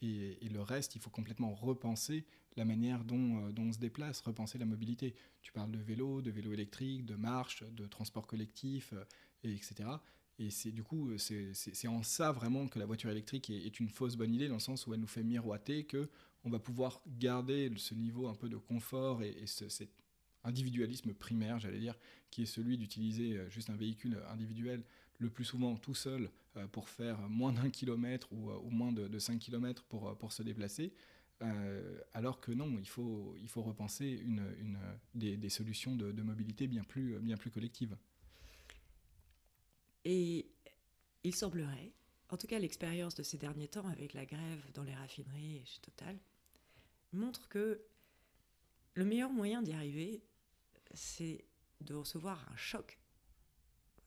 et, 0.00 0.44
et, 0.44 0.48
le 0.48 0.62
reste, 0.62 0.94
il 0.94 1.00
faut 1.00 1.10
complètement 1.10 1.52
repenser 1.52 2.24
la 2.56 2.64
manière 2.64 3.04
dont, 3.04 3.46
euh, 3.46 3.52
dont, 3.52 3.64
on 3.64 3.72
se 3.72 3.78
déplace, 3.78 4.20
repenser 4.20 4.58
la 4.58 4.66
mobilité. 4.66 5.14
Tu 5.42 5.52
parles 5.52 5.70
de 5.70 5.78
vélo, 5.78 6.22
de 6.22 6.30
vélo 6.30 6.52
électrique, 6.52 7.04
de 7.04 7.14
marche, 7.14 7.62
de 7.64 7.86
transport 7.86 8.26
collectif, 8.26 8.92
euh, 8.92 9.04
et 9.42 9.52
etc. 9.52 9.88
Et 10.38 10.50
c'est 10.50 10.72
du 10.72 10.82
coup, 10.82 11.16
c'est 11.16 11.86
en 11.86 12.02
ça 12.02 12.32
vraiment 12.32 12.66
que 12.66 12.78
la 12.78 12.86
voiture 12.86 13.10
électrique 13.10 13.50
est, 13.50 13.78
une 13.78 13.88
fausse 13.88 14.16
bonne 14.16 14.34
idée, 14.34 14.48
dans 14.48 14.54
le 14.54 14.60
sens 14.60 14.86
où 14.86 14.94
elle 14.94 15.00
nous 15.00 15.06
fait 15.06 15.22
miroiter 15.22 15.84
que 15.84 16.08
on 16.44 16.50
va 16.50 16.58
pouvoir 16.58 17.00
garder 17.06 17.70
ce 17.76 17.94
niveau 17.94 18.26
un 18.26 18.34
peu 18.34 18.48
de 18.48 18.56
confort 18.56 19.22
et, 19.22 19.46
cet 19.46 19.90
individualisme 20.42 21.14
primaire, 21.14 21.58
j'allais 21.60 21.78
dire, 21.78 21.94
qui 22.30 22.42
est 22.42 22.46
celui 22.46 22.76
d'utiliser 22.76 23.36
euh, 23.36 23.48
juste 23.48 23.70
un 23.70 23.76
véhicule 23.76 24.20
individuel, 24.28 24.82
le 25.18 25.30
plus 25.30 25.44
souvent 25.44 25.76
tout 25.76 25.94
seul, 25.94 26.30
pour 26.72 26.88
faire 26.88 27.18
moins 27.28 27.52
d'un 27.52 27.70
kilomètre 27.70 28.32
ou, 28.32 28.70
moins 28.70 28.92
de, 28.92 29.08
de 29.08 29.18
5 29.18 29.38
kilomètres 29.38 29.84
pour, 29.84 30.16
pour 30.18 30.32
se 30.32 30.42
déplacer. 30.42 30.92
Euh, 31.42 32.00
alors 32.12 32.40
que 32.40 32.52
non, 32.52 32.78
il 32.78 32.88
faut, 32.88 33.36
il 33.40 33.48
faut 33.48 33.62
repenser 33.62 34.06
une, 34.06 34.54
une, 34.58 34.78
des, 35.14 35.36
des, 35.36 35.48
solutions 35.48 35.96
de, 35.96 36.22
mobilité 36.22 36.66
bien 36.66 36.84
plus, 36.84 37.18
bien 37.18 37.36
plus 37.36 37.50
collectives. 37.50 37.96
Et 40.04 40.50
il 41.24 41.34
semblerait, 41.34 41.92
en 42.28 42.36
tout 42.36 42.46
cas 42.46 42.58
l'expérience 42.58 43.14
de 43.14 43.22
ces 43.22 43.38
derniers 43.38 43.68
temps 43.68 43.88
avec 43.88 44.14
la 44.14 44.26
grève 44.26 44.62
dans 44.74 44.84
les 44.84 44.94
raffineries 44.94 45.62
chez 45.66 45.80
Total, 45.80 46.18
montre 47.12 47.48
que 47.48 47.82
le 48.94 49.04
meilleur 49.04 49.30
moyen 49.30 49.62
d'y 49.62 49.72
arriver, 49.72 50.22
c'est 50.92 51.44
de 51.80 51.94
recevoir 51.94 52.48
un 52.52 52.56
choc. 52.56 52.98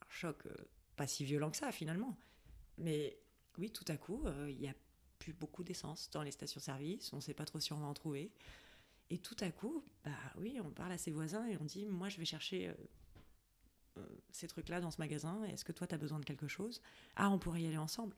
Un 0.01 0.09
choc 0.09 0.45
euh, 0.45 0.55
pas 0.97 1.07
si 1.07 1.23
violent 1.23 1.49
que 1.49 1.57
ça 1.57 1.71
finalement. 1.71 2.17
Mais 2.77 3.17
oui, 3.57 3.71
tout 3.71 3.85
à 3.87 3.95
coup, 3.95 4.21
euh, 4.25 4.49
il 4.49 4.61
y 4.61 4.67
a 4.67 4.73
plus 5.19 5.33
beaucoup 5.33 5.63
d'essence 5.63 6.09
dans 6.11 6.21
les 6.21 6.31
stations-service, 6.31 7.11
on 7.13 7.17
ne 7.17 7.21
sait 7.21 7.33
pas 7.33 7.45
trop 7.45 7.59
si 7.59 7.71
on 7.73 7.79
va 7.79 7.87
en 7.87 7.93
trouver. 7.93 8.31
Et 9.09 9.17
tout 9.17 9.37
à 9.39 9.49
coup, 9.49 9.83
bah 10.03 10.11
oui, 10.37 10.59
on 10.61 10.69
parle 10.69 10.91
à 10.91 10.97
ses 10.97 11.11
voisins 11.11 11.45
et 11.47 11.57
on 11.57 11.63
dit 11.63 11.85
Moi, 11.85 12.09
je 12.09 12.17
vais 12.17 12.25
chercher 12.25 12.67
euh, 12.67 12.73
euh, 13.97 14.05
ces 14.31 14.47
trucs-là 14.47 14.81
dans 14.81 14.91
ce 14.91 14.99
magasin, 14.99 15.43
est-ce 15.45 15.63
que 15.63 15.71
toi, 15.71 15.87
tu 15.87 15.95
as 15.95 15.97
besoin 15.97 16.19
de 16.19 16.25
quelque 16.25 16.47
chose? 16.47 16.81
Ah, 17.15 17.29
on 17.29 17.39
pourrait 17.39 17.61
y 17.61 17.67
aller 17.67 17.77
ensemble. 17.77 18.15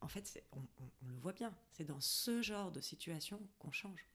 En 0.00 0.08
fait, 0.08 0.42
on, 0.52 0.62
le 1.06 1.18
voit 1.18 1.32
bien, 1.32 1.54
c'est 1.70 1.84
dans 1.84 2.00
ce 2.00 2.42
genre 2.42 2.72
de 2.72 2.80
situation 2.80 3.40
qu'on 3.58 3.70
change. 3.70 4.06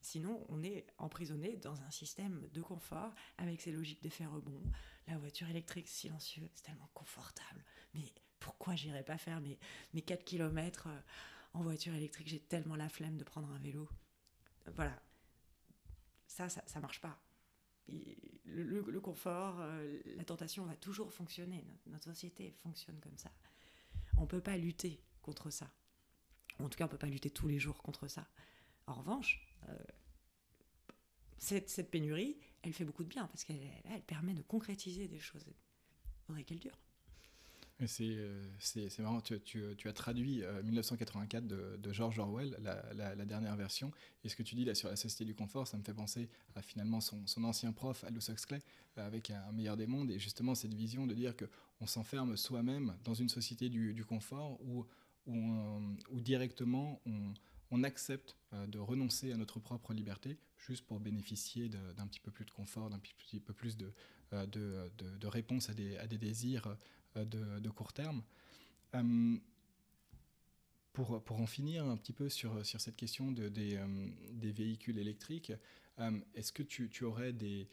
Sinon, 0.00 0.44
on 0.48 0.62
est 0.62 0.86
emprisonné 0.98 1.56
dans 1.56 1.82
un 1.82 1.90
système 1.90 2.48
de 2.52 2.62
confort 2.62 3.12
avec 3.38 3.60
ses 3.60 3.72
logiques 3.72 4.02
d'effet 4.02 4.26
rebond. 4.26 4.62
La 5.08 5.18
voiture 5.18 5.48
électrique 5.48 5.88
silencieuse, 5.88 6.48
c'est 6.54 6.62
tellement 6.62 6.90
confortable. 6.94 7.64
Mais 7.94 8.04
pourquoi 8.38 8.76
j'irais 8.76 9.04
pas 9.04 9.18
faire 9.18 9.40
mes, 9.40 9.58
mes 9.94 10.02
4 10.02 10.24
km 10.24 10.86
euh, 10.86 11.00
en 11.54 11.62
voiture 11.62 11.94
électrique? 11.94 12.28
J'ai 12.28 12.40
tellement 12.40 12.76
la 12.76 12.88
flemme 12.88 13.16
de 13.16 13.24
prendre 13.24 13.50
un 13.50 13.58
vélo. 13.58 13.88
Voilà. 14.74 15.00
Ça, 16.26 16.48
ça, 16.48 16.62
ça 16.66 16.80
marche 16.80 17.00
pas. 17.00 17.18
Le, 17.88 18.64
le, 18.80 19.00
confort, 19.00 19.56
euh, 19.60 20.00
la 20.16 20.24
tentation 20.24 20.64
va 20.64 20.74
toujours 20.76 21.12
fonctionner. 21.12 21.64
Notre, 21.86 22.04
société 22.04 22.52
fonctionne 22.62 22.98
comme 23.00 23.16
ça. 23.16 23.30
On 24.16 24.26
peut 24.26 24.40
pas 24.40 24.56
lutter 24.56 25.00
contre 25.22 25.50
ça. 25.50 25.70
En 26.58 26.68
tout 26.68 26.78
cas, 26.78 26.86
on 26.86 26.88
peut 26.88 26.98
pas 26.98 27.06
lutter 27.06 27.30
tous 27.30 27.48
les 27.48 27.58
jours 27.58 27.82
contre 27.82 28.08
ça. 28.08 28.26
En 28.86 28.94
revanche, 28.94 29.45
cette, 31.38 31.68
cette, 31.68 31.90
pénurie, 31.90 32.36
elle 32.62 32.72
fait 32.72 32.84
beaucoup 32.84 33.04
de 33.04 33.08
bien 33.08 33.26
parce 33.26 33.44
qu'elle 33.44 33.60
elle 33.84 34.02
permet 34.02 34.34
de 34.34 34.42
concrétiser 34.42 35.08
des 35.08 35.20
choses. 35.20 35.44
Faudrait 36.26 36.44
qu'elle 36.44 36.58
dure. 36.58 36.78
Euh, 37.82 38.42
c'est 38.58 38.98
marrant, 39.00 39.20
tu, 39.20 39.66
as 39.84 39.92
traduit 39.92 40.42
1984 40.64 41.44
euh, 41.52 41.76
de, 41.76 41.92
George 41.92 42.18
Orwell, 42.18 42.56
la, 42.62 43.24
dernière 43.26 43.56
version. 43.56 43.92
Et 44.24 44.28
ce 44.28 44.36
que 44.36 44.42
tu 44.42 44.54
dis 44.54 44.64
là 44.64 44.74
sur 44.74 44.88
la 44.88 44.96
société 44.96 45.24
du 45.24 45.34
confort, 45.34 45.68
ça 45.68 45.76
me 45.76 45.82
fait 45.82 45.94
penser 45.94 46.28
à 46.54 46.62
finalement 46.62 47.00
son, 47.00 47.26
son 47.26 47.44
ancien 47.44 47.72
prof, 47.72 48.02
Aldous 48.04 48.30
Huxley, 48.30 48.60
euh, 48.96 49.06
avec 49.06 49.30
un, 49.30 49.52
meilleur 49.52 49.76
des 49.76 49.86
mondes. 49.86 50.10
Et 50.10 50.18
justement, 50.18 50.54
cette 50.54 50.74
vision 50.74 51.06
de 51.06 51.14
dire 51.14 51.34
qu'on 51.36 51.86
s'enferme 51.86 52.36
soi-même 52.36 52.96
dans 53.04 53.14
une 53.14 53.28
société 53.28 53.68
du, 53.68 54.04
confort 54.04 54.58
où 54.62 54.86
directement 56.12 57.00
on, 57.04 57.34
on 57.70 57.82
accepte 57.82 58.36
de 58.52 58.78
renoncer 58.78 59.32
à 59.32 59.36
notre 59.36 59.60
propre 59.60 59.92
liberté 59.92 60.38
juste 60.58 60.86
pour 60.86 61.00
bénéficier 61.00 61.68
d'un 61.68 62.06
petit 62.06 62.20
peu 62.20 62.30
plus 62.30 62.44
de 62.44 62.50
confort, 62.50 62.90
d'un 62.90 62.98
petit 62.98 63.40
peu 63.40 63.52
plus 63.52 63.76
de, 63.76 63.92
de, 64.32 64.90
de, 64.96 65.26
réponse 65.26 65.68
à 65.68 65.74
des, 65.74 66.18
désirs 66.18 66.76
de, 67.14 67.70
court 67.70 67.92
terme. 67.92 68.22
Pour, 70.92 71.22
pour, 71.22 71.40
en 71.40 71.46
finir 71.46 71.84
un 71.84 71.96
petit 71.96 72.14
peu 72.14 72.28
sur, 72.28 72.64
sur 72.64 72.80
cette 72.80 72.96
question 72.96 73.30
de, 73.30 73.48
des, 73.48 73.78
des 74.32 74.52
véhicules 74.52 74.98
électriques, 74.98 75.52
est-ce 76.34 76.52
que 76.52 76.62
tu, 76.62 76.88
tu 76.88 77.04
aurais 77.04 77.32
des, 77.32 77.68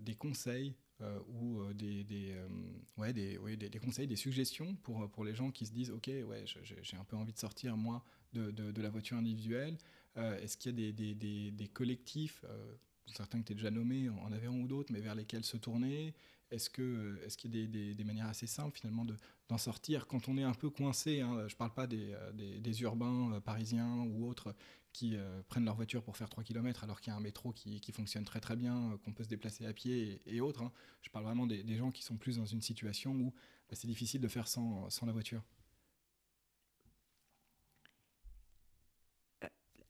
des 0.00 0.14
conseils 0.14 0.74
euh, 1.02 1.18
ou 1.28 1.60
euh, 1.60 1.74
des, 1.74 2.04
des, 2.04 2.32
euh, 2.32 2.48
ouais, 2.96 3.12
des, 3.12 3.38
des, 3.68 3.78
conseils, 3.78 4.06
des 4.06 4.16
suggestions 4.16 4.74
pour, 4.76 5.10
pour 5.10 5.24
les 5.26 5.34
gens 5.34 5.50
qui 5.50 5.66
se 5.66 5.72
disent 5.72 5.90
Ok, 5.90 6.06
ouais, 6.06 6.44
j'ai 6.62 6.96
un 6.96 7.04
peu 7.04 7.16
envie 7.16 7.34
de 7.34 7.38
sortir, 7.38 7.76
moi, 7.76 8.02
de, 8.38 8.82
la 8.82 8.90
voiture 8.90 9.16
individuelle. 9.16 9.76
Est-ce 10.16 10.56
qu'il 10.56 10.78
y 10.80 10.88
a 10.88 10.92
des, 10.92 11.68
collectifs, 11.68 12.44
certains 13.06 13.40
que 13.40 13.46
tu 13.46 13.52
as 13.52 13.56
déjà 13.56 13.70
nommés, 13.70 14.08
en 14.08 14.32
un 14.32 14.48
ou 14.48 14.66
d'autres, 14.66 14.92
mais 14.92 15.00
vers 15.00 15.14
lesquels 15.14 15.44
se 15.44 15.56
tourner? 15.56 16.14
Est-ce 16.50 16.70
qu'il 16.70 17.18
est 17.24 17.36
qu'il 17.36 17.56
y 17.56 17.64
a 17.64 17.94
des, 17.94 18.04
manières 18.04 18.28
assez 18.28 18.46
simples, 18.46 18.78
finalement, 18.78 19.04
d'en 19.48 19.58
sortir 19.58 20.06
quand 20.06 20.28
on 20.28 20.38
est 20.38 20.44
un 20.44 20.54
peu 20.54 20.70
coincé 20.70 21.20
hein, 21.20 21.48
Je 21.48 21.54
ne 21.54 21.58
parle 21.58 21.74
pas 21.74 21.86
des, 21.86 22.82
urbains 22.82 23.40
parisiens 23.44 23.96
ou 24.08 24.26
autres 24.26 24.54
qui 24.96 25.14
euh, 25.14 25.42
prennent 25.48 25.66
leur 25.66 25.74
voiture 25.74 26.02
pour 26.02 26.16
faire 26.16 26.30
3 26.30 26.42
km 26.42 26.82
alors 26.82 27.02
qu'il 27.02 27.10
y 27.10 27.14
a 27.14 27.18
un 27.18 27.20
métro 27.20 27.52
qui, 27.52 27.92
fonctionne 27.92 28.24
très 28.24 28.40
très 28.40 28.56
bien, 28.56 28.92
euh, 28.92 28.96
qu'on 28.96 29.12
peut 29.12 29.24
se 29.24 29.28
déplacer 29.28 29.66
à 29.66 29.74
pied 29.74 30.22
et, 30.24 30.40
autres. 30.40 30.62
Hein. 30.62 30.72
Je 31.02 31.10
parle 31.10 31.26
vraiment 31.26 31.46
des, 31.46 31.76
gens 31.76 31.90
qui 31.90 32.02
sont 32.02 32.16
plus 32.16 32.36
dans 32.38 32.46
une 32.46 32.62
situation 32.62 33.12
où 33.12 33.34
bah, 33.68 33.76
c'est 33.76 33.88
difficile 33.88 34.22
de 34.22 34.28
faire 34.28 34.48
sans 34.48 34.88
la 35.04 35.12
voiture. 35.12 35.42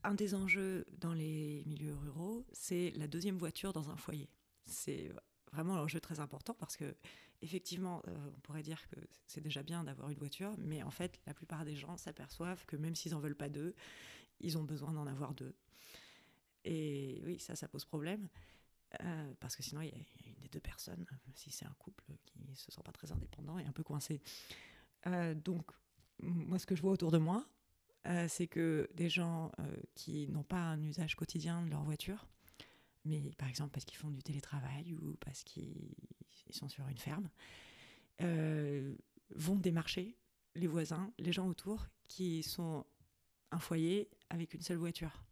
Un 0.06 0.14
des 0.14 0.34
enjeux 0.34 0.86
dans 0.98 1.12
les 1.12 1.62
milieux 1.66 1.94
ruraux, 1.94 2.46
c'est 2.52 2.92
la 2.96 3.08
deuxième 3.08 3.36
voiture 3.36 3.72
dans 3.72 3.90
un 3.90 3.96
foyer. 3.96 4.28
C'est 4.64 5.10
vraiment 5.52 5.76
un 5.76 5.82
enjeu 5.82 6.00
très 6.00 6.20
important 6.20 6.54
parce 6.54 6.76
que 6.76 6.96
effectivement, 7.42 8.02
on 8.06 8.40
pourrait 8.40 8.62
dire 8.62 8.80
que 8.88 8.96
c'est 9.26 9.40
déjà 9.40 9.62
bien 9.62 9.84
d'avoir 9.84 10.08
une 10.10 10.18
voiture, 10.18 10.54
mais 10.58 10.82
en 10.82 10.90
fait, 10.90 11.20
la 11.26 11.34
plupart 11.34 11.64
des 11.64 11.76
gens 11.76 11.96
s'aperçoivent 11.96 12.64
que 12.66 12.76
même 12.76 12.94
s'ils 12.94 13.12
n'en 13.12 13.20
veulent 13.20 13.36
pas 13.36 13.48
deux, 13.48 13.74
ils 14.40 14.56
ont 14.56 14.64
besoin 14.64 14.92
d'en 14.92 15.06
avoir 15.06 15.34
deux. 15.34 15.54
Et 16.64 17.20
oui, 17.24 17.38
ça, 17.38 17.54
ça 17.54 17.68
pose 17.68 17.84
problème. 17.84 18.28
Euh, 19.02 19.34
parce 19.40 19.56
que 19.56 19.62
sinon, 19.62 19.80
il 19.82 19.88
y, 19.88 19.92
a 19.92 19.96
une 20.26 20.40
des 20.42 20.48
deux 20.48 20.60
personnes, 20.60 21.04
si 21.34 21.50
c'est 21.50 21.66
un 21.66 21.74
couple 21.78 22.04
qui 22.24 22.38
se 22.54 22.70
sent 22.70 22.80
pas 22.84 22.92
très 22.92 23.12
indépendant 23.12 23.58
et 23.58 23.64
un 23.64 23.72
peu 23.72 23.82
coincé. 23.82 24.20
Euh, 25.06 25.34
donc, 25.34 25.70
moi, 26.20 26.58
ce 26.58 26.66
que 26.66 26.74
je 26.74 26.82
vois 26.82 26.92
autour 26.92 27.10
de 27.10 27.18
moi, 27.18 27.46
euh, 28.06 28.26
c'est 28.28 28.46
que 28.46 28.88
des 28.94 29.08
gens 29.08 29.52
qui 29.94 30.28
n'ont 30.28 30.44
pas 30.44 30.60
un 30.60 30.82
usage 30.82 31.14
quotidien 31.16 31.62
de 31.62 31.70
leur 31.70 31.82
voiture, 31.82 32.26
mais 33.04 33.20
par 33.38 33.48
exemple 33.48 33.70
parce 33.72 33.84
qu'ils 33.84 33.98
font 33.98 34.10
du 34.10 34.22
télétravail 34.22 34.94
ou 34.94 35.16
parce 35.20 35.42
qu'ils 35.44 35.90
sont 36.50 36.68
sur 36.68 36.86
une 36.88 36.98
ferme, 36.98 37.28
vont 39.34 39.56
démarcher 39.56 40.16
les 40.54 40.66
voisins, 40.66 41.12
les 41.18 41.32
gens 41.32 41.46
autour 41.46 41.86
qui 42.08 42.42
sont 42.42 42.84
un 43.50 43.58
foyer 43.58 44.08
avec 44.30 44.54
une 44.54 44.62
seule 44.62 44.78
voiture 44.78 45.22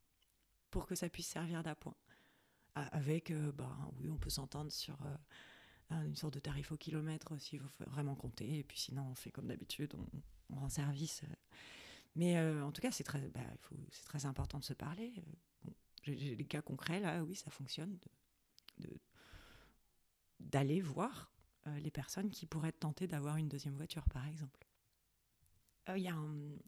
pour 0.71 0.87
que 0.87 0.95
ça 0.95 1.09
puisse 1.09 1.29
servir 1.29 1.63
d'appoint. 1.63 1.97
Avec, 2.75 3.31
euh, 3.31 3.53
bah, 3.53 3.79
oui, 4.01 4.11
on 4.11 4.17
peut 4.17 4.31
s'entendre 4.31 4.73
sur 4.73 4.99
euh, 5.03 6.05
une 6.05 6.17
sorte 6.17 6.35
de 6.35 6.41
tarif 6.41 6.73
au 6.73 6.77
kilomètre 6.77 7.39
s'il 7.39 7.61
faut 7.61 7.69
vraiment 7.87 8.17
compter, 8.17 8.59
et 8.59 8.65
puis 8.65 8.79
sinon 8.79 9.07
on 9.11 9.15
fait 9.15 9.31
comme 9.31 9.47
d'habitude, 9.47 9.95
on, 10.51 10.57
rend 10.57 10.69
service. 10.69 11.23
Mais 12.17 12.37
euh, 12.37 12.65
en 12.65 12.73
tout 12.73 12.81
cas, 12.81 12.91
c'est 12.91 13.05
très, 13.05 13.29
bah, 13.29 13.41
c'est 13.91 14.05
très 14.05 14.27
important 14.27 14.59
de 14.59 14.65
se 14.65 14.75
parler. 14.75 15.13
J'ai 16.03 16.37
des 16.37 16.45
cas 16.45 16.63
concrets 16.63 17.01
là, 17.01 17.25
oui, 17.25 17.35
ça 17.35 17.51
fonctionne, 17.51 17.99
d'aller 20.39 20.81
voir 20.81 21.33
les 21.79 21.91
personnes 21.91 22.31
qui 22.31 22.45
pourraient 22.45 22.69
être 22.69 22.81
tentées 22.81 23.07
d'avoir 23.07 23.39
une 23.39 23.49
deuxième 23.49 23.75
voiture, 23.75 24.05
par 24.11 24.27
exemple. 24.29 24.67
Il 25.89 26.03
y 26.03 26.09
a 26.09 26.15
un, 26.15 26.59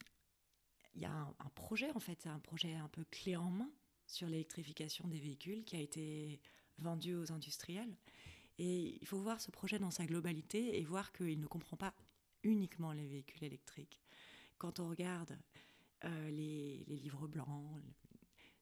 y 0.96 1.04
a 1.04 1.12
un, 1.12 1.50
projet, 1.54 1.90
en 1.92 2.00
fait, 2.00 2.26
un 2.26 2.38
projet 2.38 2.74
un 2.74 2.88
peu 2.88 3.04
clé 3.04 3.36
en 3.36 3.50
main 3.50 3.70
sur 4.06 4.28
l'électrification 4.28 5.06
des 5.08 5.18
véhicules 5.18 5.64
qui 5.64 5.76
a 5.76 5.80
été 5.80 6.40
vendu 6.78 7.14
aux 7.14 7.32
industriels. 7.32 7.96
Et 8.58 8.98
il 9.00 9.06
faut 9.06 9.18
voir 9.18 9.40
ce 9.40 9.50
projet 9.50 9.78
dans 9.78 9.90
sa 9.90 10.06
globalité 10.06 10.78
et 10.78 10.84
voir 10.84 11.12
qu'il 11.12 11.38
ne 11.38 11.46
comprend 11.46 11.76
pas 11.76 11.94
uniquement 12.42 12.92
les 12.92 13.06
véhicules 13.06 13.44
électriques. 13.44 14.00
Quand 14.58 14.80
on 14.80 14.88
regarde 14.88 15.38
euh, 16.04 16.30
les, 16.30 16.84
livres 16.86 17.26
blancs 17.26 17.82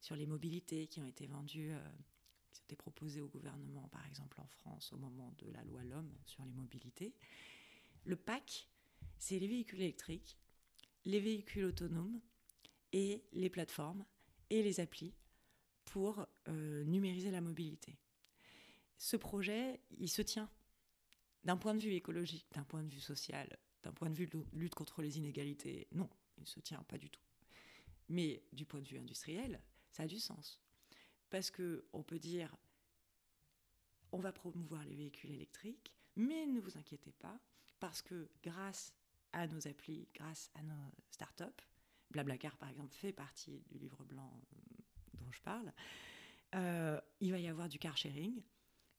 sur 0.00 0.16
les 0.16 0.26
mobilités 0.26 0.86
qui 0.86 1.00
ont 1.00 1.06
été 1.06 1.26
vendus, 1.26 1.72
euh, 1.72 1.88
qui 2.52 2.60
ont 2.60 2.64
été 2.64 2.76
proposés 2.76 3.20
au 3.20 3.28
gouvernement, 3.28 3.88
par 3.88 4.06
exemple 4.06 4.40
en 4.40 4.46
France, 4.46 4.92
au 4.92 4.96
moment 4.96 5.34
de 5.38 5.50
la 5.50 5.62
loi 5.64 5.82
L'Homme 5.84 6.12
sur 6.26 6.44
les 6.44 6.52
mobilités, 6.52 7.14
le 8.04 8.16
PAC, 8.16 8.68
c'est 9.18 9.38
les 9.38 9.48
véhicules 9.48 9.80
électriques 9.80 10.38
les 11.04 11.20
véhicules 11.20 11.64
autonomes 11.64 12.20
et 12.92 13.24
les 13.32 13.50
plateformes 13.50 14.04
et 14.50 14.62
les 14.62 14.80
applis 14.80 15.14
pour 15.84 16.26
euh, 16.48 16.84
numériser 16.84 17.30
la 17.30 17.40
mobilité. 17.40 17.98
Ce 18.96 19.16
projet, 19.16 19.80
il 19.98 20.08
se 20.08 20.22
tient 20.22 20.50
d'un 21.44 21.56
point 21.56 21.74
de 21.74 21.80
vue 21.80 21.92
écologique, 21.92 22.46
d'un 22.54 22.64
point 22.64 22.82
de 22.82 22.88
vue 22.88 23.00
social, 23.00 23.58
d'un 23.84 23.92
point 23.92 24.10
de 24.10 24.14
vue 24.14 24.26
de 24.26 24.44
lutte 24.52 24.74
contre 24.74 25.02
les 25.02 25.18
inégalités. 25.18 25.86
Non, 25.92 26.10
il 26.36 26.42
ne 26.42 26.46
se 26.46 26.60
tient 26.60 26.82
pas 26.82 26.98
du 26.98 27.10
tout. 27.10 27.22
Mais 28.08 28.42
du 28.52 28.66
point 28.66 28.80
de 28.80 28.88
vue 28.88 28.98
industriel, 28.98 29.60
ça 29.90 30.02
a 30.02 30.06
du 30.06 30.18
sens. 30.18 30.60
Parce 31.30 31.50
que 31.50 31.86
on 31.92 32.02
peut 32.02 32.18
dire, 32.18 32.56
on 34.12 34.18
va 34.18 34.32
promouvoir 34.32 34.84
les 34.84 34.96
véhicules 34.96 35.30
électriques, 35.30 35.94
mais 36.16 36.46
ne 36.46 36.60
vous 36.60 36.76
inquiétez 36.78 37.12
pas, 37.12 37.38
parce 37.78 38.02
que 38.02 38.28
grâce 38.42 38.94
à 39.34 39.46
nos 39.48 39.68
applis 39.68 40.08
grâce 40.14 40.50
à 40.54 40.62
nos 40.62 40.92
startups. 41.10 41.62
Blablacar, 42.10 42.56
par 42.56 42.68
exemple, 42.68 42.94
fait 42.94 43.12
partie 43.12 43.62
du 43.66 43.78
livre 43.78 44.04
blanc 44.04 44.32
euh, 44.52 44.58
dont 45.14 45.30
je 45.32 45.40
parle. 45.42 45.72
Euh, 46.54 47.00
il 47.20 47.32
va 47.32 47.38
y 47.38 47.48
avoir 47.48 47.68
du 47.68 47.78
car 47.78 47.96
sharing 47.96 48.42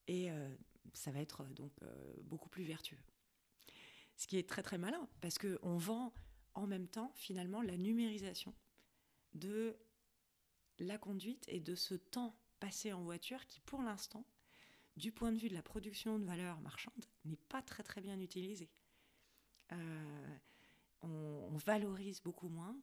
et 0.07 0.29
euh, 0.29 0.53
ça 0.93 1.11
va 1.11 1.21
être 1.21 1.45
donc 1.45 1.71
beaucoup 2.23 2.49
plus 2.49 2.65
vertueux. 2.65 2.99
Ce 4.17 4.27
qui 4.27 4.37
est 4.37 4.47
très 4.47 4.63
très 4.63 4.77
malin 4.77 5.09
parce 5.21 5.37
qu'on 5.37 5.77
vend 5.77 6.13
en 6.53 6.67
même 6.67 6.87
temps 6.87 7.11
finalement 7.15 7.61
la 7.61 7.77
numérisation 7.77 8.53
de 9.33 9.77
la 10.79 10.97
conduite 10.97 11.45
et 11.47 11.59
de 11.59 11.75
ce 11.75 11.95
temps 11.95 12.37
passé 12.59 12.93
en 12.93 13.03
voiture 13.03 13.45
qui 13.45 13.59
pour 13.61 13.81
l'instant, 13.81 14.25
du 14.97 15.11
point 15.11 15.31
de 15.31 15.37
vue 15.37 15.49
de 15.49 15.53
la 15.53 15.61
production 15.61 16.17
de 16.19 16.25
valeur 16.25 16.59
marchande, 16.61 17.05
n'est 17.25 17.35
pas 17.35 17.61
très 17.61 17.83
très 17.83 18.01
bien 18.01 18.19
utilisé. 18.19 18.69
Euh, 19.71 20.37
on, 21.01 21.57
valorise 21.57 22.21
beaucoup 22.21 22.49
moins 22.49 22.77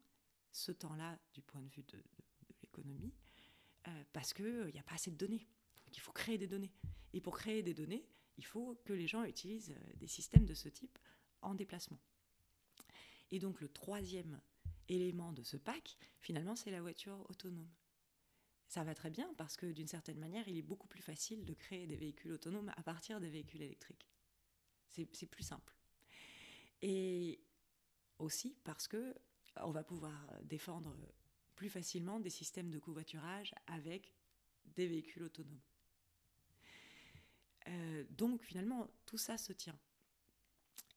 ce 0.51 0.73
temps-là 0.73 1.19
du 1.35 1.43
point 1.43 1.61
de 1.61 1.69
vue 1.69 1.83
de, 1.85 2.03
l'économie 2.63 3.15
euh, 3.87 4.05
parce 4.13 4.33
qu'il 4.33 4.71
n'y 4.73 4.79
a 4.79 4.83
pas 4.83 4.95
assez 4.95 5.11
de 5.11 5.17
données. 5.17 5.47
il 5.93 6.01
faut 6.01 6.13
créer 6.13 6.39
des 6.39 6.47
données. 6.47 6.73
Et 7.13 7.21
pour 7.21 7.37
créer 7.37 7.63
des 7.63 7.75
données, 7.75 8.09
il 8.39 8.45
faut 8.45 8.81
que 8.85 8.93
les 8.93 9.07
gens 9.07 9.25
utilisent 9.25 9.75
euh, 9.77 9.93
des 9.97 10.07
systèmes 10.07 10.47
de 10.47 10.55
ce 10.55 10.69
type 10.69 10.99
en 11.43 11.55
déplacement. 11.55 12.01
Et 13.31 13.39
donc 13.39 13.61
le 13.61 13.69
troisième 13.69 14.41
élément 14.89 15.33
de 15.33 15.43
ce 15.43 15.57
pack, 15.57 15.97
finalement, 16.21 16.57
c'est 16.57 16.71
la 16.71 16.81
voiture 16.81 17.25
autonome. 17.31 17.71
Ça 18.69 18.85
va 18.85 18.95
très 18.95 19.11
bien 19.11 19.33
parce 19.37 19.57
que 19.57 19.67
d'une 19.67 19.89
certaine 19.89 20.19
manière, 20.19 20.49
il 20.49 20.57
est 20.57 20.63
beaucoup 20.63 20.89
plus 20.89 21.03
facile 21.03 21.45
de 21.45 21.55
créer 21.55 21.87
des 21.87 21.97
véhicules 21.97 22.33
autonomes 22.33 22.73
à 22.77 22.83
partir 22.83 23.21
des 23.21 23.29
véhicules 23.29 23.63
électriques. 23.63 24.09
C'est 24.91 25.27
plus 25.27 25.43
simple. 25.43 25.75
Et 26.83 27.41
aussi 28.19 28.57
parce 28.65 28.89
que 28.89 29.15
on 29.57 29.71
va 29.71 29.85
pouvoir 29.85 30.27
défendre 30.45 30.97
plus 31.55 31.69
facilement 31.69 32.21
des 32.21 32.31
systèmes 32.31 32.71
de 32.71 32.79
covoiturage 32.79 33.55
avec 33.67 34.13
des 34.65 34.87
véhicules 34.87 35.23
autonomes. 35.23 35.61
Euh, 37.69 38.05
donc 38.11 38.43
finalement, 38.43 38.89
tout 39.07 39.19
ça 39.19 39.39
se 39.39 39.53
tient. 39.53 39.79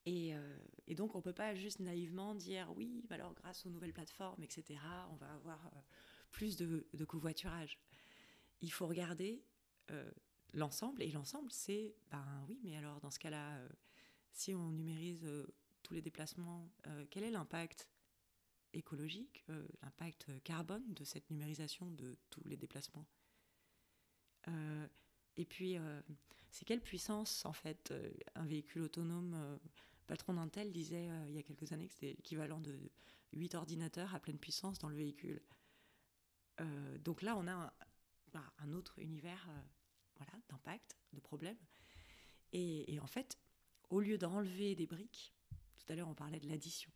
Et, 0.06 0.34
euh, 0.34 0.56
donc 0.94 1.14
on 1.14 1.18
ne 1.18 1.22
peut 1.22 1.32
pas 1.32 1.54
juste 1.54 1.80
naïvement 1.80 2.34
dire 2.34 2.72
oui, 2.76 3.02
bah 3.08 3.16
alors 3.16 3.34
grâce 3.34 3.66
aux 3.66 3.70
nouvelles 3.70 3.92
plateformes, 3.92 4.42
etc., 4.42 4.80
on 5.10 5.16
va 5.16 5.32
avoir 5.34 5.66
euh, 5.66 5.80
plus 6.30 6.56
de, 6.56 6.86
covoiturage. 7.04 7.78
Il 8.62 8.72
faut 8.72 8.86
regarder 8.86 9.42
l'ensemble, 10.54 11.02
et 11.02 11.10
l'ensemble, 11.10 11.50
c'est, 11.50 11.94
ben 12.10 12.24
oui, 12.48 12.58
mais 12.64 12.76
alors 12.76 13.00
dans 13.00 13.10
ce 13.10 13.18
cas-là, 13.18 13.60
si 14.32 14.54
on 14.54 14.70
numérise 14.70 15.26
tous 15.86 15.94
les 15.94 16.02
déplacements, 16.02 16.68
euh, 16.88 17.04
quel 17.10 17.22
est 17.22 17.30
l'impact 17.30 17.88
écologique, 18.72 19.44
euh, 19.50 19.66
l'impact 19.82 20.26
carbone 20.42 20.82
de 20.94 21.04
cette 21.04 21.30
numérisation 21.30 21.92
de 21.92 22.18
tous 22.28 22.42
les 22.44 22.56
déplacements? 22.56 23.06
Euh, 24.48 24.86
Et 25.36 25.44
puis, 25.44 25.76
c'est 26.50 26.64
quelle 26.64 26.80
puissance, 26.80 27.44
en 27.44 27.52
fait, 27.52 27.92
un 28.34 28.46
véhicule 28.46 28.82
autonome 28.82 29.58
Patron 30.06 30.34
d'Intel 30.34 30.72
disait 30.72 31.08
il 31.28 31.34
y 31.34 31.38
a 31.38 31.42
quelques 31.42 31.72
années 31.72 31.88
que 31.88 31.94
c'était 31.94 32.14
l'équivalent 32.14 32.60
de 32.60 32.78
8 33.32 33.54
ordinateurs 33.54 34.14
à 34.14 34.20
pleine 34.20 34.38
puissance 34.38 34.78
dans 34.78 34.88
le 34.88 34.96
véhicule. 34.96 35.42
donc 37.00 37.22
là, 37.22 37.36
on 37.36 37.46
a 37.46 37.52
un, 37.52 37.72
bah, 38.32 38.44
autre 38.72 38.98
univers 38.98 39.48
voilà, 40.16 40.32
d'impact, 40.48 40.96
de 41.12 41.20
problème. 41.20 41.56
Et, 42.52 42.98
en 43.00 43.06
fait, 43.06 43.38
au 43.90 44.00
lieu 44.00 44.18
d'enlever 44.18 44.74
des 44.74 44.86
briques, 44.86 45.34
tout 45.78 45.92
à 45.92 45.94
l'heure 45.94 46.08
on 46.08 46.14
parlait 46.14 46.40
de 46.40 46.48
l'addition 46.48 46.90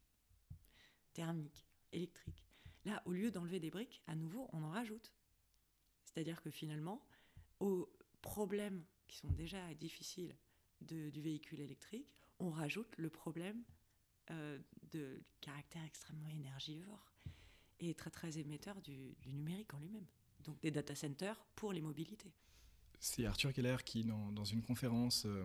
thermique, 1.12 1.66
électrique. 1.92 2.44
Là, 2.84 3.02
au 3.04 3.12
lieu 3.12 3.30
d'enlever 3.30 3.60
des 3.60 3.70
briques, 3.70 4.00
à 4.06 4.14
nouveau, 4.14 4.48
on 4.52 4.62
en 4.62 4.70
rajoute. 4.70 5.12
C'est-à-dire 6.04 6.40
que 6.40 6.50
finalement, 6.50 7.04
aux 7.58 7.92
problèmes 8.22 8.84
qui 9.06 9.18
sont 9.18 9.30
déjà 9.32 9.74
difficiles 9.74 10.34
du 10.80 11.20
véhicule 11.20 11.60
électrique, 11.60 12.16
on 12.40 12.50
rajoute 12.50 12.92
le 12.96 13.10
problème 13.10 13.62
euh, 14.30 14.58
de 14.92 15.22
caractère 15.40 15.84
extrêmement 15.84 16.28
énergivore 16.28 17.12
et 17.78 17.94
très 17.94 18.10
très 18.10 18.38
émetteur 18.38 18.80
du 18.82 19.16
numérique 19.26 19.72
en 19.74 19.78
lui-même. 19.78 20.06
Donc 20.44 20.60
des 20.60 20.70
data 20.70 20.94
centers 20.94 21.40
pour 21.54 21.72
les 21.72 21.80
mobilités. 21.80 22.32
C'est 23.02 23.24
Arthur 23.24 23.54
Keller 23.54 23.78
qui, 23.82 24.04
dans, 24.04 24.44
une 24.44 24.60
conférence, 24.60 25.24
euh, 25.24 25.44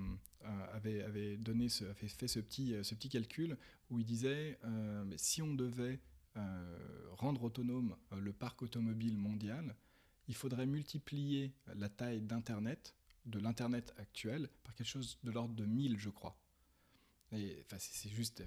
avait, 0.73 1.37
donné 1.37 1.67
avait 1.81 2.07
fait 2.09 2.27
ce 2.27 2.41
petit, 2.41 2.75
ce 2.83 2.93
petit 2.95 3.07
calcul 3.07 3.57
où 3.89 3.97
il 3.97 4.05
disait 4.05 4.59
euh, 4.65 5.05
si 5.15 5.41
on 5.41 5.53
devait 5.53 6.01
euh, 6.35 7.07
rendre 7.13 7.43
autonome 7.43 7.95
le 8.11 8.33
parc 8.33 8.61
automobile 8.61 9.17
mondial, 9.17 9.73
il 10.27 10.35
faudrait 10.35 10.65
multiplier 10.65 11.53
la 11.75 11.87
taille 11.87 12.21
d'Internet, 12.21 12.93
de 13.25 13.39
l'Internet 13.39 13.93
actuel, 13.97 14.49
par 14.65 14.75
quelque 14.75 14.89
chose 14.89 15.17
de 15.23 15.31
l'ordre 15.31 15.55
de 15.55 15.65
1000, 15.65 15.97
je 15.97 16.09
crois. 16.09 16.37
C'est 17.31 18.09
juste, 18.09 18.43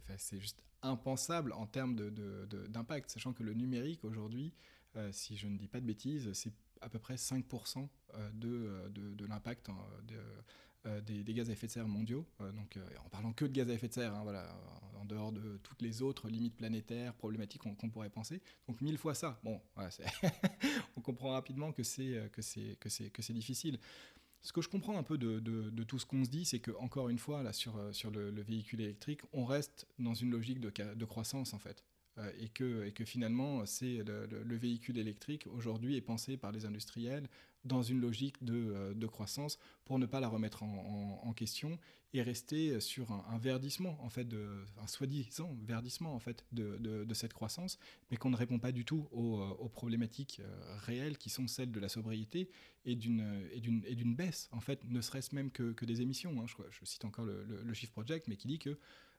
impensable 0.82 1.52
en 1.52 1.66
termes 1.66 1.96
d'impact, 1.96 3.10
sachant 3.10 3.32
que 3.32 3.42
le 3.42 3.52
numérique 3.52 4.04
aujourd'hui, 4.04 4.54
si 5.12 5.36
je 5.36 5.48
ne 5.48 5.58
dis 5.58 5.68
pas 5.68 5.80
de 5.80 5.86
bêtises, 5.86 6.32
c'est 6.32 6.52
à 6.80 6.88
peu 6.88 6.98
près 6.98 7.14
5% 7.14 7.88
euh, 8.14 8.30
euh, 8.44 8.88
de, 8.88 9.26
l'impact 9.26 9.68
euh, 10.86 11.00
des, 11.00 11.34
gaz 11.34 11.50
à 11.50 11.52
effet 11.52 11.66
de 11.66 11.72
serre 11.72 11.88
mondiaux. 11.88 12.26
donc, 12.54 12.78
en 13.04 13.08
parlant 13.08 13.32
que 13.32 13.44
de 13.44 13.52
gaz 13.52 13.68
à 13.70 13.74
effet 13.74 13.88
de 13.88 13.94
serre, 13.94 14.14
hein, 14.14 14.22
voilà, 14.22 14.48
en 14.98 15.04
dehors 15.04 15.32
de 15.32 15.58
toutes 15.62 15.82
les 15.82 16.02
autres 16.02 16.28
limites 16.28 16.56
planétaires, 16.56 17.14
problématiques 17.14 17.62
qu'on 17.62 17.90
pourrait 17.90 18.10
penser. 18.10 18.40
Donc, 18.66 18.80
mille 18.80 18.98
fois 18.98 19.14
ça. 19.14 19.38
Bon, 19.42 19.60
on 20.96 21.00
comprend 21.00 21.32
rapidement 21.32 21.72
que 21.72 21.82
c'est 21.82 23.32
difficile. 23.32 23.78
Ce 24.40 24.52
que 24.52 24.62
je 24.62 24.68
comprends 24.68 24.96
un 24.96 25.02
peu 25.02 25.18
de, 25.18 25.84
tout 25.84 25.98
ce 25.98 26.06
qu'on 26.06 26.24
se 26.24 26.30
dit, 26.30 26.44
c'est 26.44 26.60
que 26.60 26.70
encore 26.78 27.08
une 27.08 27.18
fois, 27.18 27.42
là, 27.42 27.52
sur, 27.52 27.78
sur 27.92 28.10
le, 28.10 28.30
le, 28.30 28.42
véhicule 28.42 28.80
électrique, 28.80 29.22
on 29.32 29.44
reste 29.44 29.86
dans 29.98 30.14
une 30.14 30.30
logique 30.30 30.60
de 30.60 31.04
croissance 31.04 31.54
en 31.54 31.58
fait. 31.58 31.84
Euh, 32.18 32.32
et, 32.38 32.48
que, 32.48 33.04
finalement, 33.04 33.64
c'est 33.66 34.02
le, 34.04 34.56
véhicule 34.56 34.98
électrique 34.98 35.46
aujourd'hui 35.46 35.96
est 35.96 36.00
pensé 36.00 36.36
par 36.36 36.52
les 36.52 36.66
industriels 36.66 37.28
dans 37.64 37.82
une 37.82 38.00
logique 38.00 38.42
de, 38.42 38.72
euh, 38.72 39.06
croissance 39.08 39.58
pour 39.84 39.98
ne 39.98 40.06
pas 40.06 40.20
la 40.20 40.28
remettre 40.28 40.62
en, 40.62 41.32
question 41.36 41.78
et 42.14 42.22
rester 42.22 42.80
sur 42.80 43.12
un, 43.12 43.38
verdissement, 43.38 43.98
en 44.02 44.08
fait, 44.08 44.24
de, 44.24 44.64
un 44.82 44.86
soi-disant 44.86 45.54
verdissement 45.62 46.14
en 46.14 46.18
fait 46.18 46.44
de, 46.52 47.06
cette 47.12 47.32
croissance, 47.32 47.78
mais 48.10 48.16
qu'on 48.16 48.30
ne 48.30 48.36
répond 48.36 48.58
pas 48.58 48.72
du 48.72 48.84
tout 48.84 49.06
aux, 49.12 49.40
euh, 49.40 49.68
problématiques 49.68 50.40
réelles 50.78 51.18
qui 51.18 51.30
sont 51.30 51.46
celles 51.46 51.70
de 51.70 51.80
la 51.80 51.88
sobriété 51.88 52.48
et 52.84 52.96
d'une 52.96 54.14
baisse, 54.16 54.48
en 54.50 54.60
fait, 54.60 54.82
ne 54.84 55.00
serait-ce 55.00 55.34
même 55.34 55.50
que, 55.50 55.84
des 55.84 56.00
émissions. 56.00 56.40
Hein. 56.40 56.46
Je, 56.46 56.84
cite 56.84 57.04
encore 57.04 57.24
le, 57.24 57.44
le, 57.44 57.62
le 57.62 57.74
Shift 57.74 57.92
Project, 57.92 58.26
mais 58.26 58.36
qui 58.36 58.48
dit 58.48 58.58
que 58.58 58.78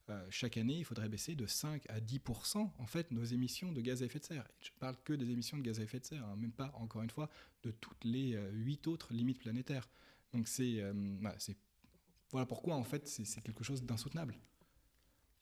euh, 0.10 0.26
chaque 0.30 0.58
année, 0.58 0.78
il 0.78 0.86
faudrait 0.86 1.10
baisser 1.10 1.36
de 1.36 1.46
5 1.46 1.84
à 1.90 2.00
10% 2.00 2.70
en 2.78 2.86
fait 2.88 3.12
nos 3.12 3.24
émissions 3.24 3.72
de 3.72 3.82
gaz 3.82 4.02
à 4.02 4.06
effet 4.06 4.20
de 4.20 4.24
serre. 4.24 4.48
je 4.62 4.72
ne 4.72 4.80
parle 4.80 4.96
que 5.04 5.14
des 5.14 5.30
émissions 5.30 5.58
de 5.58 5.64
gaz 5.64 5.80
à 5.80 5.84
effet 5.84 6.00
de 6.00 6.06
serre, 6.06 6.26
hein, 6.26 6.36
même 6.36 6.52
pas, 6.52 6.72
encore 6.76 7.02
une 7.02 7.10
fois, 7.10 7.30
de 7.64 7.72
toutes 7.72 8.04
les 8.04 8.36
euh, 8.36 8.50
huit 8.52 8.88
autres 8.88 9.14
limites 9.14 9.40
planétaires. 9.40 9.88
Donc 10.34 10.48
c'est 10.48 10.82
euh, 10.82 10.94
voilà 12.32 12.46
pourquoi 12.46 12.76
en 12.76 12.84
fait 12.84 13.08
c'est 13.08 13.42
quelque 13.42 13.64
chose 13.64 13.84
d'insoutenable. 13.84 14.38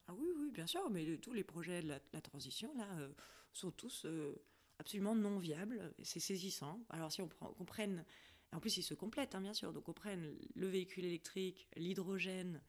Ah 0.07 0.13
oui, 0.13 0.27
oui, 0.37 0.51
bien 0.51 0.67
sûr, 0.67 0.89
mais 0.89 1.17
tous 1.17 1.33
les 1.33 1.43
projets 1.43 1.81
de 1.81 1.87
la, 1.87 2.21
transition 2.21 2.73
là 2.77 2.87
sont 3.51 3.71
tous 3.71 4.07
absolument 4.79 5.13
non 5.13 5.37
viables. 5.37 5.93
C'est 6.01 6.21
saisissant. 6.21 6.79
Alors 6.89 7.11
si 7.11 7.21
on, 7.21 7.27
prend, 7.27 7.51
prenne, 7.65 8.05
en 8.53 8.61
plus 8.61 8.77
ils 8.77 8.83
se 8.83 8.93
complètent 8.93 9.35
hein, 9.35 9.41
bien 9.41 9.53
sûr, 9.53 9.73
donc 9.73 9.89
on 9.89 9.93
prenne 9.93 10.33
le 10.55 10.67
véhicule 10.67 11.03
électrique, 11.03 11.67
l'hydrogène, 11.75 12.61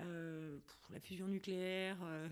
euh, 0.00 0.58
la 0.90 1.00
fusion 1.00 1.26
nucléaire, 1.28 1.98
euh, 2.02 2.28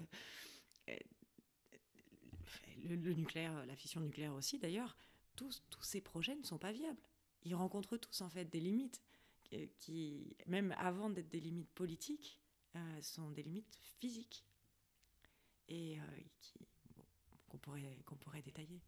le, 2.84 2.96
nucléaire, 3.14 3.64
la 3.66 3.76
fission 3.76 4.00
nucléaire 4.00 4.34
aussi 4.34 4.58
d'ailleurs, 4.58 4.96
tous, 5.36 5.62
tous 5.70 5.82
ces 5.82 6.00
projets 6.00 6.36
ne 6.36 6.42
sont 6.42 6.58
pas 6.58 6.72
viables. 6.72 7.00
Ils 7.44 7.54
rencontrent 7.54 7.96
tous 7.96 8.20
en 8.20 8.28
fait 8.28 8.44
des 8.46 8.60
limites 8.60 9.02
qui, 9.78 10.36
même 10.46 10.74
avant 10.78 11.10
d'être 11.10 11.28
des 11.28 11.40
limites 11.40 11.70
politiques, 11.70 12.40
euh, 12.76 13.02
sont 13.02 13.30
des 13.30 13.42
limites 13.42 13.78
physiques 14.00 14.44
et 15.68 15.98
qu'on 17.48 17.58
pourrait, 17.58 17.98
qu'on 18.04 18.16
pourrait 18.16 18.42
détailler. 18.42 18.82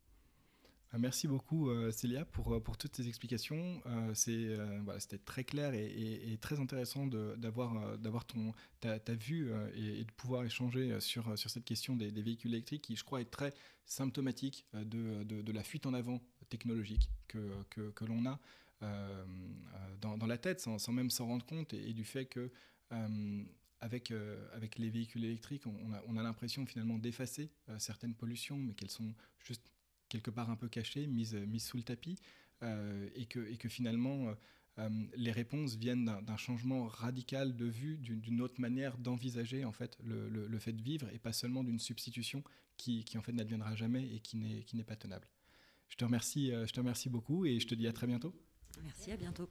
Ah, 0.93 0.99
merci 0.99 1.27
beaucoup 1.27 1.69
euh, 1.69 1.91
Célia 1.91 2.25
pour, 2.25 2.55
euh, 2.55 2.61
pour 2.61 2.79
toutes 2.79 2.95
ces 2.95 3.09
explications. 3.09 3.83
Euh, 3.87 4.15
C'était 4.15 5.19
très 5.19 5.45
clair 5.45 5.75
et, 5.75 6.39
très 6.41 6.61
intéressant 6.61 7.07
d'avoir 7.07 7.75
ta, 8.81 9.15
vue 9.15 9.51
et, 9.75 10.05
de 10.05 10.13
pouvoir 10.13 10.45
échanger 10.45 11.01
sur, 11.01 11.37
cette 11.37 11.65
question 11.65 11.97
des, 11.97 12.11
véhicules 12.11 12.53
électriques 12.53 12.83
qui, 12.83 12.97
je 12.97 13.05
crois, 13.05 13.21
est 13.21 13.31
très 13.31 13.53
symptomatique 13.85 14.67
de, 14.75 15.53
la 15.53 15.63
fuite 15.63 15.87
en 15.87 15.95
avant 15.95 16.21
technologique 16.49 17.11
que, 17.27 18.05
l'on 18.07 18.25
a 18.27 18.39
dans, 20.01 20.27
la 20.27 20.39
tête 20.39 20.61
sans, 20.61 20.93
même 20.93 21.11
s'en 21.11 21.27
rendre 21.27 21.45
compte 21.45 21.75
et, 21.75 21.93
du 21.93 22.05
fait 22.05 22.27
que 22.27 22.51
avec, 23.81 24.11
les 24.11 24.91
véhicules 24.91 25.25
électriques, 25.25 25.67
on 25.67 25.93
a, 25.93 26.03
on 26.07 26.17
a 26.17 26.23
l'impression 26.23 26.65
finalement 26.65 26.99
d'effacer 26.99 27.51
certaines 27.79 28.15
pollutions, 28.15 28.57
mais 28.57 28.75
qu'elles 28.75 28.91
sont 28.91 29.15
juste 29.41 29.73
quelque 30.17 30.31
part 30.31 30.51
un 30.51 30.57
peu 30.57 30.69
cachée, 30.69 31.07
mise, 31.07 31.35
mise 31.35 31.65
sous 31.65 31.77
le 31.77 31.83
tapis, 31.83 32.19
euh, 32.63 33.09
et, 33.15 33.27
que, 33.27 33.41
et 33.51 33.57
que 33.57 33.69
finalement, 33.69 34.29
euh, 34.29 34.35
euh, 34.79 34.89
les 35.17 35.33
réponses 35.33 35.77
viennent 35.77 36.11
d'un 36.23 36.37
changement 36.37 36.87
radical 36.87 37.55
de 37.55 37.67
vue, 37.67 37.99
d'une 37.99 38.41
autre 38.41 38.61
manière 38.61 38.97
d'envisager 38.97 39.65
en 39.65 39.73
fait 39.73 39.99
le, 40.03 40.29
le, 40.29 40.59
fait 40.59 40.73
de 40.73 40.83
vivre, 40.83 41.09
et 41.13 41.19
pas 41.19 41.33
seulement 41.33 41.65
d'une 41.65 41.79
substitution 41.79 42.43
qui, 42.77 43.05
qui, 43.05 43.19
en 43.19 43.23
fait 43.23 43.33
n'adviendra 43.33 43.75
jamais 43.77 44.07
et 44.15 44.21
qui 44.21 44.37
n'est 44.37 44.85
pas 44.85 44.97
tenable. 44.97 45.29
Je 45.89 45.97
te, 45.97 46.05
remercie, 46.05 46.51
je 46.51 46.73
te 46.73 46.81
remercie 46.81 47.09
beaucoup 47.09 47.47
et 47.47 47.61
je 47.61 47.67
te 47.67 47.75
dis 47.75 47.87
à 47.87 47.93
très 47.93 48.07
bientôt. 48.07 48.35
Merci, 48.83 49.13
à 49.13 49.17
bientôt. 49.17 49.49